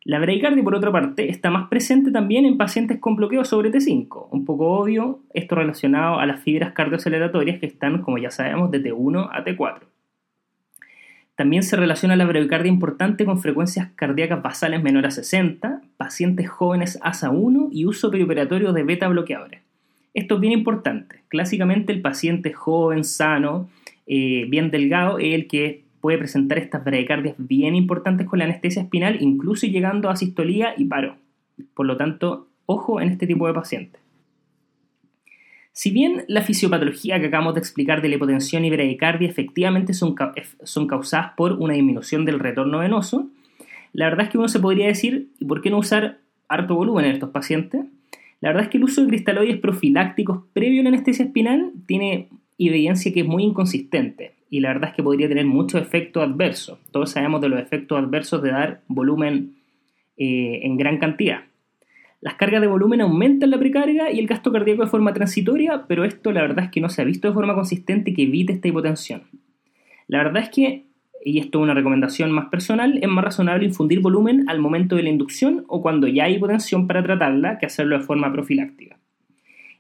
La 0.04 0.20
bradicardia, 0.20 0.64
por 0.64 0.76
otra 0.76 0.92
parte, 0.92 1.32
está 1.32 1.50
más 1.50 1.68
presente 1.68 2.12
también 2.12 2.46
en 2.46 2.58
pacientes 2.58 3.00
con 3.00 3.16
bloqueo 3.16 3.44
sobre 3.44 3.72
T5, 3.72 4.28
un 4.30 4.46
poco 4.46 4.68
obvio, 4.68 5.22
esto 5.34 5.56
relacionado 5.56 6.20
a 6.20 6.26
las 6.26 6.42
fibras 6.42 6.74
cardioaceleratorias 6.74 7.60
que 7.60 7.66
están, 7.66 8.02
como 8.02 8.18
ya 8.18 8.30
sabemos, 8.30 8.70
de 8.70 8.84
T1 8.84 9.30
a 9.32 9.44
T4. 9.44 9.95
También 11.36 11.64
se 11.64 11.76
relaciona 11.76 12.16
la 12.16 12.26
bradicardia 12.26 12.72
importante 12.72 13.26
con 13.26 13.42
frecuencias 13.42 13.90
cardíacas 13.96 14.42
basales 14.42 14.82
menores 14.82 15.14
a 15.14 15.22
60, 15.22 15.82
pacientes 15.98 16.50
jóvenes 16.50 16.98
ASA1 17.02 17.70
y 17.72 17.86
uso 17.86 18.10
perioperatorio 18.10 18.72
de 18.72 18.84
beta 18.84 19.10
bloqueadores. 19.10 19.62
Esto 20.14 20.36
es 20.36 20.42
bien 20.42 20.54
importante. 20.54 21.24
Clásicamente 21.28 21.92
el 21.92 22.02
paciente 22.02 22.54
joven, 22.54 23.04
sano, 23.04 23.70
eh, 24.08 24.46
bien 24.48 24.72
delgado 24.72 25.20
es 25.20 25.34
el 25.34 25.48
que 25.48 25.84
puede 26.00 26.18
presentar 26.18 26.58
estas 26.58 26.86
bradicardias 26.86 27.36
bien 27.38 27.76
importantes 27.76 28.28
con 28.28 28.40
la 28.40 28.46
anestesia 28.46 28.84
espinal, 28.84 29.18
incluso 29.22 29.68
llegando 29.68 30.10
a 30.10 30.16
sistolía 30.16 30.74
y 30.78 30.86
paro. 30.86 31.18
Por 31.74 31.86
lo 31.86 31.98
tanto, 31.98 32.48
ojo 32.66 33.02
en 33.02 33.10
este 33.10 33.28
tipo 33.28 33.46
de 33.48 33.54
pacientes. 33.54 34.05
Si 35.78 35.92
bien 35.92 36.24
la 36.30 36.42
fisiopatología 36.42 37.20
que 37.20 37.26
acabamos 37.26 37.54
de 37.54 37.60
explicar 37.60 38.02
de 38.02 38.08
la 38.08 38.16
hipotensión 38.16 38.64
y 38.64 38.70
bradicardia 38.70 39.28
efectivamente 39.28 39.94
son, 39.94 40.16
son 40.64 40.88
causadas 40.88 41.34
por 41.36 41.52
una 41.52 41.74
disminución 41.74 42.24
del 42.24 42.40
retorno 42.40 42.80
venoso, 42.80 43.30
la 43.92 44.06
verdad 44.06 44.28
es 44.28 44.32
que 44.32 44.38
uno 44.38 44.48
se 44.48 44.62
podría 44.62 44.88
decir, 44.88 45.32
¿y 45.38 45.44
por 45.44 45.62
qué 45.62 45.70
no 45.70 45.80
usar 45.80 46.20
harto 46.48 46.76
volumen 46.76 47.04
en 47.04 47.12
estos 47.12 47.32
pacientes? 47.32 47.84
La 48.40 48.50
verdad 48.50 48.64
es 48.64 48.70
que 48.70 48.78
el 48.78 48.86
uso 48.86 49.02
de 49.02 49.10
cristaloides 49.10 49.58
profilácticos 49.58 50.46
previo 50.54 50.80
a 50.80 50.84
la 50.84 50.90
anestesia 50.92 51.26
espinal 51.26 51.74
tiene 51.86 52.30
evidencia 52.58 53.12
que 53.12 53.20
es 53.20 53.28
muy 53.28 53.44
inconsistente 53.44 54.36
y 54.50 54.62
la 54.62 54.70
verdad 54.70 54.92
es 54.92 54.96
que 54.96 55.04
podría 55.04 55.28
tener 55.28 55.46
muchos 55.46 55.82
efectos 55.82 56.24
adversos. 56.24 56.80
Todos 56.92 57.12
sabemos 57.12 57.42
de 57.42 57.50
los 57.50 57.60
efectos 57.60 58.00
adversos 58.00 58.42
de 58.42 58.52
dar 58.52 58.82
volumen 58.88 59.58
eh, 60.16 60.62
en 60.64 60.78
gran 60.78 61.00
cantidad. 61.00 61.42
Las 62.26 62.34
cargas 62.34 62.60
de 62.60 62.66
volumen 62.66 63.02
aumentan 63.02 63.52
la 63.52 63.60
precarga 63.60 64.12
y 64.12 64.18
el 64.18 64.26
gasto 64.26 64.52
cardíaco 64.52 64.82
de 64.82 64.90
forma 64.90 65.14
transitoria, 65.14 65.86
pero 65.88 66.04
esto 66.04 66.32
la 66.32 66.42
verdad 66.42 66.66
es 66.66 66.72
que 66.72 66.82
no 66.82 66.90
se 66.90 67.04
ha 67.04 67.06
visto 67.06 67.28
de 67.28 67.36
forma 67.36 67.54
consistente 67.54 68.16
que 68.16 68.24
evite 68.24 68.54
esta 68.54 68.68
hipotensión. 68.68 69.22
La 70.08 70.24
verdad 70.24 70.42
es 70.42 70.50
que, 70.50 70.86
y 71.24 71.38
esto 71.38 71.60
es 71.60 71.64
una 71.64 71.76
recomendación 71.76 72.32
más 72.32 72.48
personal, 72.48 72.98
es 73.00 73.08
más 73.08 73.24
razonable 73.24 73.68
infundir 73.68 74.00
volumen 74.00 74.50
al 74.50 74.58
momento 74.58 74.96
de 74.96 75.04
la 75.04 75.10
inducción 75.10 75.66
o 75.68 75.84
cuando 75.84 76.08
ya 76.08 76.24
hay 76.24 76.38
hipotensión 76.38 76.88
para 76.88 77.04
tratarla 77.04 77.60
que 77.60 77.68
hacerlo 77.68 77.96
de 77.96 78.04
forma 78.04 78.34
profiláctica. 78.34 78.98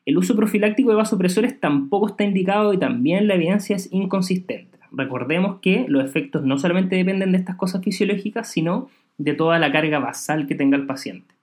El 0.05 0.15
uso 0.15 0.35
profiláctico 0.35 0.91
de 0.91 0.97
vasopresores 0.97 1.59
tampoco 1.59 2.09
está 2.09 2.25
indicado 2.25 2.73
y 2.73 2.77
también 2.77 3.27
la 3.27 3.33
evidencia 3.33 3.75
es 3.75 3.91
inconsistente. 3.91 4.77
Recordemos 4.91 5.61
que 5.61 5.85
los 5.87 6.05
efectos 6.05 6.43
no 6.43 6.59
solamente 6.59 6.95
dependen 6.95 7.31
de 7.31 7.39
estas 7.39 7.55
cosas 7.55 7.83
fisiológicas, 7.83 8.51
sino 8.51 8.87
de 9.17 9.33
toda 9.33 9.57
la 9.57 9.71
carga 9.71 9.97
basal 9.97 10.45
que 10.45 10.53
tenga 10.53 10.77
el 10.77 10.85
paciente. 10.85 11.34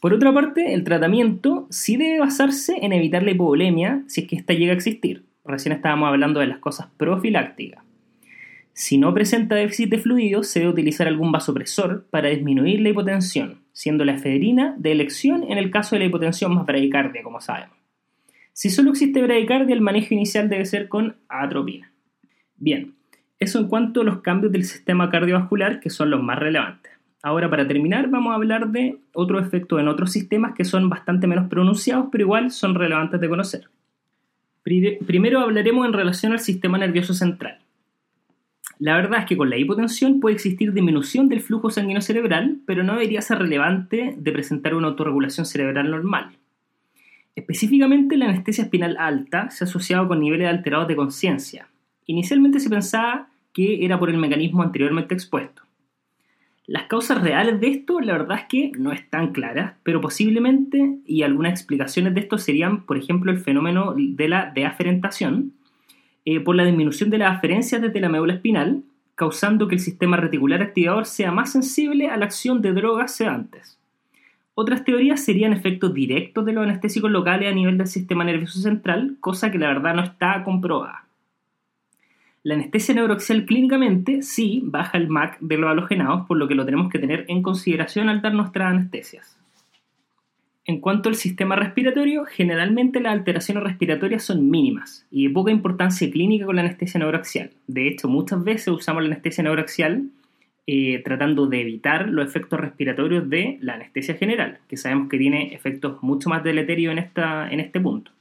Por 0.00 0.14
otra 0.14 0.32
parte, 0.32 0.72
el 0.72 0.82
tratamiento 0.82 1.66
sí 1.68 1.98
debe 1.98 2.20
basarse 2.20 2.78
en 2.80 2.94
evitar 2.94 3.22
la 3.22 3.32
hipovolemia 3.32 4.02
si 4.06 4.22
es 4.22 4.28
que 4.28 4.36
ésta 4.36 4.54
llega 4.54 4.72
a 4.72 4.76
existir. 4.76 5.26
Recién 5.44 5.74
estábamos 5.74 6.08
hablando 6.08 6.40
de 6.40 6.46
las 6.46 6.58
cosas 6.58 6.88
profilácticas. 6.96 7.84
Si 8.72 8.96
no 8.96 9.12
presenta 9.12 9.56
déficit 9.56 9.90
de 9.90 9.98
fluidos, 9.98 10.46
se 10.46 10.60
debe 10.60 10.72
utilizar 10.72 11.06
algún 11.06 11.32
vasopresor 11.32 12.06
para 12.08 12.30
disminuir 12.30 12.80
la 12.80 12.88
hipotensión, 12.88 13.60
siendo 13.74 14.06
la 14.06 14.14
efedrina 14.14 14.74
de 14.78 14.92
elección 14.92 15.44
en 15.50 15.58
el 15.58 15.70
caso 15.70 15.94
de 15.94 16.00
la 16.00 16.06
hipotensión 16.06 16.54
más 16.54 16.64
bradicardia, 16.64 17.22
como 17.22 17.42
sabemos. 17.42 17.76
Si 18.54 18.70
solo 18.70 18.92
existe 18.92 19.22
bradicardia, 19.22 19.74
el 19.74 19.82
manejo 19.82 20.14
inicial 20.14 20.48
debe 20.48 20.64
ser 20.64 20.88
con 20.88 21.16
atropina. 21.28 21.92
Bien, 22.56 22.94
eso 23.38 23.58
en 23.58 23.68
cuanto 23.68 24.00
a 24.00 24.04
los 24.04 24.22
cambios 24.22 24.50
del 24.50 24.64
sistema 24.64 25.10
cardiovascular 25.10 25.80
que 25.80 25.90
son 25.90 26.08
los 26.08 26.22
más 26.22 26.38
relevantes. 26.38 26.79
Ahora, 27.22 27.50
para 27.50 27.68
terminar, 27.68 28.08
vamos 28.08 28.32
a 28.32 28.36
hablar 28.36 28.68
de 28.68 28.98
otros 29.12 29.46
efectos 29.46 29.78
en 29.78 29.88
otros 29.88 30.10
sistemas 30.10 30.54
que 30.54 30.64
son 30.64 30.88
bastante 30.88 31.26
menos 31.26 31.48
pronunciados, 31.48 32.06
pero 32.10 32.24
igual 32.24 32.50
son 32.50 32.74
relevantes 32.74 33.20
de 33.20 33.28
conocer. 33.28 33.68
Primero 34.62 35.40
hablaremos 35.40 35.86
en 35.86 35.92
relación 35.92 36.32
al 36.32 36.40
sistema 36.40 36.78
nervioso 36.78 37.12
central. 37.12 37.58
La 38.78 38.96
verdad 38.96 39.20
es 39.20 39.26
que 39.26 39.36
con 39.36 39.50
la 39.50 39.58
hipotensión 39.58 40.20
puede 40.20 40.36
existir 40.36 40.72
disminución 40.72 41.28
del 41.28 41.42
flujo 41.42 41.68
sanguíneo 41.68 42.00
cerebral, 42.00 42.60
pero 42.64 42.82
no 42.82 42.94
debería 42.94 43.20
ser 43.20 43.38
relevante 43.38 44.14
de 44.16 44.32
presentar 44.32 44.74
una 44.74 44.88
autorregulación 44.88 45.44
cerebral 45.44 45.90
normal. 45.90 46.30
Específicamente, 47.36 48.16
la 48.16 48.26
anestesia 48.26 48.64
espinal 48.64 48.96
alta 48.98 49.50
se 49.50 49.64
ha 49.64 49.66
asociado 49.66 50.08
con 50.08 50.20
niveles 50.20 50.48
alterados 50.48 50.88
de 50.88 50.96
conciencia. 50.96 51.68
Inicialmente 52.06 52.58
se 52.60 52.70
pensaba 52.70 53.28
que 53.52 53.84
era 53.84 53.98
por 53.98 54.08
el 54.08 54.16
mecanismo 54.16 54.62
anteriormente 54.62 55.12
expuesto. 55.12 55.62
Las 56.70 56.84
causas 56.84 57.20
reales 57.20 57.58
de 57.58 57.66
esto, 57.66 58.00
la 58.00 58.12
verdad 58.12 58.38
es 58.38 58.44
que 58.44 58.70
no 58.78 58.92
están 58.92 59.32
claras, 59.32 59.74
pero 59.82 60.00
posiblemente, 60.00 60.98
y 61.04 61.24
algunas 61.24 61.50
explicaciones 61.50 62.14
de 62.14 62.20
esto 62.20 62.38
serían, 62.38 62.86
por 62.86 62.96
ejemplo, 62.96 63.32
el 63.32 63.38
fenómeno 63.38 63.92
de 63.96 64.28
la 64.28 64.52
deaferentación, 64.54 65.52
eh, 66.24 66.38
por 66.38 66.54
la 66.54 66.64
disminución 66.64 67.10
de 67.10 67.18
las 67.18 67.36
aferencias 67.36 67.82
desde 67.82 67.98
la 67.98 68.08
médula 68.08 68.34
espinal, 68.34 68.84
causando 69.16 69.66
que 69.66 69.74
el 69.74 69.80
sistema 69.80 70.16
reticular 70.16 70.62
activador 70.62 71.06
sea 71.06 71.32
más 71.32 71.50
sensible 71.50 72.06
a 72.06 72.16
la 72.16 72.26
acción 72.26 72.62
de 72.62 72.72
drogas 72.72 73.16
sedantes. 73.16 73.76
Otras 74.54 74.84
teorías 74.84 75.24
serían 75.24 75.52
efectos 75.52 75.92
directos 75.92 76.46
de 76.46 76.52
los 76.52 76.62
anestésicos 76.62 77.10
locales 77.10 77.50
a 77.50 77.54
nivel 77.54 77.78
del 77.78 77.88
sistema 77.88 78.22
nervioso 78.22 78.60
central, 78.60 79.16
cosa 79.18 79.50
que 79.50 79.58
la 79.58 79.66
verdad 79.66 79.96
no 79.96 80.04
está 80.04 80.44
comprobada. 80.44 81.09
La 82.42 82.54
anestesia 82.54 82.94
neuroaxial 82.94 83.44
clínicamente 83.44 84.22
sí 84.22 84.62
baja 84.64 84.96
el 84.96 85.08
MAC 85.08 85.38
de 85.40 85.58
los 85.58 85.70
halogenados, 85.70 86.26
por 86.26 86.38
lo 86.38 86.48
que 86.48 86.54
lo 86.54 86.64
tenemos 86.64 86.90
que 86.90 86.98
tener 86.98 87.26
en 87.28 87.42
consideración 87.42 88.08
al 88.08 88.22
dar 88.22 88.32
nuestras 88.32 88.72
anestesias. 88.72 89.36
En 90.64 90.80
cuanto 90.80 91.10
al 91.10 91.16
sistema 91.16 91.56
respiratorio, 91.56 92.24
generalmente 92.24 93.00
las 93.00 93.12
alteraciones 93.12 93.64
respiratorias 93.64 94.24
son 94.24 94.48
mínimas 94.48 95.06
y 95.10 95.26
de 95.26 95.34
poca 95.34 95.50
importancia 95.50 96.10
clínica 96.10 96.46
con 96.46 96.56
la 96.56 96.62
anestesia 96.62 96.98
neuroaxial. 96.98 97.50
De 97.66 97.88
hecho, 97.88 98.08
muchas 98.08 98.42
veces 98.42 98.68
usamos 98.68 99.02
la 99.02 99.08
anestesia 99.08 99.44
neuroaxial 99.44 100.08
eh, 100.66 101.02
tratando 101.04 101.46
de 101.46 101.60
evitar 101.60 102.08
los 102.08 102.26
efectos 102.26 102.58
respiratorios 102.58 103.28
de 103.28 103.58
la 103.60 103.74
anestesia 103.74 104.14
general, 104.14 104.60
que 104.68 104.76
sabemos 104.78 105.08
que 105.10 105.18
tiene 105.18 105.52
efectos 105.52 106.02
mucho 106.02 106.30
más 106.30 106.42
deleterios 106.42 106.92
en, 106.92 106.98
esta, 106.98 107.50
en 107.50 107.60
este 107.60 107.80
punto. 107.80 108.12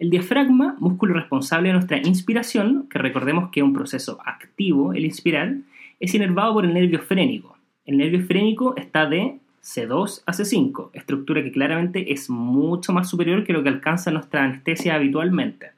El 0.00 0.08
diafragma, 0.08 0.76
músculo 0.78 1.12
responsable 1.12 1.68
de 1.68 1.74
nuestra 1.74 1.98
inspiración, 1.98 2.88
que 2.88 2.98
recordemos 2.98 3.50
que 3.50 3.60
es 3.60 3.64
un 3.64 3.74
proceso 3.74 4.18
activo 4.24 4.94
el 4.94 5.04
inspirar, 5.04 5.56
es 6.00 6.14
inervado 6.14 6.54
por 6.54 6.64
el 6.64 6.72
nervio 6.72 7.00
frénico. 7.00 7.58
El 7.84 7.98
nervio 7.98 8.22
frénico 8.22 8.74
está 8.78 9.04
de 9.04 9.36
C2 9.62 10.22
a 10.24 10.32
C5, 10.32 10.88
estructura 10.94 11.42
que 11.42 11.52
claramente 11.52 12.14
es 12.14 12.30
mucho 12.30 12.94
más 12.94 13.10
superior 13.10 13.44
que 13.44 13.52
lo 13.52 13.62
que 13.62 13.68
alcanza 13.68 14.10
nuestra 14.10 14.42
anestesia 14.42 14.94
habitualmente. 14.94 15.72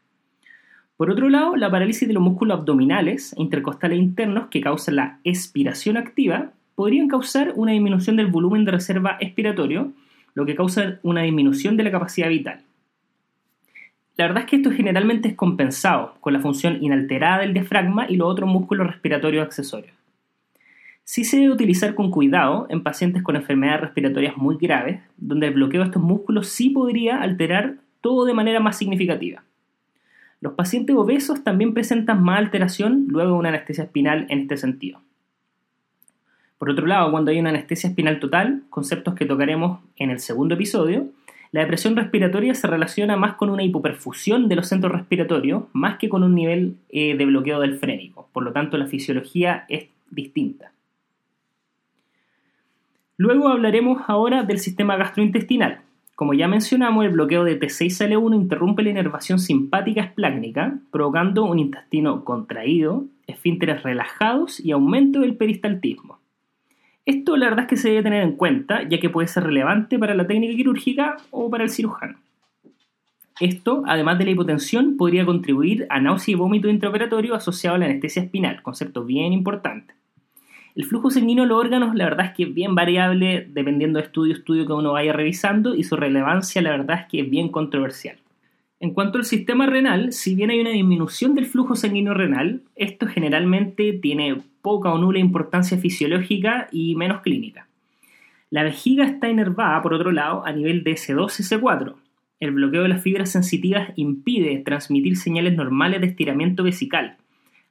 Por 0.97 1.11
otro 1.11 1.29
lado, 1.29 1.57
la 1.57 1.73
parálisis 1.73 2.07
de 2.07 2.15
los 2.15 2.23
músculos 2.23 2.61
abdominales 2.61 3.33
e 3.33 3.43
intercostales 3.43 3.99
internos 3.99 4.47
que 4.53 4.61
causa 4.61 4.93
la 4.93 5.19
expiración 5.25 5.97
activa 5.97 6.53
podrían 6.77 7.09
causar 7.09 7.55
una 7.57 7.73
disminución 7.73 8.15
del 8.15 8.29
volumen 8.29 8.65
de 8.65 8.71
reserva 8.71 9.17
expiratorio, 9.19 9.91
lo 10.35 10.47
que 10.47 10.55
causa 10.55 11.01
una 11.03 11.23
disminución 11.23 11.77
de 11.77 11.83
la 11.83 11.91
capacidad 11.91 12.29
vital. 12.29 12.63
La 14.17 14.27
verdad 14.27 14.45
es 14.45 14.51
que 14.51 14.57
esto 14.57 14.71
generalmente 14.71 15.29
es 15.29 15.35
compensado 15.35 16.15
con 16.21 16.33
la 16.33 16.41
función 16.41 16.83
inalterada 16.83 17.41
del 17.41 17.55
diafragma 17.55 18.07
y 18.09 18.17
los 18.17 18.29
otros 18.29 18.49
músculos 18.49 18.87
respiratorios 18.87 19.45
accesorios. 19.45 19.95
Sí 21.05 21.25
se 21.25 21.39
debe 21.39 21.53
utilizar 21.53 21.95
con 21.95 22.11
cuidado 22.11 22.67
en 22.69 22.83
pacientes 22.83 23.23
con 23.23 23.37
enfermedades 23.37 23.81
respiratorias 23.81 24.37
muy 24.37 24.57
graves, 24.57 25.01
donde 25.17 25.49
el 25.49 25.55
bloqueo 25.55 25.81
de 25.81 25.87
estos 25.87 26.03
músculos 26.03 26.49
sí 26.49 26.71
podría 26.71 27.21
alterar 27.21 27.77
todo 28.01 28.25
de 28.25 28.35
manera 28.35 28.61
más 28.61 28.77
significativa. 28.77 29.43
Los 30.41 30.55
pacientes 30.55 30.95
obesos 30.95 31.43
también 31.43 31.73
presentan 31.73 32.23
más 32.23 32.39
alteración 32.39 33.07
luego 33.09 33.33
de 33.33 33.39
una 33.39 33.49
anestesia 33.49 33.85
espinal 33.85 34.27
en 34.29 34.41
este 34.41 34.57
sentido. 34.57 35.01
Por 36.59 36.71
otro 36.71 36.87
lado, 36.87 37.11
cuando 37.11 37.31
hay 37.31 37.41
una 37.41 37.51
anestesia 37.51 37.91
espinal 37.91 38.21
total, 38.21 38.63
conceptos 38.71 39.15
que 39.15 39.25
tocaremos 39.25 39.81
en 39.97 40.11
el 40.11 40.21
segundo 40.21 40.55
episodio, 40.55 41.09
la 41.53 41.61
depresión 41.61 41.97
respiratoria 41.97 42.55
se 42.55 42.67
relaciona 42.67 43.17
más 43.17 43.35
con 43.35 43.51
una 43.51 43.63
hipoperfusión 43.63 44.49
de 44.49 44.57
los 44.57 44.69
centros 44.69 44.91
respiratorios, 44.91 45.65
más 45.75 45.99
que 45.99 46.09
con 46.09 46.23
un 46.23 46.35
nivel 46.35 46.77
eh, 46.89 47.15
de 47.15 47.27
bloqueo 47.27 47.61
del 47.61 47.79
frénico. 47.79 48.27
Por 48.33 48.43
lo 48.43 48.53
tanto, 48.53 48.79
la 48.79 48.87
fisiología 48.87 49.67
es 49.69 49.89
distinta. 50.11 50.73
Luego 53.19 53.49
hablaremos 53.49 54.03
ahora 54.07 54.45
del 54.45 54.59
sistema 54.61 54.97
gastrointestinal. 54.97 55.83
Como 56.15 56.33
ya 56.33 56.49
mencionamos, 56.49 57.05
el 57.05 57.13
bloqueo 57.13 57.45
de 57.45 57.61
T6L1 57.61 58.35
interrumpe 58.35 58.83
la 58.83 58.91
inervación 58.91 59.39
simpática 59.39 60.01
esplácnica, 60.01 60.79
provocando 60.91 61.45
un 61.45 61.59
intestino 61.59 62.25
contraído, 62.25 63.05
esfínteres 63.27 63.83
relajados 63.83 64.59
y 64.59 64.73
aumento 64.73 65.21
del 65.21 65.37
peristaltismo. 65.37 66.22
Esto 67.05 67.37
la 67.37 67.47
verdad 67.47 67.65
es 67.65 67.69
que 67.69 67.77
se 67.77 67.89
debe 67.89 68.03
tener 68.03 68.23
en 68.23 68.37
cuenta, 68.37 68.83
ya 68.89 69.01
que 69.01 69.11
puede 69.11 69.29
ser 69.29 69.45
relevante 69.45 69.99
para 69.99 70.15
la 70.15 70.27
técnica 70.27 70.55
quirúrgica 70.55 71.17
o 71.31 71.51
para 71.51 71.65
el 71.65 71.71
cirujano. 71.71 72.19
Esto, 73.41 73.83
además 73.87 74.19
de 74.19 74.27
la 74.27 74.31
hipotensión, 74.31 74.97
podría 74.97 75.25
contribuir 75.25 75.87
a 75.91 76.01
náusea 76.01 76.33
y 76.33 76.37
vómito 76.37 76.69
intraoperatorio 76.69 77.35
asociado 77.35 77.75
a 77.75 77.79
la 77.79 77.87
anestesia 77.87 78.23
espinal, 78.23 78.63
concepto 78.63 79.05
bien 79.05 79.33
importante. 79.33 79.95
El 80.75 80.85
flujo 80.85 81.11
sanguíneo 81.11 81.45
de 81.45 81.49
los 81.49 81.59
órganos, 81.59 81.95
la 81.95 82.05
verdad 82.05 82.27
es 82.27 82.33
que 82.33 82.45
es 82.45 82.55
bien 82.55 82.75
variable 82.75 83.47
dependiendo 83.51 83.99
de 83.99 84.07
estudio 84.07 84.35
a 84.35 84.39
estudio 84.39 84.67
que 84.67 84.73
uno 84.73 84.93
vaya 84.93 85.13
revisando 85.13 85.75
y 85.75 85.83
su 85.83 85.97
relevancia, 85.97 86.63
la 86.63 86.71
verdad 86.71 87.01
es 87.01 87.07
que 87.07 87.21
es 87.21 87.29
bien 87.31 87.49
controversial. 87.49 88.17
En 88.81 88.95
cuanto 88.95 89.19
al 89.19 89.25
sistema 89.25 89.67
renal, 89.67 90.13
si 90.13 90.35
bien 90.35 90.51
hay 90.51 90.61
una 90.61 90.71
disminución 90.71 91.35
del 91.35 91.47
flujo 91.47 91.77
sanguíneo 91.77 92.15
renal, 92.15 92.63
esto 92.75 93.07
generalmente 93.07 93.93
tiene 93.93 94.41
poca 94.63 94.93
o 94.93 94.99
nula 94.99 95.19
importancia 95.19 95.77
fisiológica 95.77 96.69
y 96.73 96.95
menos 96.95 97.21
clínica. 97.21 97.67
La 98.51 98.63
vejiga 98.63 99.05
está 99.05 99.29
inervada, 99.29 99.83
por 99.83 99.95
otro 99.95 100.13
lado, 100.13 100.47
a 100.47 100.53
nivel 100.53 100.85
de 100.85 100.93
S2-S4. 100.93 101.95
El 102.39 102.51
bloqueo 102.51 102.83
de 102.83 102.89
las 102.89 103.03
fibras 103.03 103.31
sensitivas 103.31 103.93
impide 103.97 104.59
transmitir 104.59 105.17
señales 105.17 105.57
normales 105.57 106.01
de 106.01 106.09
estiramiento 106.09 106.63
vesical, 106.63 107.17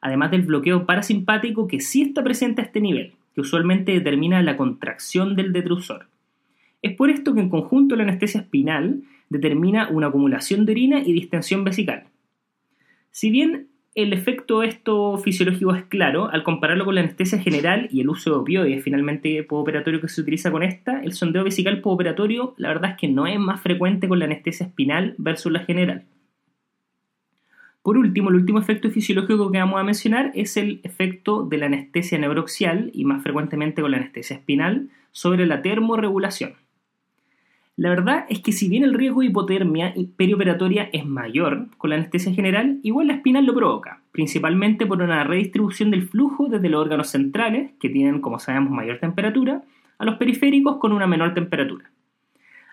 además 0.02 0.32
del 0.32 0.42
bloqueo 0.42 0.86
parasimpático 0.86 1.68
que 1.68 1.80
sí 1.80 2.02
está 2.02 2.24
presente 2.24 2.62
a 2.62 2.66
este 2.66 2.82
nivel, 2.82 3.14
que 3.36 3.42
usualmente 3.42 3.92
determina 3.92 4.42
la 4.42 4.58
contracción 4.58 5.36
del 5.36 5.54
detrusor. 5.54 6.08
Es 6.82 6.96
por 6.96 7.10
esto 7.10 7.34
que 7.34 7.42
en 7.42 7.50
conjunto 7.50 7.96
la 7.96 8.04
anestesia 8.04 8.42
espinal 8.42 9.04
determina 9.30 9.88
una 9.90 10.08
acumulación 10.08 10.66
de 10.66 10.72
orina 10.72 11.00
y 11.00 11.14
distensión 11.14 11.64
vesical. 11.64 12.06
Si 13.12 13.30
bien 13.30 13.68
el 13.94 14.14
efecto 14.14 14.64
esto 14.64 15.18
fisiológico 15.18 15.76
es 15.76 15.84
claro, 15.84 16.30
al 16.30 16.44
compararlo 16.44 16.86
con 16.86 16.96
la 16.96 17.02
anestesia 17.02 17.40
general 17.40 17.90
y 17.92 18.02
el 18.02 18.10
uso 18.10 18.30
de 18.30 18.36
opioides 18.38 18.84
finalmente 18.84 19.44
postoperatorio 19.44 20.00
que 20.00 20.08
se 20.08 20.22
utiliza 20.22 20.50
con 20.50 20.64
esta, 20.64 21.02
el 21.02 21.12
sondeo 21.12 21.44
vesical 21.44 21.82
postoperatorio 21.82 22.54
la 22.58 22.70
verdad 22.70 22.92
es 22.92 22.98
que 22.98 23.10
no 23.10 23.28
es 23.28 23.38
más 23.38 23.60
frecuente 23.62 24.08
con 24.08 24.20
la 24.20 24.26
anestesia 24.26 24.68
espinal 24.68 25.16
versus 25.18 25.52
la 25.52 25.60
general. 25.60 26.06
Por 27.84 27.98
último, 27.98 28.30
el 28.30 28.36
último 28.36 28.60
efecto 28.60 28.92
fisiológico 28.92 29.52
que 29.52 29.58
vamos 29.58 29.80
a 29.80 29.84
mencionar 29.84 30.32
es 30.36 30.56
el 30.56 30.80
efecto 30.84 31.44
de 31.44 31.58
la 31.58 31.66
anestesia 31.66 32.18
neuroxial 32.20 32.92
y 32.94 33.06
más 33.06 33.24
frecuentemente 33.24 33.82
con 33.82 33.92
la 33.92 33.98
anestesia 33.98 34.38
espinal 34.38 34.90
sobre 35.12 35.48
la 35.48 35.62
termorregulación. 35.62 36.54
La 37.78 37.90
verdad 37.90 38.26
es 38.30 38.40
que 38.40 38.52
si 38.52 38.68
bien 38.68 38.84
el 38.84 38.94
riesgo 38.94 39.22
de 39.22 39.28
hipotermia 39.28 39.94
perioperatoria 40.18 40.90
es 40.92 41.06
mayor 41.06 41.68
con 41.78 41.90
la 41.90 41.96
anestesia 41.96 42.34
general, 42.34 42.80
igual 42.84 43.08
la 43.08 43.14
espinal 43.14 43.46
lo 43.46 43.56
provoca, 43.56 44.02
principalmente 44.12 44.86
por 44.86 45.02
una 45.02 45.24
redistribución 45.24 45.90
del 45.90 46.08
flujo 46.08 46.50
desde 46.50 46.70
los 46.70 46.82
órganos 46.82 47.10
centrales, 47.10 47.72
que 47.80 47.90
tienen, 47.90 48.20
como 48.20 48.40
sabemos, 48.40 48.72
mayor 48.72 49.00
temperatura, 49.00 49.64
a 49.98 50.06
los 50.06 50.16
periféricos 50.16 50.78
con 50.78 50.92
una 50.92 51.08
menor 51.08 51.34
temperatura. 51.34 51.90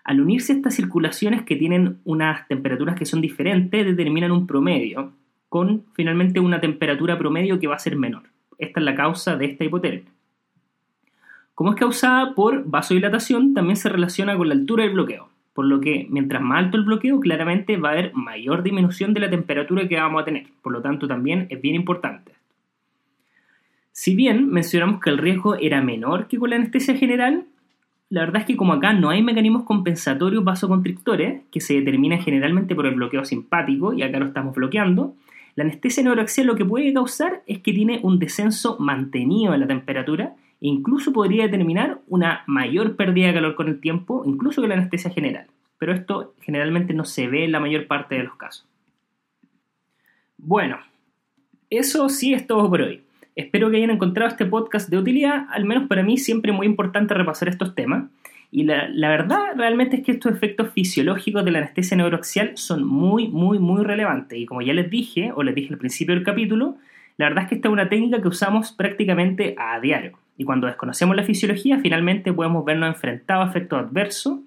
Al 0.03 0.21
unirse 0.21 0.53
estas 0.53 0.75
circulaciones 0.75 1.43
que 1.43 1.55
tienen 1.55 1.99
unas 2.05 2.49
temperaturas 2.49 2.97
que 2.97 3.05
son 3.05 3.21
diferentes, 3.21 3.85
determinan 3.85 4.33
un 4.33 4.47
promedio, 4.47 5.13
con 5.49 5.85
finalmente 5.95 6.41
una 6.41 6.61
temperatura 6.61 7.19
promedio 7.19 7.59
que 7.61 7.67
va 7.67 7.77
a 7.77 7.79
ser 7.79 7.97
menor. 7.97 8.25
Esta 8.59 8.81
es 8.81 8.85
la 8.85 8.95
causa 8.95 9.37
de 9.37 9.47
esta 9.47 9.65
hipotermia. 9.65 10.11
Como 11.59 11.71
es 11.71 11.77
causada 11.77 12.37
por 12.37 12.71
vasodilatación, 12.71 13.53
también 13.53 13.75
se 13.75 13.89
relaciona 13.89 14.37
con 14.37 14.49
la 14.49 14.55
altura 14.55 14.85
del 14.85 14.93
bloqueo, 14.93 15.29
por 15.55 15.65
lo 15.65 15.81
que 15.81 16.07
mientras 16.09 16.41
más 16.41 16.67
alto 16.67 16.77
el 16.77 16.85
bloqueo, 16.85 17.19
claramente 17.19 17.77
va 17.77 17.89
a 17.89 17.93
haber 17.95 18.15
mayor 18.15 18.63
disminución 18.63 19.13
de 19.13 19.19
la 19.19 19.29
temperatura 19.29 19.89
que 19.89 19.97
vamos 19.97 20.23
a 20.23 20.25
tener, 20.25 20.47
por 20.63 20.73
lo 20.73 20.83
tanto 20.83 21.09
también 21.09 21.49
es 21.51 21.61
bien 21.61 21.75
importante. 21.75 22.31
Si 23.91 24.15
bien 24.15 24.49
mencionamos 24.49 25.01
que 25.01 25.11
el 25.11 25.19
riesgo 25.19 25.57
era 25.57 25.83
menor 25.83 26.29
que 26.29 26.39
con 26.39 26.51
la 26.51 26.55
anestesia 26.55 26.95
general, 26.95 27.47
la 28.09 28.21
verdad 28.21 28.43
es 28.43 28.47
que 28.47 28.57
como 28.57 28.75
acá 28.75 28.93
no 28.93 29.11
hay 29.11 29.25
mecanismos 29.25 29.65
compensatorios 29.65 30.45
vasoconstrictores, 30.45 31.43
que 31.51 31.61
se 31.61 31.75
determinan 31.75 32.21
generalmente 32.21 32.77
por 32.77 32.87
el 32.87 32.95
bloqueo 32.95 33.25
simpático, 33.25 33.93
y 33.95 34.03
acá 34.03 34.21
lo 34.21 34.27
estamos 34.27 34.55
bloqueando, 34.55 35.17
la 35.57 35.65
anestesia 35.65 36.05
neuroaxial 36.05 36.47
lo 36.47 36.55
que 36.55 36.65
puede 36.65 36.93
causar 36.93 37.43
es 37.49 37.59
que 37.59 37.73
tiene 37.73 37.99
un 38.05 38.21
descenso 38.21 38.77
mantenido 38.79 39.55
en 39.55 39.59
la 39.59 39.67
temperatura 39.67 40.37
incluso 40.61 41.13
podría 41.13 41.45
determinar 41.45 42.01
una 42.09 42.43
mayor 42.47 42.97
pérdida 42.97 43.29
de 43.29 43.35
calor 43.35 43.55
con 43.55 43.69
el 43.69 43.81
tiempo, 43.81 44.23
incluso 44.27 44.61
que 44.61 44.69
la 44.69 44.75
anestesia 44.75 45.11
general. 45.11 45.47
Pero 45.79 45.93
esto 45.93 46.35
generalmente 46.41 46.95
no 46.95 47.05
se 47.05 47.29
ve 47.29 47.45
en 47.45 47.53
la 47.53 47.61
mayor 47.61 47.87
parte 47.87 48.17
de 48.17 48.25
los 48.25 48.37
casos. 48.37 48.67
Bueno, 50.37 50.79
eso 51.71 52.09
sí 52.09 52.35
es 52.35 52.47
todo 52.47 52.69
por 52.69 52.83
hoy. 52.83 53.03
Espero 53.37 53.71
que 53.71 53.77
hayan 53.77 53.91
encontrado 53.91 54.31
este 54.31 54.47
podcast 54.47 54.89
de 54.89 54.99
utilidad, 54.99 55.47
al 55.51 55.65
menos 55.65 55.89
para 55.89 56.03
mí 56.03 56.19
siempre 56.19 56.51
muy 56.51 56.67
importante 56.67 57.15
repasar 57.15 57.49
estos 57.49 57.75
temas. 57.75 58.11
Y 58.51 58.65
la, 58.65 58.89
verdad 58.91 59.55
realmente 59.57 59.97
es 59.97 60.03
que 60.03 60.13
estos 60.13 60.33
efectos 60.33 60.73
fisiológicos 60.73 61.45
de 61.45 61.51
la 61.51 61.59
anestesia 61.59 61.97
neuroaxial 61.97 62.57
son 62.57 62.85
muy, 62.85 63.29
muy, 63.29 63.59
muy 63.59 63.85
relevantes. 63.85 64.39
Y 64.39 64.47
como 64.47 64.63
ya 64.63 64.73
les 64.73 64.91
dije, 64.91 65.33
o 65.35 65.43
les 65.43 65.55
dije 65.55 65.73
al 65.73 65.79
principio 65.79 66.15
del 66.15 66.25
capítulo, 66.25 66.79
la 67.19 67.27
verdad 67.27 67.45
es 67.45 67.49
que 67.51 67.55
esta 67.57 67.69
es 67.69 67.73
una 67.73 67.89
técnica 67.89 68.23
que 68.23 68.29
usamos 68.29 68.73
prácticamente 68.73 69.55
a 69.59 69.79
diario. 69.81 70.19
Y 70.39 70.45
cuando 70.45 70.69
desconocemos 70.69 71.17
la 71.17 71.25
fisiología, 71.25 71.81
finalmente 71.81 72.33
podemos 72.33 72.65
vernos 72.65 72.89
enfrentados 72.89 73.47
a 73.47 73.51
efectos 73.51 73.81
adversos 73.81 74.39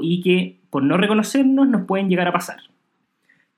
y 0.00 0.22
que 0.22 0.58
por 0.70 0.82
no 0.82 0.96
reconocernos 0.96 1.68
nos 1.68 1.86
pueden 1.86 2.08
llegar 2.08 2.26
a 2.26 2.32
pasar. 2.32 2.60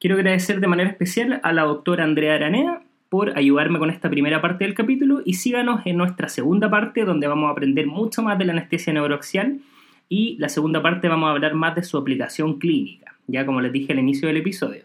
Quiero 0.00 0.16
agradecer 0.16 0.60
de 0.60 0.66
manera 0.66 0.90
especial 0.90 1.40
a 1.42 1.52
la 1.52 1.62
doctora 1.62 2.04
Andrea 2.04 2.34
Aranea 2.34 2.82
por 3.08 3.38
ayudarme 3.38 3.78
con 3.78 3.90
esta 3.90 4.10
primera 4.10 4.42
parte 4.42 4.64
del 4.64 4.74
capítulo 4.74 5.22
y 5.24 5.34
síganos 5.34 5.82
en 5.84 5.96
nuestra 5.96 6.28
segunda 6.28 6.68
parte 6.68 7.04
donde 7.04 7.28
vamos 7.28 7.48
a 7.48 7.52
aprender 7.52 7.86
mucho 7.86 8.22
más 8.22 8.36
de 8.36 8.46
la 8.46 8.52
anestesia 8.52 8.92
neuroaxial 8.92 9.60
y 10.08 10.36
la 10.38 10.48
segunda 10.48 10.82
parte 10.82 11.08
vamos 11.08 11.28
a 11.28 11.30
hablar 11.30 11.54
más 11.54 11.76
de 11.76 11.84
su 11.84 11.96
aplicación 11.96 12.58
clínica, 12.58 13.16
ya 13.26 13.46
como 13.46 13.60
les 13.60 13.72
dije 13.72 13.92
al 13.92 14.00
inicio 14.00 14.26
del 14.26 14.38
episodio. 14.38 14.84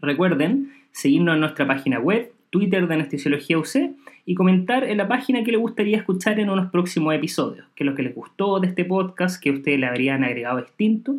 Recuerden 0.00 0.70
seguirnos 0.92 1.34
en 1.34 1.40
nuestra 1.40 1.66
página 1.66 1.98
web, 1.98 2.30
Twitter 2.50 2.86
de 2.86 2.94
Anestesiología 2.94 3.58
UC 3.58 3.96
y 4.24 4.34
comentar 4.34 4.84
en 4.84 4.98
la 4.98 5.08
página 5.08 5.42
que 5.42 5.52
les 5.52 5.60
gustaría 5.60 5.96
escuchar 5.96 6.38
en 6.38 6.50
unos 6.50 6.70
próximos 6.70 7.14
episodios, 7.14 7.66
que 7.74 7.84
es 7.84 7.90
lo 7.90 7.96
que 7.96 8.02
les 8.02 8.14
gustó 8.14 8.60
de 8.60 8.68
este 8.68 8.84
podcast, 8.84 9.42
que 9.42 9.50
ustedes 9.50 9.78
le 9.78 9.86
habrían 9.86 10.24
agregado 10.24 10.60
distinto. 10.60 11.16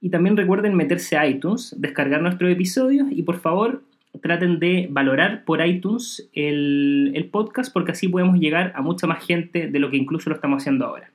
Y 0.00 0.10
también 0.10 0.36
recuerden 0.36 0.74
meterse 0.74 1.16
a 1.16 1.26
iTunes, 1.26 1.74
descargar 1.78 2.22
nuestros 2.22 2.50
episodios 2.50 3.08
y 3.10 3.22
por 3.22 3.38
favor 3.38 3.82
traten 4.20 4.58
de 4.58 4.88
valorar 4.90 5.44
por 5.44 5.64
iTunes 5.64 6.28
el, 6.32 7.28
podcast 7.30 7.72
porque 7.72 7.92
así 7.92 8.08
podemos 8.08 8.38
llegar 8.38 8.72
a 8.74 8.82
mucha 8.82 9.06
más 9.06 9.24
gente 9.24 9.68
de 9.68 9.78
lo 9.78 9.90
que 9.90 9.96
incluso 9.96 10.30
lo 10.30 10.36
estamos 10.36 10.62
haciendo 10.62 10.86
ahora. 10.86 11.10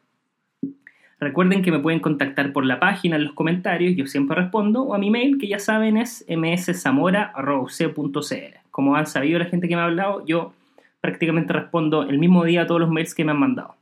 Recuerden 1.20 1.62
que 1.62 1.72
me 1.72 1.80
pueden 1.80 2.00
contactar 2.00 2.52
por 2.52 2.66
la 2.66 2.80
página 2.80 3.16
en 3.16 3.26
los 3.26 3.34
comentarios, 3.34 3.96
yo 3.96 4.08
siempre 4.08 4.36
respondo, 4.36 4.82
o 4.82 4.96
a 4.96 4.98
mi 4.98 5.12
mail 5.12 5.38
que 5.38 5.48
ya 5.48 5.60
saben 5.60 5.98
es 5.98 6.26
mszamora.c.cl. 6.28 8.58
Como 8.72 8.96
han 8.96 9.06
sabido 9.06 9.38
la 9.38 9.46
gente 9.46 9.68
que 9.68 9.76
me 9.76 9.82
ha 9.82 9.86
hablado, 9.86 10.26
yo 10.26 10.54
prácticamente 11.02 11.52
respondo 11.52 12.04
el 12.04 12.20
mismo 12.20 12.46
día 12.46 12.62
a 12.62 12.68
todos 12.68 12.80
los 12.80 12.90
mails 12.90 13.14
que 13.14 13.26
me 13.26 13.32
han 13.32 13.40
mandado. 13.40 13.76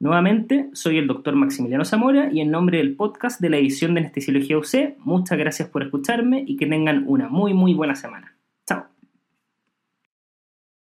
Nuevamente, 0.00 0.68
soy 0.72 0.98
el 0.98 1.06
doctor 1.06 1.36
Maximiliano 1.36 1.84
Zamora 1.84 2.28
y 2.32 2.40
en 2.40 2.50
nombre 2.50 2.78
del 2.78 2.96
podcast 2.96 3.40
de 3.40 3.50
la 3.50 3.58
edición 3.58 3.94
de 3.94 4.00
Anestesiología 4.00 4.58
UC, 4.58 4.98
muchas 4.98 5.38
gracias 5.38 5.68
por 5.68 5.84
escucharme 5.84 6.42
y 6.44 6.56
que 6.56 6.66
tengan 6.66 7.04
una 7.06 7.28
muy 7.28 7.54
muy 7.54 7.72
buena 7.74 7.94
semana. 7.94 8.31